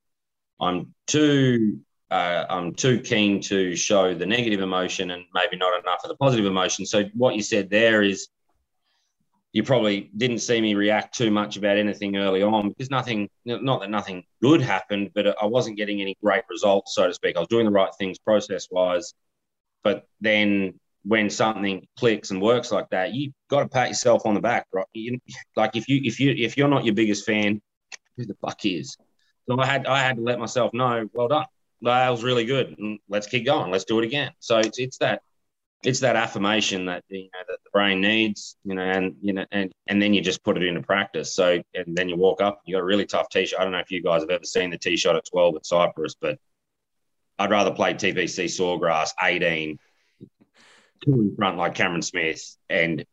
[0.59, 1.79] I'm too
[2.11, 6.15] uh, I'm too keen to show the negative emotion and maybe not enough of the
[6.17, 6.85] positive emotion.
[6.85, 8.27] So what you said there is
[9.53, 13.81] you probably didn't see me react too much about anything early on because nothing, not
[13.81, 17.37] that nothing good happened, but I wasn't getting any great results, so to speak.
[17.37, 19.13] I was doing the right things process wise,
[19.83, 24.33] but then when something clicks and works like that, you got to pat yourself on
[24.33, 24.87] the back, right?
[24.93, 25.19] You,
[25.55, 27.61] like if you if you if you're not your biggest fan,
[28.17, 28.97] who the fuck is?
[29.47, 31.45] So I had I had to let myself know, well done,
[31.83, 32.75] that was really good,
[33.07, 34.31] let's keep going, let's do it again.
[34.39, 35.21] So it's it's that
[35.85, 39.45] it's that affirmation that you know that the brain needs, you know, and you know,
[39.51, 41.35] and and then you just put it into practice.
[41.35, 43.59] So and then you walk up, you got a really tough tee shot.
[43.59, 45.65] I don't know if you guys have ever seen the tee shot at 12 at
[45.65, 46.39] Cypress, but
[47.37, 49.77] I'd rather play TPC Sawgrass 18,
[51.03, 53.05] two in front like Cameron Smith, and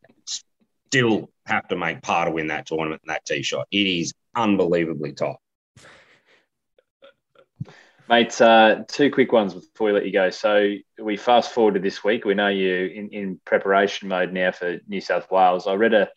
[0.87, 3.67] still have to make par to win that tournament that tee shot.
[3.71, 5.40] It is unbelievably tough.
[8.09, 10.29] Mate, uh, two quick ones before we let you go.
[10.29, 12.25] So we fast forward to this week.
[12.25, 15.67] We know you in, in preparation mode now for New South Wales.
[15.67, 16.09] I read a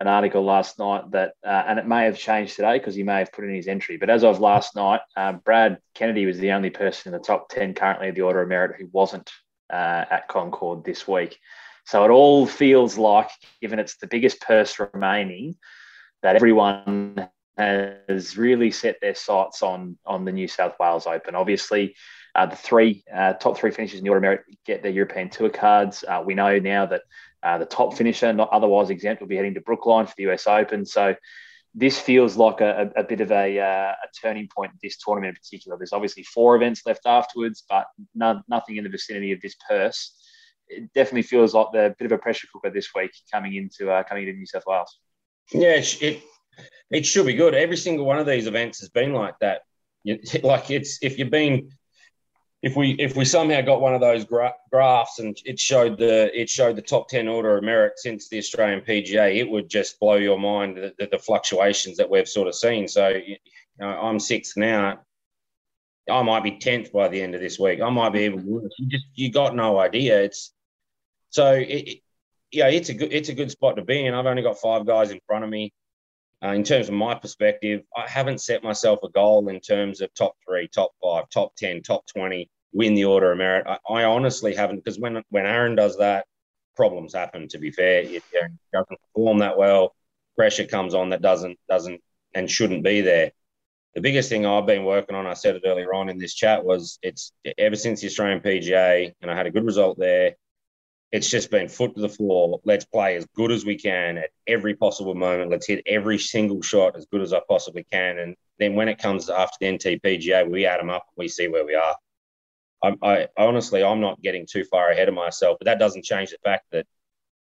[0.00, 3.20] an article last night that, uh, and it may have changed today because he may
[3.20, 3.96] have put in his entry.
[3.96, 7.48] But as of last night, uh, Brad Kennedy was the only person in the top
[7.48, 9.30] 10 currently of the Order of Merit who wasn't
[9.72, 11.38] uh, at Concord this week.
[11.86, 13.30] So it all feels like,
[13.62, 15.56] given it's the biggest purse remaining,
[16.22, 21.34] that everyone has really set their sights on on the New South Wales Open.
[21.34, 21.94] Obviously,
[22.34, 25.30] uh, the three uh, top three finishers in the Order of Merit get their European
[25.30, 26.04] Tour cards.
[26.06, 27.02] Uh, we know now that
[27.42, 30.46] uh, the top finisher, not otherwise exempt, will be heading to Brookline for the US
[30.46, 30.84] Open.
[30.84, 31.14] So
[31.74, 35.30] this feels like a, a bit of a, uh, a, turning point in this tournament
[35.30, 35.76] in particular.
[35.76, 40.14] There's obviously four events left afterwards, but no, nothing in the vicinity of this purse.
[40.68, 44.02] It definitely feels like the bit of a pressure cooker this week coming into uh,
[44.02, 44.98] coming into New South Wales.
[45.52, 46.22] Yeah, it
[46.90, 47.54] it should be good.
[47.54, 49.62] Every single one of these events has been like that.
[50.42, 51.70] Like it's if you've been
[52.62, 56.30] if we if we somehow got one of those gra- graphs and it showed the
[56.38, 60.00] it showed the top 10 order of merit since the Australian PGA it would just
[60.00, 62.88] blow your mind the, the, the fluctuations that we've sort of seen.
[62.88, 63.36] So you
[63.78, 65.00] know, I'm sixth now.
[66.08, 67.80] I might be 10th by the end of this week.
[67.80, 68.72] I might be even worse.
[68.78, 70.22] You just you got no idea.
[70.22, 70.52] It's
[71.30, 72.00] so it,
[72.52, 74.14] yeah it's a good it's a good spot to be in.
[74.14, 75.72] I've only got five guys in front of me
[76.44, 80.12] uh, in terms of my perspective, I haven't set myself a goal in terms of
[80.14, 83.66] top three, top five, top 10, top 20 win the order of merit.
[83.66, 86.26] I, I honestly haven't because when when Aaron does that,
[86.76, 87.48] problems happen.
[87.48, 88.22] To be fair, it,
[88.72, 89.94] doesn't perform that well.
[90.36, 92.00] Pressure comes on that doesn't doesn't
[92.34, 93.32] and shouldn't be there.
[93.94, 96.62] The biggest thing I've been working on, I said it earlier on in this chat,
[96.62, 100.36] was it's ever since the Australian PGA, and I had a good result there.
[101.12, 102.60] It's just been foot to the floor.
[102.64, 105.50] Let's play as good as we can at every possible moment.
[105.50, 108.18] Let's hit every single shot as good as I possibly can.
[108.18, 111.06] And then when it comes after the NTPGA, we add them up.
[111.16, 111.96] We see where we are.
[112.82, 116.30] I, I, honestly, I'm not getting too far ahead of myself, but that doesn't change
[116.30, 116.86] the fact that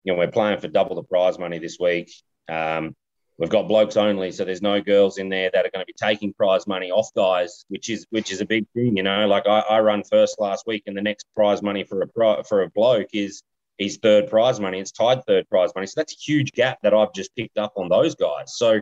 [0.05, 2.11] you know we're playing for double the prize money this week.
[2.49, 2.95] Um,
[3.39, 5.95] we've got blokes only, so there's no girls in there that are going to be
[5.95, 9.27] taking prize money off guys, which is which is a big thing, you know.
[9.27, 12.63] Like I, I run first last week, and the next prize money for a for
[12.63, 13.43] a bloke is
[13.79, 14.81] his third prize money.
[14.81, 17.73] It's tied third prize money, so that's a huge gap that I've just picked up
[17.77, 18.57] on those guys.
[18.57, 18.81] So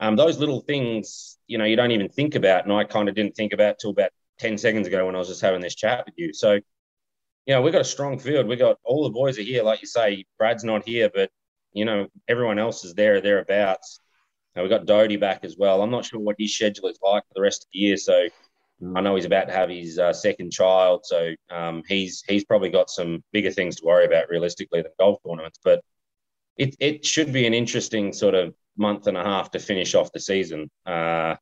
[0.00, 3.14] um, those little things, you know, you don't even think about, and I kind of
[3.14, 6.04] didn't think about till about 10 seconds ago when I was just having this chat
[6.04, 6.32] with you.
[6.34, 8.46] So, you know, we've got a strong field.
[8.46, 9.62] We've got all the boys are here.
[9.62, 11.30] Like you say, Brad's not here, but,
[11.74, 14.00] you know, everyone else is there, thereabouts.
[14.56, 15.82] Uh, we've got Doty back as well.
[15.82, 17.96] I'm not sure what his schedule is like for the rest of the year.
[17.96, 18.28] So
[18.94, 21.04] I know he's about to have his uh, second child.
[21.04, 25.18] So um, he's he's probably got some bigger things to worry about realistically than golf
[25.26, 25.58] tournaments.
[25.62, 25.82] But
[26.56, 30.12] it, it should be an interesting sort of month and a half to finish off
[30.12, 30.70] the season.
[30.86, 31.34] Uh,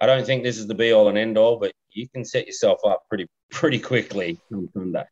[0.00, 2.46] I don't think this is the be all and end all, but you can set
[2.46, 5.04] yourself up pretty pretty quickly on Sunday.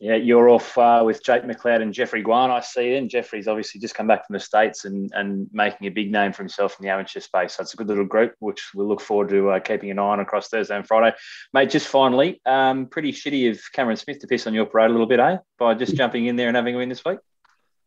[0.00, 2.50] Yeah, you're off uh, with Jake McLeod and Jeffrey Guan.
[2.50, 2.94] I see.
[2.94, 6.32] And Jeffrey's obviously just come back from the States and, and making a big name
[6.32, 7.54] for himself in the amateur space.
[7.54, 10.02] So it's a good little group, which we'll look forward to uh, keeping an eye
[10.02, 11.16] on across Thursday and Friday.
[11.52, 14.92] Mate, just finally, um, pretty shitty of Cameron Smith to piss on your parade a
[14.92, 15.38] little bit, eh?
[15.58, 17.18] By just jumping in there and having a win this week?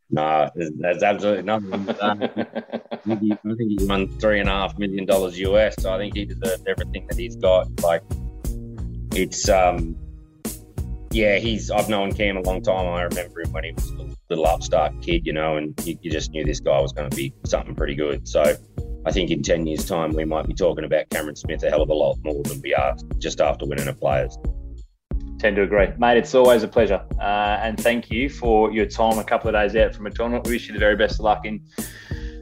[0.09, 1.87] No, that's absolutely nothing.
[2.01, 2.15] I
[3.15, 5.75] think he won three and a half million dollars US.
[5.79, 7.67] So I think he deserves everything that he's got.
[7.81, 8.03] Like
[9.13, 9.95] it's um
[11.11, 12.87] yeah, he's I've known Cam a long time.
[12.87, 16.11] I remember him when he was a little upstart kid, you know, and you, you
[16.11, 18.27] just knew this guy was going to be something pretty good.
[18.27, 18.55] So
[19.05, 21.81] I think in ten years' time we might be talking about Cameron Smith a hell
[21.81, 24.37] of a lot more than we are just after winning a Players
[25.41, 25.87] tend to agree.
[25.97, 27.03] Mate, it's always a pleasure.
[27.19, 30.45] Uh, and thank you for your time a couple of days out from a tournament.
[30.45, 31.65] We wish you the very best of luck in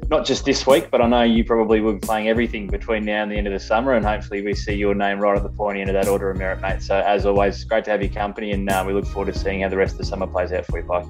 [0.10, 3.24] not just this week, but I know you probably will be playing everything between now
[3.24, 3.94] and the end of the summer.
[3.94, 6.38] And hopefully we see your name right at the pointy end of that order of
[6.38, 6.82] merit, mate.
[6.82, 8.52] So as always, great to have your company.
[8.52, 10.66] And uh, we look forward to seeing how the rest of the summer plays out
[10.66, 11.06] for you, Pike.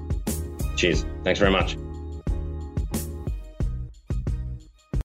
[0.76, 1.04] Cheers.
[1.24, 1.76] Thanks very much.